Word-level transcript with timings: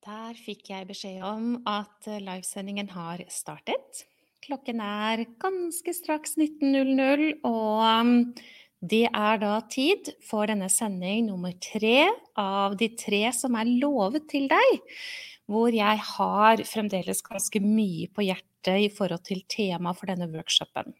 Der 0.00 0.32
fikk 0.32 0.70
jeg 0.70 0.86
beskjed 0.88 1.20
om 1.28 1.58
at 1.68 2.06
eh, 2.08 2.22
livesendingen 2.24 2.88
har 2.94 3.20
startet. 3.28 4.06
Klokken 4.40 4.78
er 4.80 5.26
ganske 5.42 5.92
straks 5.92 6.38
19.00, 6.40 7.42
og 7.44 7.82
um, 7.84 8.14
det 8.80 9.02
er 9.10 9.42
da 9.42 9.58
tid 9.68 10.08
for 10.24 10.48
denne 10.48 10.70
sending 10.72 11.26
nummer 11.26 11.52
tre 11.60 12.06
av 12.40 12.78
de 12.80 12.88
tre 12.96 13.26
som 13.36 13.58
er 13.60 13.68
lovet 13.68 14.24
til 14.32 14.48
deg, 14.48 14.80
hvor 15.44 15.68
jeg 15.68 16.00
har 16.14 16.62
fremdeles 16.64 17.20
ganske 17.26 17.60
mye 17.60 18.08
på 18.08 18.24
hjertet 18.24 18.86
i 18.86 18.88
forhold 18.88 19.26
til 19.28 19.44
temaet 19.52 20.00
for 20.00 20.08
denne 20.08 20.30
workshopen. 20.32 20.96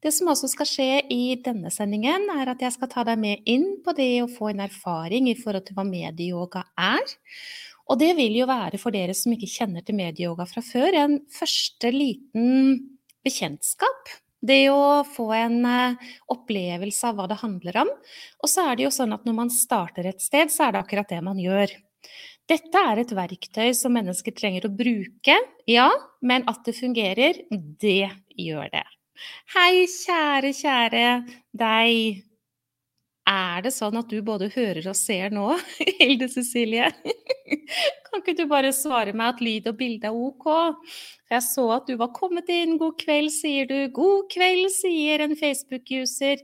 Det 0.00 0.14
som 0.16 0.30
også 0.32 0.48
skal 0.54 0.70
skje 0.70 0.88
i 1.12 1.36
denne 1.44 1.68
sendingen, 1.74 2.30
er 2.32 2.48
at 2.54 2.64
jeg 2.64 2.78
skal 2.78 2.88
ta 2.88 3.04
deg 3.04 3.20
med 3.20 3.44
inn 3.44 3.74
på 3.84 3.92
det 3.98 4.14
å 4.24 4.30
få 4.32 4.54
en 4.54 4.64
erfaring 4.64 5.28
i 5.28 5.36
forhold 5.36 5.68
til 5.68 5.76
hva 5.76 5.84
medieyoga 5.84 6.64
er. 6.80 7.12
Og 7.90 7.98
det 8.00 8.12
vil 8.18 8.36
jo 8.38 8.48
være 8.48 8.80
for 8.80 8.94
dere 8.94 9.14
som 9.16 9.34
ikke 9.34 9.50
kjenner 9.50 9.84
til 9.84 9.98
medieyoga 9.98 10.46
fra 10.48 10.62
før, 10.64 10.94
en 10.96 11.16
første 11.32 11.90
liten 11.94 12.76
bekjentskap. 13.26 14.12
Det 14.42 14.64
å 14.74 15.02
få 15.06 15.28
en 15.36 15.60
uh, 15.62 16.10
opplevelse 16.34 17.06
av 17.06 17.18
hva 17.18 17.28
det 17.30 17.38
handler 17.44 17.78
om. 17.84 17.90
Og 18.42 18.50
så 18.50 18.66
er 18.66 18.78
det 18.78 18.88
jo 18.88 18.94
sånn 18.94 19.14
at 19.14 19.26
når 19.28 19.36
man 19.38 19.52
starter 19.54 20.08
et 20.10 20.22
sted, 20.22 20.50
så 20.50 20.66
er 20.66 20.74
det 20.74 20.82
akkurat 20.82 21.12
det 21.12 21.20
man 21.22 21.38
gjør. 21.38 21.70
Dette 22.50 22.80
er 22.90 22.98
et 22.98 23.14
verktøy 23.14 23.70
som 23.78 23.94
mennesker 23.94 24.34
trenger 24.34 24.66
å 24.66 24.74
bruke, 24.74 25.36
ja, 25.70 25.86
men 26.26 26.42
at 26.50 26.66
det 26.66 26.74
fungerer, 26.74 27.38
det 27.52 28.10
gjør 28.34 28.66
det. 28.72 28.82
Hei, 29.54 29.86
kjære, 29.86 30.50
kjære 30.58 31.06
deg 31.54 32.24
er 33.28 33.62
det 33.62 33.70
sånn 33.74 33.96
at 34.00 34.10
du 34.10 34.18
både 34.24 34.48
hører 34.54 34.88
og 34.90 34.98
ser 34.98 35.32
nå, 35.34 35.46
Hilde 36.00 36.28
Cecilie? 36.32 36.90
Kan 38.08 38.20
ikke 38.20 38.36
du 38.42 38.44
bare 38.50 38.72
svare 38.76 39.14
meg 39.16 39.36
at 39.36 39.42
lyd 39.44 39.70
og 39.70 39.78
bilde 39.78 40.10
er 40.10 40.16
ok? 40.16 40.48
Jeg 41.32 41.44
så 41.46 41.64
at 41.78 41.88
du 41.88 41.96
var 42.00 42.12
kommet 42.16 42.50
inn. 42.52 42.76
God 42.80 42.98
kveld, 43.00 43.32
sier 43.32 43.68
du. 43.70 43.78
God 43.94 44.28
kveld, 44.32 44.68
sier 44.74 45.24
en 45.24 45.36
Facebook-user. 45.38 46.42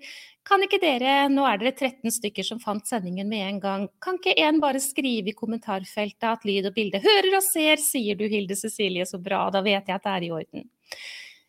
Kan 0.49 0.65
ikke 0.65 0.81
dere, 0.81 1.27
nå 1.29 1.45
er 1.45 1.59
dere 1.61 1.75
13 1.75 2.15
stykker 2.15 2.47
som 2.47 2.61
fant 2.63 2.87
sendingen 2.89 3.29
med 3.29 3.45
en 3.45 3.59
gang, 3.61 3.83
kan 4.01 4.17
ikke 4.17 4.33
en 4.47 4.63
bare 4.63 4.81
skrive 4.81 5.29
i 5.29 5.37
kommentarfeltet 5.37 6.25
at 6.25 6.47
lyd 6.49 6.71
og 6.71 6.77
bilde 6.79 7.03
hører 7.05 7.35
og 7.37 7.45
ser, 7.45 7.83
sier 7.85 8.17
du 8.17 8.25
Hilde 8.33 8.57
Cecilie, 8.57 9.05
så 9.05 9.21
bra, 9.21 9.43
da 9.53 9.61
vet 9.67 9.91
jeg 9.91 9.99
at 9.99 10.07
det 10.07 10.15
er 10.15 10.25
i 10.25 10.31
orden. 10.39 10.65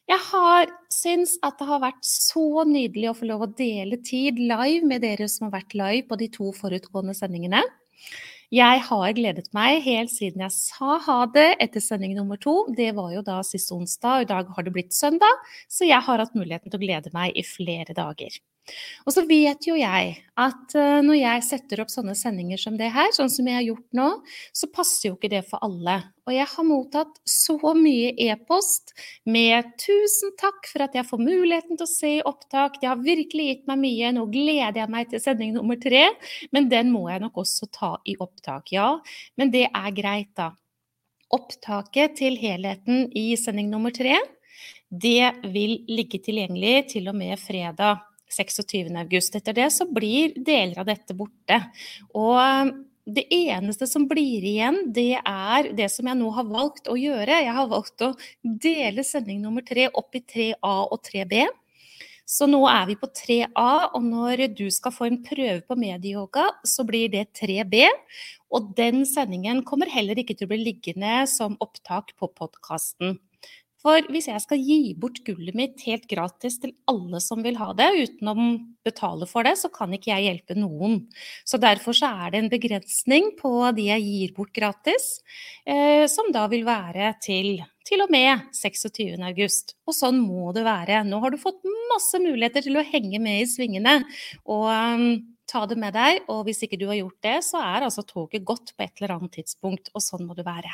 Jeg 0.09 0.21
har 0.31 0.71
syns 0.89 1.35
at 1.45 1.59
det 1.59 1.67
har 1.69 1.83
vært 1.83 2.01
så 2.05 2.63
nydelig 2.65 3.11
å 3.11 3.17
få 3.19 3.27
lov 3.29 3.43
å 3.45 3.51
dele 3.59 3.99
tid 4.01 4.39
live 4.41 4.87
med 4.89 5.03
dere 5.05 5.27
som 5.29 5.45
har 5.45 5.59
vært 5.59 5.75
live 5.77 6.07
på 6.09 6.17
de 6.17 6.29
to 6.33 6.49
forutgående 6.57 7.13
sendingene. 7.17 7.61
Jeg 8.49 8.81
har 8.87 9.11
gledet 9.13 9.51
meg 9.53 9.83
helt 9.85 10.09
siden 10.09 10.41
jeg 10.41 10.55
sa 10.55 10.95
ha 11.05 11.17
det 11.29 11.51
etter 11.61 11.83
sending 11.85 12.15
nummer 12.17 12.41
to. 12.41 12.63
Det 12.73 12.89
var 12.97 13.11
jo 13.13 13.21
da 13.21 13.37
sist 13.45 13.69
onsdag, 13.75 14.15
og 14.15 14.25
i 14.25 14.29
dag 14.31 14.49
har 14.55 14.65
det 14.65 14.73
blitt 14.73 14.97
søndag, 14.97 15.45
så 15.69 15.85
jeg 15.85 16.01
har 16.01 16.23
hatt 16.23 16.33
muligheten 16.33 16.73
til 16.73 16.79
å 16.79 16.85
glede 16.87 17.13
meg 17.13 17.37
i 17.37 17.45
flere 17.45 17.93
dager. 17.93 18.41
Og 19.07 19.13
så 19.15 19.23
vet 19.27 19.65
jo 19.67 19.75
jeg 19.77 20.11
at 20.39 20.75
uh, 20.77 20.99
når 21.03 21.17
jeg 21.17 21.45
setter 21.47 21.81
opp 21.83 21.91
sånne 21.91 22.15
sendinger 22.17 22.59
som 22.61 22.77
det 22.79 22.91
her, 22.93 23.09
sånn 23.15 23.31
som 23.31 23.47
jeg 23.49 23.57
har 23.57 23.65
gjort 23.65 23.97
nå, 23.97 24.07
så 24.55 24.69
passer 24.73 25.09
jo 25.09 25.17
ikke 25.17 25.31
det 25.33 25.41
for 25.49 25.61
alle. 25.65 25.97
Og 26.29 26.35
jeg 26.35 26.45
har 26.51 26.67
mottatt 26.67 27.19
så 27.25 27.57
mye 27.73 28.13
e-post 28.27 28.93
med 29.25 29.71
'tusen 29.81 30.35
takk 30.39 30.69
for 30.69 30.85
at 30.85 30.97
jeg 30.97 31.07
får 31.09 31.23
muligheten 31.23 31.79
til 31.79 31.87
å 31.87 31.89
se 31.89 32.13
opptak', 32.29 32.79
det 32.81 32.91
har 32.91 33.01
virkelig 33.01 33.47
gitt 33.49 33.67
meg 33.71 33.81
mye, 33.81 34.13
nå 34.13 34.27
gleder 34.29 34.83
jeg 34.83 34.93
meg 34.93 35.09
til 35.09 35.23
sending 35.23 35.55
nummer 35.57 35.79
tre, 35.81 36.05
men 36.53 36.69
den 36.69 36.93
må 36.93 37.07
jeg 37.09 37.23
nok 37.25 37.41
også 37.41 37.69
ta 37.73 37.95
i 38.05 38.17
opptak. 38.21 38.73
Ja, 38.75 38.99
men 39.37 39.53
det 39.55 39.67
er 39.73 39.95
greit, 39.95 40.35
da. 40.37 40.53
Opptaket 41.33 42.15
til 42.17 42.37
helheten 42.41 43.09
i 43.17 43.33
sending 43.37 43.69
nummer 43.69 43.93
tre, 43.93 44.17
det 44.89 45.33
vil 45.53 45.83
ligge 45.89 46.17
tilgjengelig 46.25 46.89
til 46.95 47.09
og 47.11 47.17
med 47.17 47.37
fredag 47.37 48.08
26. 48.29 48.93
august. 49.01 49.35
Etter 49.35 49.57
det 49.57 49.69
så 49.75 49.87
blir 49.89 50.35
deler 50.35 50.79
av 50.81 50.87
dette 50.89 51.15
borte. 51.17 51.61
Og 52.13 52.37
um, 52.37 52.73
det 53.09 53.25
eneste 53.33 53.87
som 53.89 54.05
blir 54.09 54.43
igjen, 54.45 54.83
det 54.93 55.17
er 55.17 55.71
det 55.75 55.89
som 55.93 56.07
jeg 56.09 56.19
nå 56.19 56.29
har 56.35 56.45
valgt 56.49 56.89
å 56.91 56.97
gjøre. 56.99 57.41
Jeg 57.41 57.55
har 57.55 57.71
valgt 57.71 58.05
å 58.05 58.13
dele 58.43 59.05
sending 59.05 59.41
nummer 59.41 59.65
tre 59.65 59.87
opp 59.89 60.15
i 60.17 60.21
3A 60.21 60.75
og 60.85 61.01
3B. 61.07 61.47
Så 62.29 62.45
nå 62.45 62.59
er 62.69 62.83
vi 62.91 62.93
på 63.01 63.07
3A, 63.09 63.69
og 63.97 64.03
når 64.05 64.43
du 64.53 64.67
skal 64.69 64.93
få 64.93 65.07
en 65.07 65.17
prøve 65.25 65.63
på 65.65 65.77
medieyoga, 65.79 66.45
så 66.61 66.85
blir 66.85 67.09
det 67.09 67.31
3B. 67.39 67.87
Og 68.53 68.69
den 68.77 69.01
sendingen 69.09 69.63
kommer 69.65 69.89
heller 69.89 70.21
ikke 70.21 70.35
til 70.37 70.45
å 70.45 70.51
bli 70.51 70.61
liggende 70.67 71.23
som 71.29 71.57
opptak 71.65 72.13
på 72.21 72.29
podkasten. 72.37 73.17
For 73.79 74.03
hvis 74.11 74.27
jeg 74.27 74.43
skal 74.43 74.59
gi 74.59 74.93
bort 74.99 75.21
gullet 75.23 75.55
mitt 75.55 75.85
helt 75.87 76.03
gratis 76.11 76.57
til 76.59 76.73
alle 76.91 77.21
som 77.23 77.39
vil 77.45 77.55
ha 77.61 77.69
det, 77.77 77.87
uten 77.95 78.31
å 78.31 78.35
betale 78.83 79.27
for 79.29 79.47
det, 79.47 79.55
så 79.61 79.71
kan 79.71 79.93
ikke 79.95 80.11
jeg 80.11 80.25
hjelpe 80.27 80.57
noen. 80.59 81.05
Så 81.47 81.61
derfor 81.61 81.95
så 81.95 82.11
er 82.25 82.33
det 82.33 82.43
en 82.43 82.51
begrensning 82.51 83.31
på 83.39 83.53
de 83.77 83.87
jeg 83.87 84.03
gir 84.03 84.35
bort 84.35 84.51
gratis, 84.55 85.09
eh, 85.63 86.05
som 86.11 86.33
da 86.35 86.47
vil 86.51 86.67
være 86.67 87.13
til 87.23 87.59
til 87.89 88.03
og 88.03 88.11
med 88.13 88.51
26. 88.53 89.17
august. 89.25 89.73
Og 89.89 89.95
sånn 89.97 90.19
må 90.21 90.51
det 90.53 90.61
være. 90.67 91.01
Nå 91.07 91.21
har 91.23 91.33
du 91.33 91.39
fått 91.41 91.63
masse 91.89 92.21
muligheter 92.21 92.65
til 92.65 92.77
å 92.77 92.85
henge 92.85 93.17
med 93.23 93.41
i 93.41 93.49
svingene 93.49 93.95
og 94.45 94.67
um, 94.69 95.07
ta 95.49 95.63
det 95.69 95.79
med 95.81 95.95
deg. 95.97 96.21
Og 96.29 96.43
hvis 96.47 96.61
ikke 96.65 96.77
du 96.77 96.85
har 96.91 96.99
gjort 96.99 97.17
det, 97.25 97.39
så 97.47 97.63
er 97.63 97.87
altså 97.87 98.05
toget 98.05 98.45
gått 98.45 98.75
på 98.75 98.85
et 98.85 99.01
eller 99.01 99.17
annet 99.17 99.39
tidspunkt, 99.39 99.89
og 99.95 100.05
sånn 100.05 100.27
må 100.29 100.37
det 100.37 100.45
være. 100.47 100.69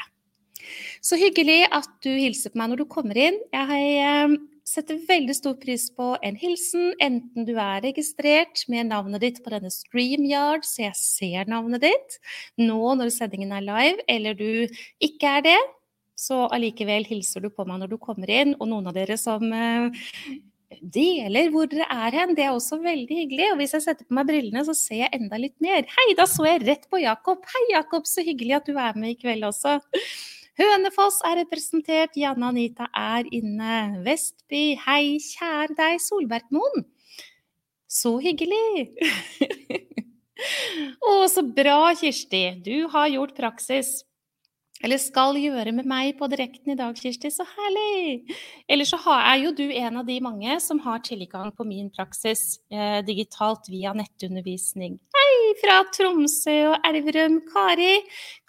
Så 1.03 1.19
hyggelig 1.19 1.63
at 1.73 1.89
du 2.05 2.11
hilser 2.11 2.53
på 2.53 2.61
meg 2.61 2.71
når 2.71 2.83
du 2.83 2.89
kommer 2.91 3.17
inn. 3.19 3.37
Jeg 3.53 3.89
eh, 4.01 4.35
setter 4.65 5.01
veldig 5.07 5.35
stor 5.37 5.55
pris 5.61 5.87
på 5.93 6.13
en 6.25 6.37
hilsen, 6.41 6.93
enten 7.03 7.45
du 7.47 7.53
er 7.53 7.83
registrert 7.85 8.65
med 8.71 8.89
navnet 8.89 9.21
ditt 9.21 9.43
på 9.45 9.53
denne 9.53 9.69
StreamYard, 9.73 10.65
så 10.65 10.87
jeg 10.87 10.97
ser 10.99 11.51
navnet 11.51 11.85
ditt 11.85 12.17
nå 12.57 12.79
når 12.97 13.13
sendingen 13.13 13.53
er 13.53 13.65
live, 13.65 14.01
eller 14.09 14.37
du 14.37 14.65
ikke 15.05 15.37
er 15.37 15.45
det. 15.45 15.59
Så 16.15 16.45
allikevel 16.55 17.05
hilser 17.05 17.43
du 17.43 17.51
på 17.51 17.65
meg 17.67 17.81
når 17.81 17.91
du 17.93 17.97
kommer 18.01 18.31
inn, 18.31 18.55
og 18.57 18.69
noen 18.71 18.89
av 18.89 18.95
dere 18.97 19.19
som 19.19 19.43
eh, 19.53 20.07
deler 20.81 21.51
hvor 21.53 21.67
dere 21.69 21.87
er 21.91 22.15
hen. 22.21 22.35
Det 22.37 22.45
er 22.45 22.53
også 22.55 22.79
veldig 22.83 23.19
hyggelig. 23.19 23.49
Og 23.51 23.59
hvis 23.59 23.75
jeg 23.77 23.85
setter 23.85 24.07
på 24.07 24.15
meg 24.17 24.29
brillene, 24.29 24.63
så 24.67 24.75
ser 24.77 25.03
jeg 25.03 25.13
enda 25.17 25.39
litt 25.41 25.55
mer. 25.63 25.83
Hei, 25.97 26.07
da 26.17 26.27
så 26.29 26.47
jeg 26.47 26.63
rett 26.63 26.87
på 26.91 27.03
Jakob. 27.03 27.43
Hei, 27.51 27.65
Jakob, 27.73 28.07
så 28.09 28.23
hyggelig 28.25 28.57
at 28.61 28.71
du 28.71 28.79
er 28.79 28.97
med 28.97 29.13
i 29.13 29.19
kveld 29.19 29.45
også. 29.51 29.77
Hønefoss 30.55 31.19
er 31.27 31.41
representert, 31.41 32.15
Janne 32.15 32.47
Anita 32.53 32.87
er 32.95 33.27
inne. 33.35 33.99
Vestby, 34.05 34.77
hei, 34.85 35.17
kjære 35.19 35.75
deg, 35.75 35.99
Solbergmoen. 35.99 36.87
Så 37.91 38.15
hyggelig. 38.23 38.95
Å, 41.09 41.13
så 41.31 41.43
bra, 41.43 41.91
Kirsti. 41.99 42.45
Du 42.63 42.87
har 42.91 43.11
gjort 43.11 43.35
praksis. 43.35 43.97
Eller 44.83 44.99
skal 44.99 45.37
gjøre 45.39 45.71
med 45.75 45.87
meg 45.87 46.15
på 46.19 46.27
direkten 46.31 46.71
i 46.71 46.79
dag, 46.79 46.95
Kirsti. 46.99 47.31
Så 47.35 47.43
herlig! 47.51 48.35
Eller 48.71 48.87
så 48.87 48.99
er 49.11 49.43
jo 49.43 49.53
du 49.55 49.65
en 49.67 50.01
av 50.01 50.07
de 50.07 50.19
mange 50.23 50.59
som 50.63 50.79
har 50.87 51.03
tilgang 51.03 51.51
på 51.55 51.67
min 51.67 51.91
praksis 51.91 52.61
eh, 52.71 52.99
digitalt 53.07 53.67
via 53.71 53.95
nettundervisning. 53.95 54.99
Hei 55.15 55.55
fra 55.59 55.81
Tromsø 55.95 56.59
og 56.73 56.85
Elverum, 56.87 57.41
Kari. 57.51 57.97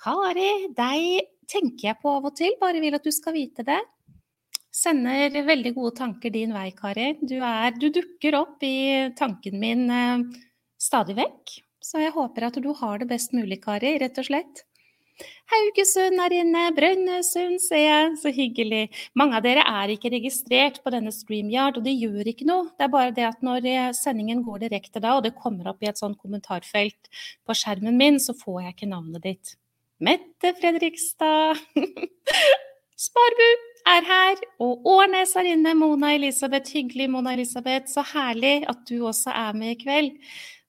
Kari, 0.02 0.50
deg 0.76 1.32
tenker 1.50 1.90
jeg 1.90 2.00
på 2.02 2.16
av 2.18 2.26
og 2.30 2.36
til, 2.38 2.56
bare 2.60 2.82
vil 2.82 2.96
at 2.98 3.06
du 3.06 3.12
skal 3.14 3.36
vite 3.36 3.64
det. 3.66 3.80
Sender 4.76 5.32
veldig 5.46 5.72
gode 5.76 5.94
tanker 5.96 6.32
din 6.34 6.52
vei, 6.52 6.68
Kari. 6.76 7.14
Du, 7.22 7.38
er, 7.40 7.72
du 7.80 7.88
dukker 7.94 8.36
opp 8.36 8.64
i 8.66 9.08
tanken 9.16 9.56
min 9.62 9.86
eh, 9.88 10.42
stadig 10.76 11.16
vekk. 11.16 11.58
Så 11.80 12.02
jeg 12.02 12.12
håper 12.12 12.48
at 12.48 12.58
du 12.60 12.72
har 12.76 12.98
det 13.00 13.08
best 13.08 13.32
mulig, 13.36 13.62
Kari, 13.62 13.96
rett 14.02 14.18
og 14.20 14.28
slett. 14.28 14.66
Haugesund 15.48 16.20
er 16.20 16.34
inne, 16.42 16.62
Brønnøysund 16.76 17.60
ser 17.62 17.82
jeg, 17.82 18.08
så 18.20 18.32
hyggelig. 18.34 18.82
Mange 19.16 19.38
av 19.38 19.44
dere 19.46 19.62
er 19.64 19.94
ikke 19.94 20.10
registrert 20.12 20.82
på 20.84 20.92
denne 20.92 21.12
StreamYard, 21.14 21.78
og 21.78 21.86
det 21.86 21.94
gjør 21.96 22.28
ikke 22.32 22.48
noe. 22.48 22.66
Det 22.76 22.84
er 22.84 22.92
bare 22.92 23.14
det 23.16 23.28
at 23.30 23.44
når 23.46 23.68
eh, 23.70 23.92
sendingen 23.96 24.42
går 24.44 24.66
direkte 24.66 25.00
da, 25.00 25.14
og 25.16 25.24
det 25.24 25.36
kommer 25.38 25.70
opp 25.72 25.86
i 25.86 25.88
et 25.88 26.02
sånt 26.02 26.18
kommentarfelt 26.20 27.08
på 27.46 27.56
skjermen 27.56 27.96
min, 27.96 28.20
så 28.20 28.36
får 28.36 28.66
jeg 28.66 28.76
ikke 28.76 28.90
navnet 28.92 29.24
ditt. 29.24 29.56
Mette 29.98 30.52
Fredrikstad. 30.60 31.56
Sparbu 33.06 33.48
er 33.88 34.04
her, 34.08 34.42
og 34.60 34.88
Årnes 34.88 35.32
er 35.36 35.48
inne. 35.54 35.72
Mona 35.78 36.12
Elisabeth, 36.16 36.72
hyggelig 36.76 37.08
Mona 37.12 37.32
Elisabeth. 37.36 37.88
Så 37.92 38.04
herlig 38.12 38.58
at 38.68 38.82
du 38.88 39.06
også 39.08 39.32
er 39.32 39.56
med 39.56 39.76
i 39.76 39.78
kveld. 39.80 40.10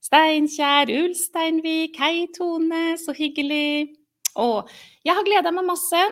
Steinkjer, 0.03 0.93
Ulsteinvik, 1.01 1.99
hei 1.99 2.27
Tone, 2.35 2.95
så 3.01 3.15
hyggelig. 3.17 3.97
Og 4.39 4.69
jeg 5.03 5.17
har 5.17 5.27
gleda 5.27 5.51
meg 5.55 5.67
masse. 5.67 6.05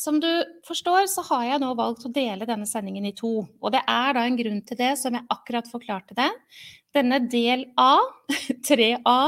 Som 0.00 0.16
du 0.20 0.30
forstår, 0.66 1.04
så 1.12 1.22
har 1.28 1.44
jeg 1.46 1.60
nå 1.62 1.68
valgt 1.78 2.06
å 2.08 2.12
dele 2.12 2.48
denne 2.48 2.66
sendingen 2.66 3.04
i 3.06 3.14
to. 3.16 3.44
Og 3.60 3.74
det 3.74 3.84
er 3.88 4.16
da 4.16 4.24
en 4.24 4.38
grunn 4.40 4.64
til 4.66 4.80
det, 4.80 4.94
som 5.00 5.14
jeg 5.14 5.28
akkurat 5.30 5.68
forklarte 5.70 6.16
det. 6.18 6.30
Denne 6.94 7.18
del 7.26 7.64
A, 7.80 7.98
3A, 8.68 9.18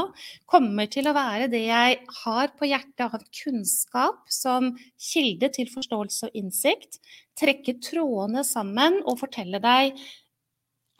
kommer 0.47 0.87
til 0.91 1.09
å 1.09 1.15
være 1.17 1.49
det 1.51 1.65
jeg 1.65 1.97
har 2.21 2.53
på 2.55 2.69
hjertet 2.69 3.03
av 3.09 3.25
kunnskap 3.41 4.21
som 4.31 4.69
kilde 5.09 5.49
til 5.57 5.67
forståelse 5.73 6.29
og 6.29 6.37
innsikt. 6.39 7.01
Trekke 7.37 7.75
trådene 7.83 8.45
sammen 8.47 9.01
og 9.03 9.19
fortelle 9.19 9.59
deg 9.63 9.99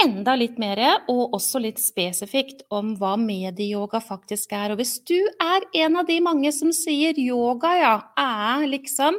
enda 0.02 0.36
litt 0.38 0.60
mer, 0.62 0.80
og 1.10 1.34
også 1.36 1.62
litt 1.64 1.80
spesifikt, 1.82 2.64
om 2.74 2.94
hva 3.00 3.16
medieyoga 3.18 4.00
faktisk 4.04 4.54
er. 4.54 4.74
Og 4.74 4.82
hvis 4.82 4.98
du 5.10 5.18
er 5.42 5.66
en 5.84 5.98
av 6.02 6.08
de 6.10 6.20
mange 6.24 6.52
som 6.54 6.72
sier 6.76 7.18
yoga, 7.18 7.74
ja, 7.82 7.94
er 8.22 8.68
liksom 8.70 9.18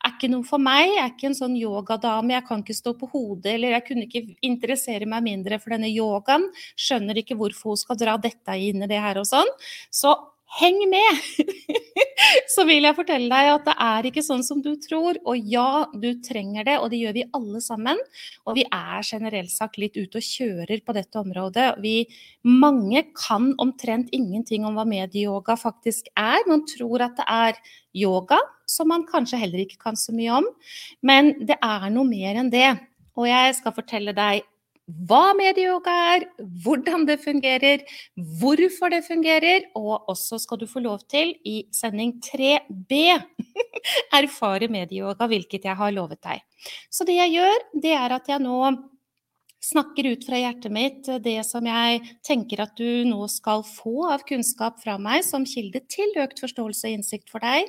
er 0.00 0.14
ikke 0.14 0.30
noe 0.32 0.46
for 0.46 0.62
meg, 0.62 0.86
jeg 0.94 1.02
er 1.02 1.12
ikke 1.12 1.30
en 1.30 1.36
sånn 1.36 1.56
yogadame, 1.58 2.36
jeg 2.36 2.46
kan 2.48 2.62
ikke 2.62 2.78
stå 2.78 2.94
på 3.00 3.10
hodet, 3.12 3.56
eller 3.56 3.76
jeg 3.76 3.86
kunne 3.88 4.06
ikke 4.06 4.24
interessere 4.46 5.08
meg 5.10 5.26
mindre 5.26 5.58
for 5.60 5.74
denne 5.74 5.90
yogaen, 5.90 6.46
skjønner 6.78 7.20
ikke 7.20 7.36
hvorfor 7.40 7.74
hun 7.74 7.82
skal 7.82 7.98
dra 8.00 8.16
dette 8.20 8.56
inn 8.56 8.86
i 8.86 8.90
det 8.90 9.02
her 9.02 9.20
og 9.20 9.28
sånn, 9.28 9.50
så 9.92 10.14
heng 10.58 10.78
med! 10.90 11.20
så 12.54 12.64
vil 12.68 12.84
jeg 12.86 12.96
fortelle 12.96 13.30
deg 13.30 13.50
at 13.52 13.66
det 13.68 13.74
er 13.86 14.08
ikke 14.08 14.24
sånn 14.24 14.42
som 14.46 14.60
du 14.64 14.72
tror. 14.82 15.18
Og 15.28 15.38
ja, 15.50 15.86
du 15.94 16.08
trenger 16.24 16.66
det, 16.66 16.76
og 16.80 16.90
det 16.92 17.00
gjør 17.02 17.16
vi 17.16 17.26
alle 17.36 17.62
sammen. 17.64 18.00
Og 18.48 18.58
vi 18.58 18.64
er 18.66 19.06
generelt 19.06 19.52
sagt 19.52 19.78
litt 19.80 19.98
ute 19.98 20.20
og 20.20 20.26
kjører 20.26 20.82
på 20.84 20.96
dette 20.96 21.20
området. 21.20 21.68
Vi, 21.84 21.94
mange 22.46 23.04
kan 23.14 23.52
omtrent 23.62 24.12
ingenting 24.16 24.66
om 24.68 24.78
hva 24.78 24.86
medieyoga 24.88 25.56
faktisk 25.60 26.10
er. 26.18 26.42
Man 26.50 26.66
tror 26.68 27.06
at 27.06 27.18
det 27.20 27.28
er 27.30 27.64
yoga, 27.96 28.38
som 28.70 28.90
man 28.90 29.06
kanskje 29.08 29.40
heller 29.40 29.64
ikke 29.64 29.80
kan 29.82 29.98
så 29.98 30.14
mye 30.14 30.42
om. 30.42 30.46
Men 31.06 31.34
det 31.46 31.58
er 31.58 31.90
noe 31.94 32.08
mer 32.08 32.42
enn 32.42 32.52
det. 32.52 32.70
Og 33.18 33.26
jeg 33.28 33.56
skal 33.58 33.74
fortelle 33.76 34.14
deg 34.16 34.46
hva 35.08 35.32
medieyoga 35.38 35.94
er, 36.14 36.26
hvordan 36.64 37.06
det 37.08 37.18
fungerer, 37.22 37.84
hvorfor 38.40 38.92
det 38.92 39.02
fungerer, 39.06 39.66
og 39.78 40.08
også 40.10 40.40
skal 40.42 40.60
du 40.60 40.66
få 40.70 40.82
lov 40.84 41.04
til 41.10 41.34
i 41.46 41.62
sending 41.74 42.16
3B 42.24 43.00
erfare 44.20 44.70
medieyoga, 44.72 45.28
hvilket 45.30 45.68
jeg 45.70 45.76
har 45.78 45.94
lovet 45.94 46.22
deg. 46.26 46.42
Så 46.92 47.06
det 47.08 47.16
jeg 47.18 47.36
gjør, 47.38 47.66
det 47.82 47.94
er 47.96 48.16
at 48.16 48.28
jeg 48.28 48.42
nå 48.42 48.58
snakker 49.60 50.08
ut 50.08 50.24
fra 50.24 50.38
hjertet 50.40 50.72
mitt 50.72 51.08
det 51.24 51.36
som 51.44 51.66
jeg 51.68 52.00
tenker 52.26 52.62
at 52.64 52.72
du 52.80 53.04
nå 53.08 53.26
skal 53.28 53.62
få 53.66 54.08
av 54.10 54.24
kunnskap 54.28 54.80
fra 54.80 54.96
meg 55.00 55.24
som 55.26 55.44
kilde 55.48 55.82
til 55.92 56.16
økt 56.20 56.40
forståelse 56.40 56.88
og 56.88 56.96
innsikt 56.96 57.28
for 57.32 57.44
deg. 57.44 57.68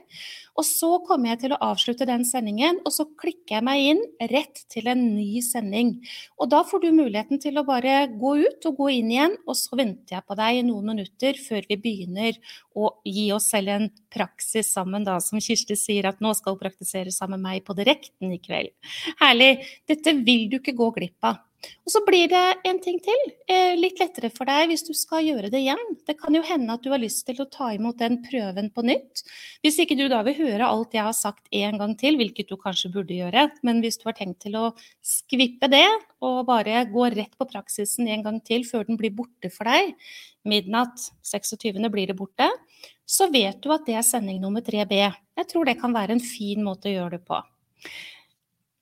Og 0.60 0.66
så 0.68 0.90
kommer 1.08 1.34
jeg 1.34 1.42
til 1.44 1.56
å 1.56 1.60
avslutte 1.72 2.08
den 2.08 2.24
sendingen, 2.28 2.80
og 2.86 2.96
så 2.96 3.06
klikker 3.20 3.58
jeg 3.58 3.66
meg 3.68 3.86
inn 3.92 4.02
rett 4.32 4.64
til 4.72 4.88
en 4.92 5.04
ny 5.16 5.44
sending. 5.46 5.94
Og 6.40 6.52
da 6.52 6.62
får 6.68 6.84
du 6.84 6.90
muligheten 6.96 7.42
til 7.44 7.60
å 7.60 7.66
bare 7.68 8.06
gå 8.12 8.34
ut 8.46 8.68
og 8.70 8.80
gå 8.80 8.90
inn 8.98 9.12
igjen, 9.14 9.38
og 9.46 9.58
så 9.60 9.80
venter 9.80 10.18
jeg 10.18 10.28
på 10.28 10.40
deg 10.40 10.62
i 10.62 10.66
noen 10.68 10.94
minutter 10.94 11.40
før 11.40 11.68
vi 11.70 11.80
begynner 11.82 12.40
å 12.76 12.94
gi 13.08 13.30
oss 13.36 13.52
selv 13.52 13.76
en 13.76 13.88
praksis 14.12 14.72
sammen, 14.72 15.06
da, 15.08 15.20
som 15.24 15.42
Kirsti 15.44 15.76
sier 15.80 16.08
at 16.10 16.24
nå 16.24 16.34
skal 16.38 16.60
praktisere 16.60 17.12
sammen 17.16 17.40
med 17.42 17.48
meg 17.48 17.64
på 17.64 17.76
direkten 17.78 18.34
i 18.36 18.42
kveld. 18.44 18.74
Herlig. 19.22 19.54
Dette 19.88 20.14
vil 20.20 20.50
du 20.52 20.60
ikke 20.60 20.76
gå 20.78 20.90
glipp 20.98 21.30
av. 21.30 21.40
Og 21.62 21.94
så 21.94 22.02
blir 22.06 22.30
det 22.32 22.42
en 22.68 22.80
ting 22.82 22.98
til. 23.04 23.22
Eh, 23.50 23.74
litt 23.78 24.00
lettere 24.02 24.32
for 24.34 24.50
deg 24.50 24.72
hvis 24.72 24.84
du 24.88 24.94
skal 24.98 25.26
gjøre 25.26 25.50
det 25.54 25.62
igjen. 25.62 25.82
Det 26.08 26.16
kan 26.20 26.34
jo 26.34 26.44
hende 26.46 26.74
at 26.74 26.84
du 26.84 26.90
har 26.94 27.02
lyst 27.02 27.24
til 27.28 27.42
å 27.42 27.48
ta 27.52 27.72
imot 27.76 28.00
den 28.02 28.20
prøven 28.26 28.72
på 28.74 28.86
nytt. 28.86 29.24
Hvis 29.66 29.80
ikke 29.84 29.98
du 30.00 30.08
da 30.12 30.22
vil 30.26 30.38
høre 30.40 30.70
alt 30.70 30.96
jeg 30.98 31.06
har 31.06 31.18
sagt 31.18 31.50
en 31.52 31.78
gang 31.82 31.96
til, 32.00 32.18
hvilket 32.20 32.50
du 32.50 32.58
kanskje 32.62 32.94
burde 32.94 33.18
gjøre, 33.18 33.48
men 33.68 33.82
hvis 33.84 34.00
du 34.02 34.08
har 34.10 34.18
tenkt 34.18 34.42
til 34.46 34.58
å 34.58 34.72
skvippe 35.06 35.70
det 35.72 35.86
og 36.22 36.46
bare 36.50 36.86
gå 36.90 37.10
rett 37.14 37.34
på 37.38 37.50
praksisen 37.50 38.10
en 38.10 38.26
gang 38.26 38.40
til 38.46 38.66
før 38.68 38.88
den 38.88 39.00
blir 39.02 39.14
borte 39.16 39.52
for 39.54 39.70
deg, 39.70 39.94
midnatt 40.48 41.12
26. 41.28 41.78
blir 41.94 42.10
det 42.10 42.18
borte, 42.18 42.48
så 43.06 43.28
vet 43.30 43.60
du 43.62 43.70
at 43.74 43.86
det 43.86 43.98
er 44.00 44.08
sending 44.08 44.40
nummer 44.42 44.64
3B. 44.66 44.98
Jeg 45.38 45.50
tror 45.50 45.68
det 45.68 45.78
kan 45.82 45.94
være 45.94 46.16
en 46.16 46.24
fin 46.24 46.64
måte 46.64 46.90
å 46.90 46.96
gjøre 46.96 47.20
det 47.20 47.26
på. 47.28 47.42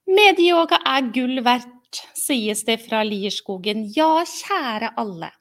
Medieyoga 0.09 0.79
er 0.89 1.11
gull 1.13 1.41
verdt 1.45 1.75
sies 2.17 2.63
det 2.67 2.79
fra 2.85 3.03
Lierskogen. 3.07 3.85
Ja, 3.95 4.23
kjære 4.27 4.93
alle. 4.99 5.31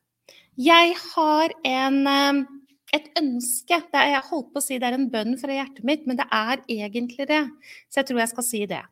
Jeg 0.58 0.94
har 1.14 1.54
en, 1.64 2.06
eh, 2.06 2.44
et 2.92 3.08
ønske. 3.20 3.82
Er, 3.92 4.10
jeg 4.14 4.28
holdt 4.30 4.52
på 4.52 4.58
å 4.58 4.64
si 4.64 4.78
det 4.78 4.88
er 4.88 4.98
en 4.98 5.10
bønn 5.10 5.38
fra 5.38 5.52
hjertet 5.52 5.84
mitt, 5.84 6.06
men 6.06 6.16
det 6.16 6.26
er 6.32 6.62
egentlig 6.68 7.28
det. 7.28 7.44
Så 7.88 8.00
jeg 8.00 8.06
tror 8.06 8.20
jeg 8.20 8.32
skal 8.34 8.44
si 8.44 8.66
det. 8.66 8.84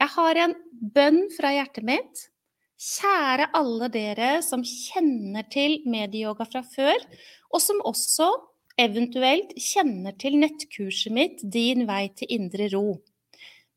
Jeg 0.00 0.08
har 0.08 0.36
en 0.36 0.54
bønn 0.94 1.30
fra 1.36 1.52
hjertet 1.54 1.84
mitt. 1.86 2.28
Kjære 2.76 3.48
alle 3.54 3.88
dere 3.88 4.42
som 4.42 4.64
kjenner 4.66 5.46
til 5.48 5.78
medieyoga 5.86 6.44
fra 6.44 6.62
før, 6.66 6.98
og 7.54 7.62
som 7.62 7.80
også 7.86 8.28
eventuelt 8.76 9.54
kjenner 9.54 10.16
til 10.18 10.36
nettkurset 10.42 11.14
mitt 11.14 11.44
Din 11.46 11.86
vei 11.86 12.08
til 12.18 12.28
indre 12.34 12.68
ro. 12.74 12.98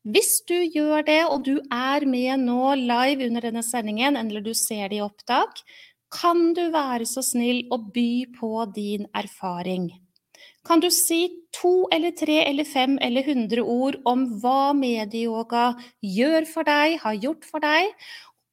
Hvis 0.08 0.38
du 0.48 0.54
gjør 0.56 1.04
det, 1.04 1.20
og 1.28 1.42
du 1.44 1.58
er 1.74 2.06
med 2.08 2.46
nå 2.46 2.72
live 2.80 3.26
under 3.28 3.44
denne 3.44 3.62
sendingen, 3.66 4.16
eller 4.16 4.40
du 4.40 4.54
ser 4.56 4.88
det 4.88 5.00
i 5.00 5.04
opptak, 5.04 5.60
kan 6.08 6.54
du 6.56 6.70
være 6.72 7.04
så 7.08 7.20
snill 7.24 7.66
å 7.74 7.76
by 7.92 8.12
på 8.38 8.52
din 8.72 9.04
erfaring? 9.12 9.90
Kan 10.64 10.80
du 10.80 10.88
si 10.92 11.20
to 11.52 11.88
eller 11.92 12.14
tre 12.16 12.38
eller 12.46 12.64
fem 12.68 12.96
eller 13.04 13.26
hundre 13.26 13.64
ord 13.64 13.98
om 14.08 14.24
hva 14.40 14.72
medieyoga 14.76 15.74
gjør 16.04 16.48
for 16.48 16.68
deg, 16.68 16.96
har 17.04 17.20
gjort 17.26 17.44
for 17.48 17.64
deg, 17.64 17.92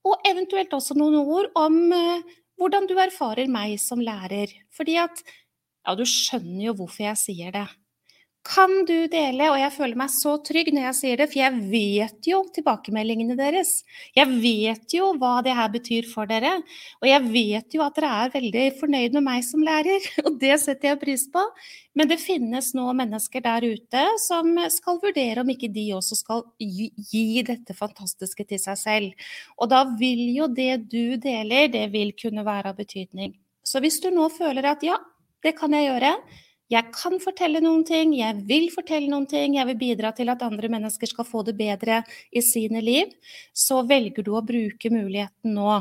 og 0.06 0.28
eventuelt 0.28 0.76
også 0.76 0.98
noen 1.00 1.22
ord 1.24 1.50
om 1.60 1.80
uh, 1.96 2.36
hvordan 2.60 2.88
du 2.90 2.98
erfarer 3.00 3.48
meg 3.52 3.80
som 3.82 4.04
lærer? 4.04 4.52
Fordi 4.76 5.00
at 5.08 5.24
Ja, 5.86 5.94
du 5.94 6.02
skjønner 6.10 6.72
jo 6.72 6.78
hvorfor 6.80 7.04
jeg 7.06 7.18
sier 7.22 7.52
det. 7.54 7.68
Kan 8.46 8.84
du 8.86 9.08
dele? 9.10 9.48
Og 9.50 9.58
jeg 9.58 9.74
føler 9.74 9.98
meg 9.98 10.12
så 10.14 10.36
trygg 10.46 10.68
når 10.70 10.84
jeg 10.84 10.98
sier 11.00 11.18
det, 11.18 11.26
for 11.32 11.40
jeg 11.40 11.62
vet 11.72 12.28
jo 12.30 12.44
tilbakemeldingene 12.54 13.34
deres. 13.40 13.80
Jeg 14.14 14.30
vet 14.44 14.94
jo 14.94 15.08
hva 15.18 15.40
det 15.46 15.56
her 15.58 15.72
betyr 15.74 16.06
for 16.12 16.30
dere. 16.30 16.52
Og 17.02 17.08
jeg 17.10 17.24
vet 17.34 17.74
jo 17.74 17.82
at 17.82 17.98
dere 17.98 18.12
er 18.22 18.36
veldig 18.36 18.68
fornøyd 18.78 19.18
med 19.18 19.26
meg 19.26 19.48
som 19.48 19.66
lærer, 19.66 20.06
og 20.28 20.38
det 20.44 20.60
setter 20.62 20.92
jeg 20.92 21.02
pris 21.02 21.26
på. 21.34 21.42
Men 21.98 22.12
det 22.12 22.20
finnes 22.22 22.70
nå 22.78 22.86
mennesker 23.02 23.42
der 23.48 23.66
ute 23.66 24.06
som 24.28 24.54
skal 24.70 25.02
vurdere 25.02 25.42
om 25.42 25.50
ikke 25.50 25.72
de 25.74 25.88
også 25.98 26.20
skal 26.22 26.46
gi 26.62 27.42
dette 27.50 27.74
fantastiske 27.74 28.46
til 28.46 28.62
seg 28.62 28.82
selv. 28.84 29.28
Og 29.58 29.74
da 29.74 29.88
vil 29.98 30.22
jo 30.36 30.52
det 30.54 30.84
du 30.94 31.18
deler, 31.18 31.72
det 31.74 31.88
vil 31.98 32.14
kunne 32.22 32.46
være 32.46 32.76
av 32.76 32.78
betydning. 32.78 33.34
Så 33.66 33.82
hvis 33.82 33.98
du 34.04 34.12
nå 34.14 34.30
føler 34.30 34.70
at 34.70 34.86
ja, 34.86 35.02
det 35.42 35.58
kan 35.58 35.74
jeg 35.74 35.90
gjøre, 35.90 36.18
jeg 36.72 36.90
kan 36.96 37.20
fortelle 37.22 37.62
noen 37.62 37.84
ting, 37.86 38.16
jeg 38.18 38.42
vil 38.50 38.70
fortelle 38.74 39.10
noen 39.12 39.28
ting, 39.30 39.60
jeg 39.60 39.70
vil 39.70 39.78
bidra 39.78 40.12
til 40.18 40.32
at 40.34 40.42
andre 40.46 40.70
mennesker 40.74 41.12
skal 41.12 41.28
få 41.28 41.44
det 41.46 41.54
bedre 41.60 42.02
i 42.34 42.42
sine 42.42 42.82
liv, 42.82 43.12
så 43.54 43.84
velger 43.86 44.26
du 44.26 44.34
å 44.34 44.46
bruke 44.46 44.90
muligheten 44.94 45.54
nå. 45.58 45.76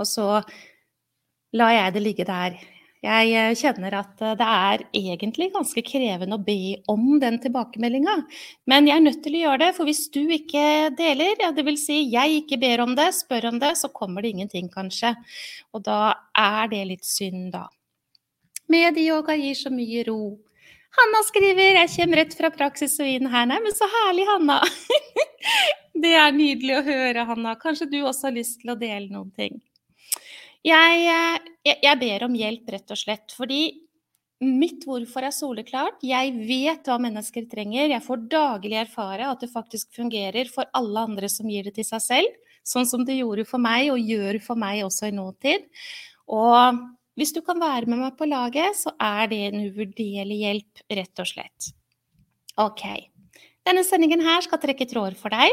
Og 0.00 0.08
så 0.08 0.28
lar 1.52 1.74
jeg 1.76 1.96
det 1.96 2.04
ligge 2.06 2.24
der. 2.28 2.56
Jeg 3.02 3.32
eh, 3.34 3.52
kjenner 3.58 3.96
at 3.98 4.20
eh, 4.22 4.36
det 4.38 4.46
er 4.46 4.84
egentlig 4.94 5.48
ganske 5.52 5.82
krevende 5.84 6.38
å 6.38 6.44
be 6.46 6.78
om 6.90 7.18
den 7.20 7.40
tilbakemeldinga. 7.42 8.14
Men 8.70 8.86
jeg 8.86 8.94
er 8.96 9.04
nødt 9.08 9.20
til 9.24 9.36
å 9.36 9.42
gjøre 9.42 9.62
det, 9.64 9.70
for 9.76 9.90
hvis 9.90 10.04
du 10.14 10.20
ikke 10.22 10.64
deler, 10.96 11.34
ja, 11.42 11.50
dvs. 11.52 11.82
Si 11.82 11.98
jeg 12.14 12.44
ikke 12.44 12.60
ber 12.62 12.84
om 12.86 12.94
det, 12.96 13.10
spør 13.18 13.50
om 13.50 13.58
det, 13.60 13.74
så 13.82 13.90
kommer 13.92 14.22
det 14.22 14.36
ingenting, 14.36 14.70
kanskje. 14.70 15.16
Og 15.74 15.82
da 15.84 16.14
er 16.38 16.70
det 16.70 16.84
litt 16.94 17.08
synd, 17.08 17.50
da. 17.58 17.66
Medieyoga 18.72 19.36
gir 19.38 19.58
så 19.58 19.72
mye 19.72 20.06
ro. 20.08 20.38
Hanna 20.92 21.22
skriver 21.24 21.78
'Jeg 21.78 21.90
kommer 21.96 22.20
rett 22.20 22.34
fra 22.36 22.50
praksis 22.52 22.98
og 23.00 23.08
inn 23.08 23.28
her'. 23.32 23.48
Nei, 23.48 23.60
men 23.64 23.72
så 23.72 23.88
herlig, 23.88 24.26
Hanna. 24.28 24.60
det 26.04 26.12
er 26.20 26.34
nydelig 26.36 26.78
å 26.78 26.86
høre, 26.88 27.24
Hanna. 27.28 27.54
Kanskje 27.56 27.88
du 27.88 28.02
også 28.02 28.28
har 28.28 28.36
lyst 28.36 28.60
til 28.60 28.74
å 28.74 28.78
dele 28.80 29.08
noen 29.08 29.30
ting. 29.32 29.62
Jeg, 30.62 31.06
eh, 31.10 31.38
jeg, 31.64 31.78
jeg 31.82 31.98
ber 31.98 32.26
om 32.28 32.36
hjelp, 32.38 32.68
rett 32.76 32.92
og 32.94 33.00
slett, 33.00 33.32
fordi 33.34 33.62
mitt 34.42 34.84
hvorfor 34.86 35.26
er 35.26 35.34
soleklart. 35.34 36.00
Jeg 36.04 36.32
vet 36.46 36.86
hva 36.86 36.98
mennesker 37.02 37.46
trenger. 37.50 37.88
Jeg 37.94 38.04
får 38.04 38.26
daglig 38.30 38.78
erfare 38.82 39.30
at 39.30 39.42
det 39.42 39.52
faktisk 39.52 39.94
fungerer 39.96 40.50
for 40.50 40.68
alle 40.76 41.06
andre 41.08 41.30
som 41.30 41.50
gir 41.50 41.68
det 41.68 41.76
til 41.78 41.86
seg 41.86 42.02
selv. 42.04 42.40
Sånn 42.66 42.86
som 42.86 43.06
det 43.06 43.18
gjorde 43.18 43.46
for 43.46 43.62
meg, 43.62 43.88
og 43.94 44.02
gjør 44.02 44.38
for 44.42 44.58
meg 44.58 44.84
også 44.86 45.08
i 45.08 45.16
nåtid. 45.16 45.66
Og 46.30 46.82
hvis 47.18 47.34
du 47.36 47.42
kan 47.44 47.60
være 47.60 47.88
med 47.90 48.00
meg 48.00 48.16
på 48.16 48.28
laget, 48.28 48.76
så 48.78 48.94
er 49.00 49.28
det 49.28 49.40
en 49.50 49.64
uvurderlig 49.66 50.38
hjelp, 50.42 50.84
rett 50.96 51.22
og 51.22 51.28
slett. 51.28 51.72
Ok. 52.60 52.84
Denne 53.66 53.84
sendingen 53.86 54.24
her 54.24 54.40
skal 54.44 54.60
trekke 54.62 54.88
tråder 54.88 55.16
for 55.18 55.34
deg. 55.34 55.52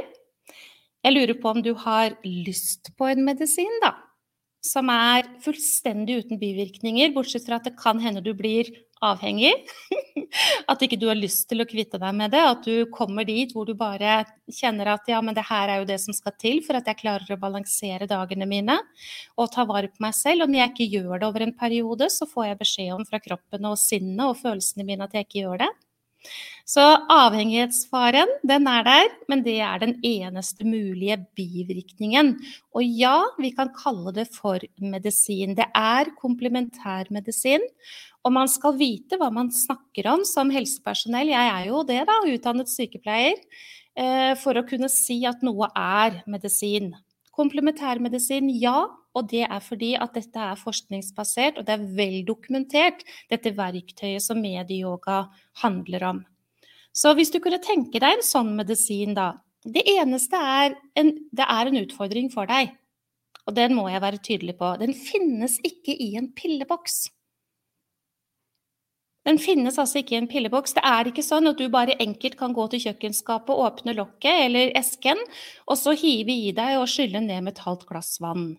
Jeg 1.03 1.15
lurer 1.15 1.35
på 1.39 1.51
om 1.51 1.61
du 1.63 1.73
har 1.79 2.15
lyst 2.25 2.91
på 2.99 3.07
en 3.11 3.23
medisin, 3.27 3.75
da. 3.83 3.93
Som 4.65 4.91
er 4.91 5.27
fullstendig 5.43 6.25
uten 6.25 6.39
bivirkninger, 6.41 7.13
bortsett 7.15 7.45
fra 7.47 7.59
at 7.59 7.67
det 7.69 7.77
kan 7.79 8.01
hende 8.03 8.23
du 8.23 8.33
blir 8.35 8.67
avhengig. 8.99 9.53
At 10.69 10.83
ikke 10.83 10.97
du 10.99 11.07
har 11.09 11.17
lyst 11.17 11.47
til 11.49 11.63
å 11.63 11.67
kvitte 11.67 11.97
deg 12.01 12.15
med 12.15 12.33
det. 12.35 12.41
At 12.43 12.65
du 12.67 12.83
kommer 12.93 13.25
dit 13.25 13.53
hvor 13.55 13.65
du 13.65 13.73
bare 13.77 14.19
kjenner 14.51 14.91
at 14.93 15.07
ja, 15.09 15.21
men 15.25 15.37
det 15.37 15.45
her 15.47 15.71
er 15.71 15.81
jo 15.81 15.87
det 15.89 15.97
som 16.03 16.13
skal 16.13 16.35
til 16.41 16.59
for 16.65 16.77
at 16.77 16.89
jeg 16.89 16.99
klarer 16.99 17.33
å 17.33 17.39
balansere 17.39 18.09
dagene 18.09 18.45
mine 18.49 18.75
og 19.39 19.49
ta 19.53 19.65
vare 19.69 19.89
på 19.89 20.03
meg 20.03 20.13
selv. 20.17 20.45
Og 20.45 20.51
når 20.51 20.63
jeg 20.63 20.73
ikke 20.73 20.89
gjør 20.99 21.15
det 21.15 21.29
over 21.31 21.45
en 21.45 21.55
periode, 21.57 22.11
så 22.13 22.27
får 22.29 22.51
jeg 22.51 22.61
beskjed 22.61 22.93
om 22.97 23.07
fra 23.07 23.21
kroppen 23.23 23.71
og 23.71 23.79
sinnet 23.81 24.25
og 24.27 24.37
følelsene 24.43 24.85
mine 24.85 25.07
at 25.07 25.15
jeg 25.17 25.29
ikke 25.29 25.45
gjør 25.45 25.63
det. 25.63 25.71
Så 26.69 26.83
avhengighetsfaren, 27.09 28.29
den 28.45 28.67
er 28.69 28.83
der, 28.85 29.07
men 29.31 29.39
det 29.41 29.55
er 29.65 29.79
den 29.81 29.95
eneste 30.05 30.67
mulige 30.69 31.15
bivirkningen. 31.33 32.35
Og 32.77 32.85
ja, 32.85 33.15
vi 33.41 33.49
kan 33.57 33.71
kalle 33.73 34.13
det 34.13 34.27
for 34.35 34.61
medisin. 34.77 35.55
Det 35.57 35.65
er 35.73 36.13
komplementærmedisin. 36.21 37.65
Og 38.21 38.35
man 38.37 38.51
skal 38.53 38.77
vite 38.77 39.17
hva 39.17 39.31
man 39.33 39.49
snakker 39.49 40.11
om 40.13 40.27
som 40.29 40.53
helsepersonell. 40.53 41.33
Jeg 41.33 41.51
er 41.55 41.67
jo 41.71 41.81
det, 41.89 42.03
da, 42.05 42.21
utdannet 42.29 42.69
sykepleier. 42.69 43.41
Eh, 43.97 44.37
for 44.37 44.61
å 44.61 44.67
kunne 44.69 44.93
si 44.93 45.23
at 45.25 45.41
noe 45.41 45.73
er 45.73 46.21
medisin. 46.29 46.93
Komplementærmedisin, 47.33 48.53
ja. 48.61 48.83
Og 49.17 49.25
det 49.31 49.47
er 49.49 49.61
fordi 49.65 49.95
at 49.97 50.13
dette 50.13 50.49
er 50.53 50.59
forskningsbasert, 50.59 51.57
og 51.57 51.65
det 51.65 51.79
er 51.79 51.93
vel 51.97 52.19
dokumentert, 52.27 53.01
dette 53.31 53.57
verktøyet 53.57 54.21
som 54.21 54.37
medieyoga 54.37 55.23
handler 55.63 56.13
om. 56.13 56.27
Så 56.99 57.13
hvis 57.15 57.31
du 57.31 57.39
kunne 57.43 57.61
tenke 57.63 58.01
deg 58.01 58.17
en 58.17 58.25
sånn 58.25 58.51
medisin, 58.57 59.15
da. 59.15 59.37
Det 59.63 59.83
eneste 59.91 60.39
er 60.39 60.75
en, 60.99 61.13
det 61.35 61.45
er 61.45 61.69
en 61.69 61.79
utfordring 61.81 62.27
for 62.33 62.49
deg. 62.49 62.73
Og 63.47 63.55
den 63.55 63.75
må 63.77 63.87
jeg 63.89 64.03
være 64.03 64.19
tydelig 64.23 64.57
på. 64.59 64.73
Den 64.81 64.93
finnes 64.95 65.57
ikke 65.65 65.95
i 65.95 66.11
en 66.19 66.29
pilleboks. 66.35 67.07
Den 69.27 69.39
finnes 69.41 69.77
altså 69.81 69.99
ikke 69.99 70.15
i 70.15 70.19
en 70.21 70.29
pilleboks. 70.31 70.75
Det 70.77 70.83
er 70.85 71.09
ikke 71.09 71.25
sånn 71.25 71.49
at 71.51 71.59
du 71.59 71.67
bare 71.71 71.97
enkelt 72.01 72.37
kan 72.39 72.55
gå 72.55 72.65
til 72.71 72.83
kjøkkenskapet, 72.87 73.51
åpne 73.51 73.95
lokket 73.97 74.45
eller 74.47 74.71
esken, 74.79 75.19
og 75.67 75.77
så 75.79 75.93
hive 75.97 76.33
i 76.33 76.53
deg 76.55 76.79
og 76.79 76.87
skylle 76.89 77.21
ned 77.25 77.45
med 77.45 77.55
et 77.55 77.63
halvt 77.65 77.85
glass 77.89 78.15
vann. 78.23 78.53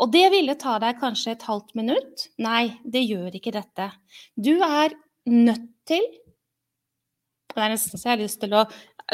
Og 0.00 0.12
det 0.14 0.26
ville 0.32 0.56
ta 0.56 0.78
deg 0.80 1.00
kanskje 1.02 1.34
et 1.34 1.44
halvt 1.44 1.74
minutt. 1.76 2.30
Nei, 2.40 2.70
det 2.84 3.02
gjør 3.04 3.34
ikke 3.36 3.52
dette. 3.56 3.90
Du 4.36 4.54
er 4.64 4.94
nødt 5.28 5.68
til 5.90 6.06
Det 7.50 7.62
er 7.62 7.72
nesten 7.72 7.98
så 7.98 8.08
jeg 8.08 8.14
har 8.14 8.22
lyst 8.22 8.40
til 8.42 8.56
å 8.56 8.64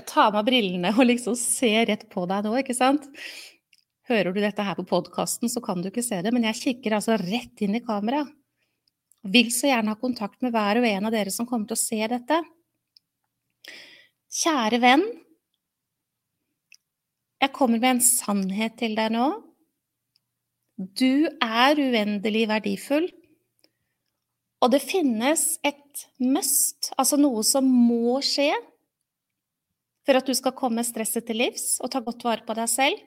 ta 0.06 0.26
av 0.26 0.36
meg 0.36 0.48
brillene 0.48 0.92
og 0.94 1.06
liksom 1.08 1.36
se 1.40 1.70
rett 1.88 2.04
på 2.12 2.26
deg 2.28 2.46
nå, 2.46 2.54
ikke 2.60 2.76
sant? 2.76 3.06
Hører 4.10 4.34
du 4.34 4.40
dette 4.42 4.62
her 4.62 4.76
på 4.78 4.86
podkasten, 4.86 5.50
så 5.50 5.62
kan 5.64 5.80
du 5.82 5.88
ikke 5.90 6.04
se 6.04 6.20
det, 6.22 6.32
men 6.34 6.46
jeg 6.46 6.60
kikker 6.60 6.98
altså 6.98 7.16
rett 7.20 7.64
inn 7.64 7.78
i 7.78 7.82
kameraet. 7.84 8.30
Vil 9.26 9.48
så 9.50 9.66
gjerne 9.66 9.90
ha 9.90 9.98
kontakt 9.98 10.38
med 10.44 10.52
hver 10.54 10.78
og 10.78 10.86
en 10.86 11.08
av 11.08 11.14
dere 11.14 11.32
som 11.34 11.48
kommer 11.48 11.66
til 11.66 11.74
å 11.74 11.80
se 11.80 11.98
dette. 12.12 12.36
Kjære 14.36 14.78
venn, 14.84 15.02
jeg 17.42 17.52
kommer 17.56 17.80
med 17.82 17.96
en 17.96 18.04
sannhet 18.04 18.78
til 18.78 18.94
deg 18.96 19.10
nå 19.16 19.26
du 20.76 21.28
er 21.40 21.78
uendelig 21.80 22.44
verdifull. 22.50 23.08
Og 24.60 24.72
det 24.72 24.82
finnes 24.84 25.56
et 25.64 25.78
must, 26.22 26.92
altså 26.96 27.18
noe 27.20 27.44
som 27.46 27.66
må 27.66 28.18
skje 28.24 28.52
for 30.06 30.18
at 30.18 30.28
du 30.28 30.34
skal 30.38 30.54
komme 30.56 30.84
stresset 30.86 31.26
til 31.26 31.40
livs 31.42 31.76
og 31.82 31.90
ta 31.92 32.02
godt 32.04 32.24
vare 32.26 32.46
på 32.46 32.54
deg 32.56 32.70
selv. 32.70 33.00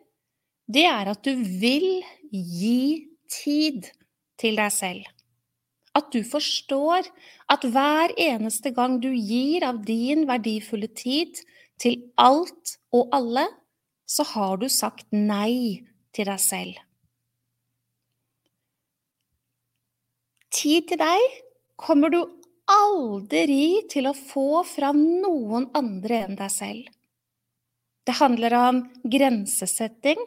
Det 0.69 0.85
er 0.85 1.09
at 1.13 1.23
du 1.25 1.31
vil 1.37 2.03
gi 2.29 3.07
tid 3.31 3.87
til 4.39 4.59
deg 4.59 4.73
selv. 4.73 5.07
At 5.97 6.11
du 6.13 6.21
forstår 6.27 7.07
at 7.49 7.65
hver 7.65 8.13
eneste 8.19 8.71
gang 8.75 8.99
du 9.01 9.09
gir 9.09 9.65
av 9.65 9.81
din 9.85 10.27
verdifulle 10.29 10.91
tid 10.93 11.39
til 11.81 11.97
alt 12.19 12.75
og 12.93 13.09
alle, 13.15 13.47
så 14.09 14.25
har 14.35 14.59
du 14.61 14.67
sagt 14.69 15.07
nei 15.13 15.85
til 16.13 16.29
deg 16.29 16.41
selv. 16.41 16.77
Tid 20.53 20.89
til 20.89 20.99
deg 21.01 21.25
kommer 21.79 22.11
du 22.13 22.21
aldri 22.69 23.87
til 23.91 24.09
å 24.09 24.15
få 24.17 24.63
fra 24.67 24.91
noen 24.95 25.69
andre 25.77 26.23
enn 26.25 26.37
deg 26.39 26.53
selv. 26.53 26.87
Det 28.05 28.15
handler 28.17 28.55
om 28.57 28.83
grensesetting. 29.03 30.21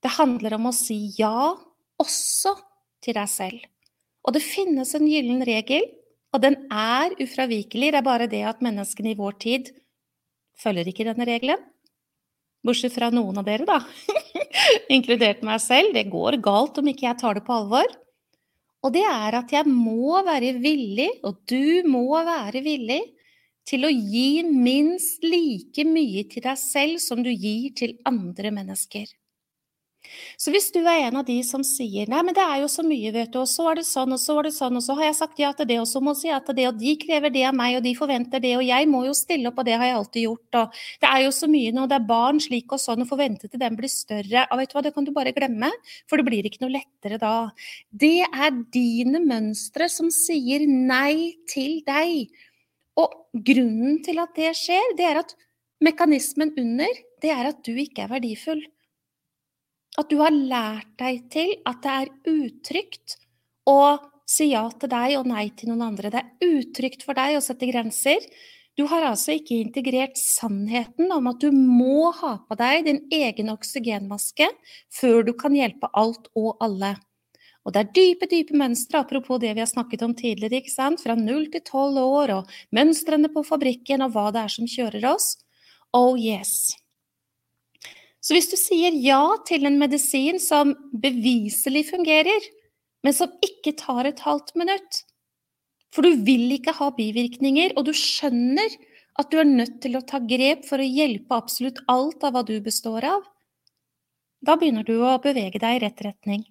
Det 0.00 0.12
handler 0.16 0.56
om 0.56 0.70
å 0.70 0.76
si 0.76 1.10
ja 1.18 1.52
også 2.00 2.54
til 3.04 3.16
deg 3.16 3.28
selv. 3.28 3.64
Og 4.24 4.36
det 4.36 4.44
finnes 4.44 4.92
en 4.96 5.08
gyllen 5.08 5.42
regel, 5.44 5.84
og 6.32 6.44
den 6.44 6.56
er 6.72 7.12
ufravikelig. 7.20 7.90
Det 7.92 8.00
er 8.00 8.06
bare 8.06 8.28
det 8.30 8.42
at 8.48 8.64
menneskene 8.64 9.12
i 9.12 9.18
vår 9.18 9.36
tid 9.42 9.72
følger 10.60 10.88
ikke 10.88 11.08
denne 11.08 11.26
regelen. 11.28 11.60
Bortsett 12.64 12.92
fra 12.92 13.08
noen 13.12 13.40
av 13.40 13.46
dere, 13.48 13.64
da. 13.64 13.80
Inkludert 14.96 15.40
meg 15.46 15.62
selv. 15.64 15.94
Det 15.96 16.10
går 16.12 16.36
galt 16.44 16.76
om 16.80 16.90
ikke 16.92 17.06
jeg 17.08 17.20
tar 17.22 17.38
det 17.38 17.44
på 17.46 17.56
alvor. 17.56 17.88
Og 18.84 18.92
det 18.96 19.04
er 19.04 19.36
at 19.40 19.52
jeg 19.52 19.68
må 19.68 20.20
være 20.24 20.54
villig, 20.62 21.10
og 21.28 21.40
du 21.50 21.82
må 21.88 22.04
være 22.26 22.62
villig, 22.64 23.00
til 23.68 23.84
å 23.86 23.90
gi 23.92 24.42
minst 24.48 25.24
like 25.24 25.84
mye 25.86 26.24
til 26.32 26.44
deg 26.46 26.58
selv 26.58 27.02
som 27.04 27.20
du 27.22 27.30
gir 27.30 27.74
til 27.76 27.98
andre 28.08 28.50
mennesker. 28.56 29.06
Så 30.40 30.52
hvis 30.52 30.70
du 30.72 30.78
er 30.80 31.06
en 31.06 31.18
av 31.20 31.26
de 31.28 31.36
som 31.44 31.62
sier 31.66 32.08
nei, 32.10 32.20
men 32.24 32.34
det 32.34 32.42
er 32.42 32.62
jo 32.62 32.68
så 32.72 32.82
mye, 32.86 33.12
vet 33.12 33.32
du, 33.34 33.38
og 33.42 33.48
så 33.50 33.66
er 33.70 33.80
det 33.80 33.84
sånn, 33.86 34.14
og 34.16 34.20
så 34.22 34.36
er 34.40 34.48
det 34.48 34.52
sånn, 34.56 34.78
og 34.78 34.84
så 34.84 34.96
har 34.98 35.10
jeg 35.10 35.16
sagt 35.18 35.42
ja 35.42 35.50
til 35.56 35.68
det, 35.68 35.76
og 35.82 35.88
så 35.90 36.00
må 36.02 36.14
jeg 36.14 36.20
si 36.20 36.30
ja 36.30 36.38
til 36.44 36.56
det, 36.56 36.66
og 36.70 36.78
de 36.80 36.94
krever 37.02 37.34
det 37.34 37.44
av 37.50 37.56
meg, 37.58 37.76
og 37.76 37.84
de 37.84 37.92
forventer 37.98 38.42
det, 38.42 38.54
og 38.56 38.64
jeg 38.64 38.88
må 38.90 39.02
jo 39.06 39.14
stille 39.16 39.50
opp, 39.50 39.60
og 39.60 39.68
det 39.68 39.76
har 39.76 39.90
jeg 39.90 39.98
alltid 39.98 40.26
gjort, 40.26 40.58
og 40.62 40.80
det 41.04 41.10
er 41.10 41.24
jo 41.26 41.34
så 41.36 41.50
mye 41.52 41.74
nå, 41.76 41.84
det 41.90 41.98
er 41.98 42.08
barn 42.08 42.40
slik 42.42 42.74
og 42.76 42.82
sånn, 42.82 43.04
og 43.04 43.12
forvente 43.12 43.50
til 43.50 43.62
den 43.62 43.76
blir 43.78 43.92
større, 43.92 44.46
og 44.48 44.62
vet 44.62 44.72
du 44.72 44.78
hva, 44.78 44.84
det 44.88 44.94
kan 44.96 45.08
du 45.08 45.12
bare 45.16 45.34
glemme, 45.36 45.70
for 46.08 46.20
det 46.20 46.28
blir 46.30 46.48
ikke 46.48 46.64
noe 46.64 46.74
lettere 46.78 47.20
da. 47.20 47.34
Det 47.92 48.16
er 48.24 48.58
dine 48.72 49.22
mønstre 49.26 49.90
som 49.92 50.10
sier 50.14 50.64
nei 50.66 51.36
til 51.50 51.80
deg. 51.86 52.32
Og 53.00 53.14
grunnen 53.46 54.00
til 54.04 54.18
at 54.22 54.34
det 54.36 54.54
skjer, 54.58 54.96
det 54.98 55.06
er 55.12 55.22
at 55.22 55.36
mekanismen 55.84 56.52
under, 56.58 57.00
det 57.20 57.32
er 57.32 57.52
at 57.52 57.64
du 57.66 57.74
ikke 57.76 58.08
er 58.08 58.14
verdifull. 58.16 58.64
At 59.98 60.10
du 60.10 60.20
har 60.20 60.30
lært 60.30 60.92
deg 61.00 61.24
til 61.32 61.56
at 61.66 61.82
det 61.82 61.96
er 61.96 62.14
utrygt 62.30 63.18
å 63.68 63.98
si 64.30 64.52
ja 64.52 64.62
til 64.70 64.92
deg 64.92 65.16
og 65.18 65.28
nei 65.30 65.48
til 65.56 65.72
noen 65.72 65.88
andre. 65.90 66.12
Det 66.12 66.22
er 66.22 66.58
utrygt 66.60 67.04
for 67.06 67.18
deg 67.18 67.38
å 67.38 67.44
sette 67.44 67.68
grenser. 67.70 68.22
Du 68.78 68.86
har 68.88 69.04
altså 69.04 69.34
ikke 69.34 69.58
integrert 69.58 70.16
sannheten 70.16 71.10
om 71.12 71.26
at 71.28 71.42
du 71.42 71.50
må 71.52 72.12
ha 72.16 72.36
på 72.46 72.56
deg 72.60 72.86
din 72.86 73.00
egen 73.12 73.50
oksygenmaske 73.52 74.46
før 74.94 75.24
du 75.26 75.34
kan 75.36 75.56
hjelpe 75.58 75.90
alt 75.98 76.30
og 76.38 76.54
alle. 76.64 76.94
Og 77.66 77.74
det 77.74 77.80
er 77.82 77.90
dype, 77.92 78.28
dype 78.30 78.56
mønstre, 78.56 79.02
apropos 79.02 79.40
det 79.42 79.50
vi 79.52 79.60
har 79.60 79.68
snakket 79.68 80.04
om 80.06 80.14
tidligere, 80.16 80.62
ikke 80.62 80.72
sant? 80.72 81.02
fra 81.02 81.12
null 81.18 81.50
til 81.52 81.60
tolv 81.66 81.98
år, 82.00 82.32
og 82.38 82.54
mønstrene 82.72 83.28
på 83.34 83.44
fabrikken, 83.44 84.06
og 84.06 84.14
hva 84.14 84.30
det 84.32 84.46
er 84.46 84.54
som 84.54 84.70
kjører 84.70 85.04
oss. 85.10 85.34
Oh 85.92 86.16
yes. 86.16 86.72
Så 88.20 88.36
hvis 88.36 88.50
du 88.52 88.56
sier 88.60 88.96
ja 89.00 89.22
til 89.48 89.64
en 89.68 89.78
medisin 89.80 90.40
som 90.42 90.74
beviselig 90.92 91.86
fungerer, 91.88 92.48
men 93.04 93.16
som 93.16 93.32
ikke 93.44 93.72
tar 93.80 94.08
et 94.08 94.20
halvt 94.26 94.52
minutt, 94.60 95.02
for 95.90 96.06
du 96.06 96.20
vil 96.26 96.52
ikke 96.54 96.76
ha 96.76 96.90
bivirkninger, 96.94 97.74
og 97.76 97.88
du 97.88 97.94
skjønner 97.96 98.76
at 99.18 99.32
du 99.32 99.40
er 99.40 99.48
nødt 99.48 99.80
til 99.82 99.96
å 99.96 100.04
ta 100.06 100.20
grep 100.22 100.66
for 100.68 100.80
å 100.80 100.86
hjelpe 100.86 101.36
absolutt 101.36 101.80
alt 101.90 102.22
av 102.24 102.36
hva 102.36 102.44
du 102.46 102.54
består 102.64 103.06
av, 103.08 103.24
da 104.40 104.56
begynner 104.56 104.86
du 104.86 104.94
å 105.04 105.16
bevege 105.20 105.60
deg 105.60 105.78
i 105.78 105.82
rett 105.82 106.04
retning. 106.04 106.44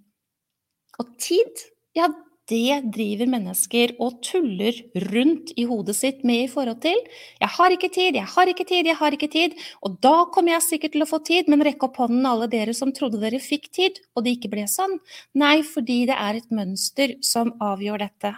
Og 1.02 1.14
tid, 1.22 1.64
ja, 1.98 2.10
det 2.50 2.80
driver 2.96 3.30
mennesker 3.30 3.94
og 4.02 4.20
tuller 4.26 4.76
rundt 5.12 5.54
i 5.60 5.66
hodet 5.70 5.96
sitt 5.98 6.24
med 6.28 6.46
i 6.46 6.52
forhold 6.52 6.82
til 6.82 6.98
'jeg 6.98 7.50
har 7.58 7.70
ikke 7.72 7.92
tid, 7.94 8.16
jeg 8.16 8.26
har 8.26 8.48
ikke 8.48 8.66
tid, 8.66 8.86
jeg 8.86 8.96
har 8.96 9.12
ikke 9.12 9.32
tid', 9.32 9.58
og 9.84 10.02
da 10.02 10.26
kommer 10.34 10.52
jeg 10.54 10.62
sikkert 10.62 10.92
til 10.94 11.04
å 11.04 11.10
få 11.10 11.24
tid, 11.24 11.48
men 11.48 11.62
rekk 11.62 11.84
opp 11.84 11.98
hånden 11.98 12.26
alle 12.26 12.48
dere 12.48 12.74
som 12.74 12.92
trodde 12.92 13.22
dere 13.22 13.40
fikk 13.40 13.72
tid, 13.72 14.00
og 14.16 14.24
det 14.24 14.38
ikke 14.38 14.52
ble 14.52 14.66
sånn. 14.68 15.00
Nei, 15.36 15.62
fordi 15.62 16.06
det 16.08 16.18
er 16.18 16.36
et 16.36 16.50
mønster 16.52 17.16
som 17.22 17.54
avgjør 17.60 18.00
dette. 18.00 18.36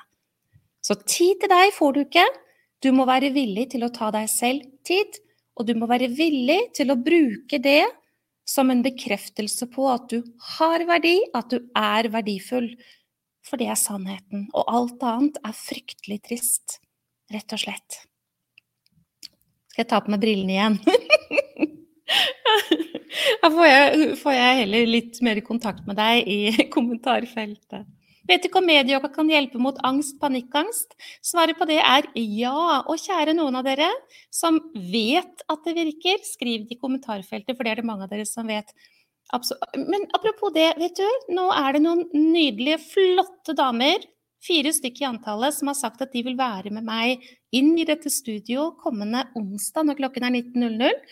Så 0.82 0.96
tid 1.06 1.39
til 1.39 1.50
deg 1.50 1.72
får 1.74 1.94
du 1.94 2.01
ikke. 2.06 2.25
Du 2.82 2.91
må 2.91 3.06
være 3.06 3.32
villig 3.34 3.70
til 3.72 3.84
å 3.84 3.94
ta 3.94 4.10
deg 4.12 4.27
selv 4.30 4.65
tid, 4.84 5.20
og 5.56 5.68
du 5.68 5.75
må 5.77 5.88
være 5.88 6.10
villig 6.10 6.74
til 6.74 6.91
å 6.91 6.98
bruke 6.98 7.60
det 7.62 7.86
som 8.48 8.72
en 8.74 8.82
bekreftelse 8.84 9.68
på 9.72 9.86
at 9.91 10.10
du 10.10 10.24
har 10.58 10.84
verdi, 10.89 11.20
at 11.38 11.53
du 11.53 11.62
er 11.77 12.10
verdifull. 12.12 12.72
For 13.48 13.62
det 13.62 13.71
er 13.71 13.79
sannheten. 13.79 14.48
Og 14.53 14.67
alt 14.69 15.03
annet 15.05 15.39
er 15.45 15.57
fryktelig 15.57 16.21
trist. 16.27 16.79
Rett 17.31 17.55
og 17.55 17.62
slett. 17.63 18.01
Skal 19.71 19.86
jeg 19.86 19.91
ta 19.91 20.01
på 20.03 20.12
meg 20.13 20.24
brillene 20.24 20.57
igjen? 20.57 20.81
Da 23.41 23.50
får 23.51 23.67
jeg, 23.67 24.05
får 24.21 24.36
jeg 24.36 24.60
heller 24.62 24.89
litt 24.89 25.17
mer 25.25 25.39
kontakt 25.45 25.88
med 25.88 25.98
deg 26.00 26.27
i 26.29 26.67
kommentarfeltet. 26.74 27.88
Vet 28.29 28.45
ikke 28.45 28.62
om 28.62 28.67
medyoga 28.69 29.10
kan 29.12 29.29
hjelpe 29.31 29.60
mot 29.60 29.79
angst, 29.88 30.15
panikkangst? 30.21 30.93
Svaret 31.25 31.57
på 31.57 31.65
det 31.67 31.79
er 31.81 32.07
ja. 32.15 32.81
Og 32.86 33.01
kjære 33.01 33.33
noen 33.36 33.57
av 33.60 33.65
dere 33.65 33.89
som 34.31 34.60
vet 34.75 35.43
at 35.50 35.65
det 35.65 35.74
virker, 35.75 36.21
skriv 36.27 36.67
det 36.67 36.77
i 36.77 36.81
kommentarfeltet, 36.81 37.57
for 37.57 37.65
det 37.65 37.74
er 37.74 37.81
det 37.81 37.88
mange 37.89 38.05
av 38.05 38.13
dere 38.13 38.27
som 38.29 38.48
vet. 38.48 38.71
Men 39.77 40.07
apropos 40.17 40.51
det, 40.53 40.73
vet 40.79 40.97
du, 41.00 41.07
nå 41.35 41.47
er 41.55 41.75
det 41.75 41.83
noen 41.85 42.03
nydelige, 42.11 42.81
flotte 42.83 43.55
damer, 43.55 44.03
fire 44.43 44.73
stykker 44.73 45.05
i 45.05 45.09
antallet, 45.11 45.55
som 45.55 45.69
har 45.71 45.77
sagt 45.77 46.01
at 46.03 46.11
de 46.11 46.23
vil 46.25 46.38
være 46.39 46.73
med 46.73 46.83
meg 46.88 47.23
inn 47.55 47.75
i 47.79 47.85
dette 47.88 48.11
studio 48.11 48.71
kommende 48.81 49.27
onsdag 49.38 49.88
når 49.88 50.00
klokken 50.01 50.27
er 50.27 50.35
19.00. 50.41 51.05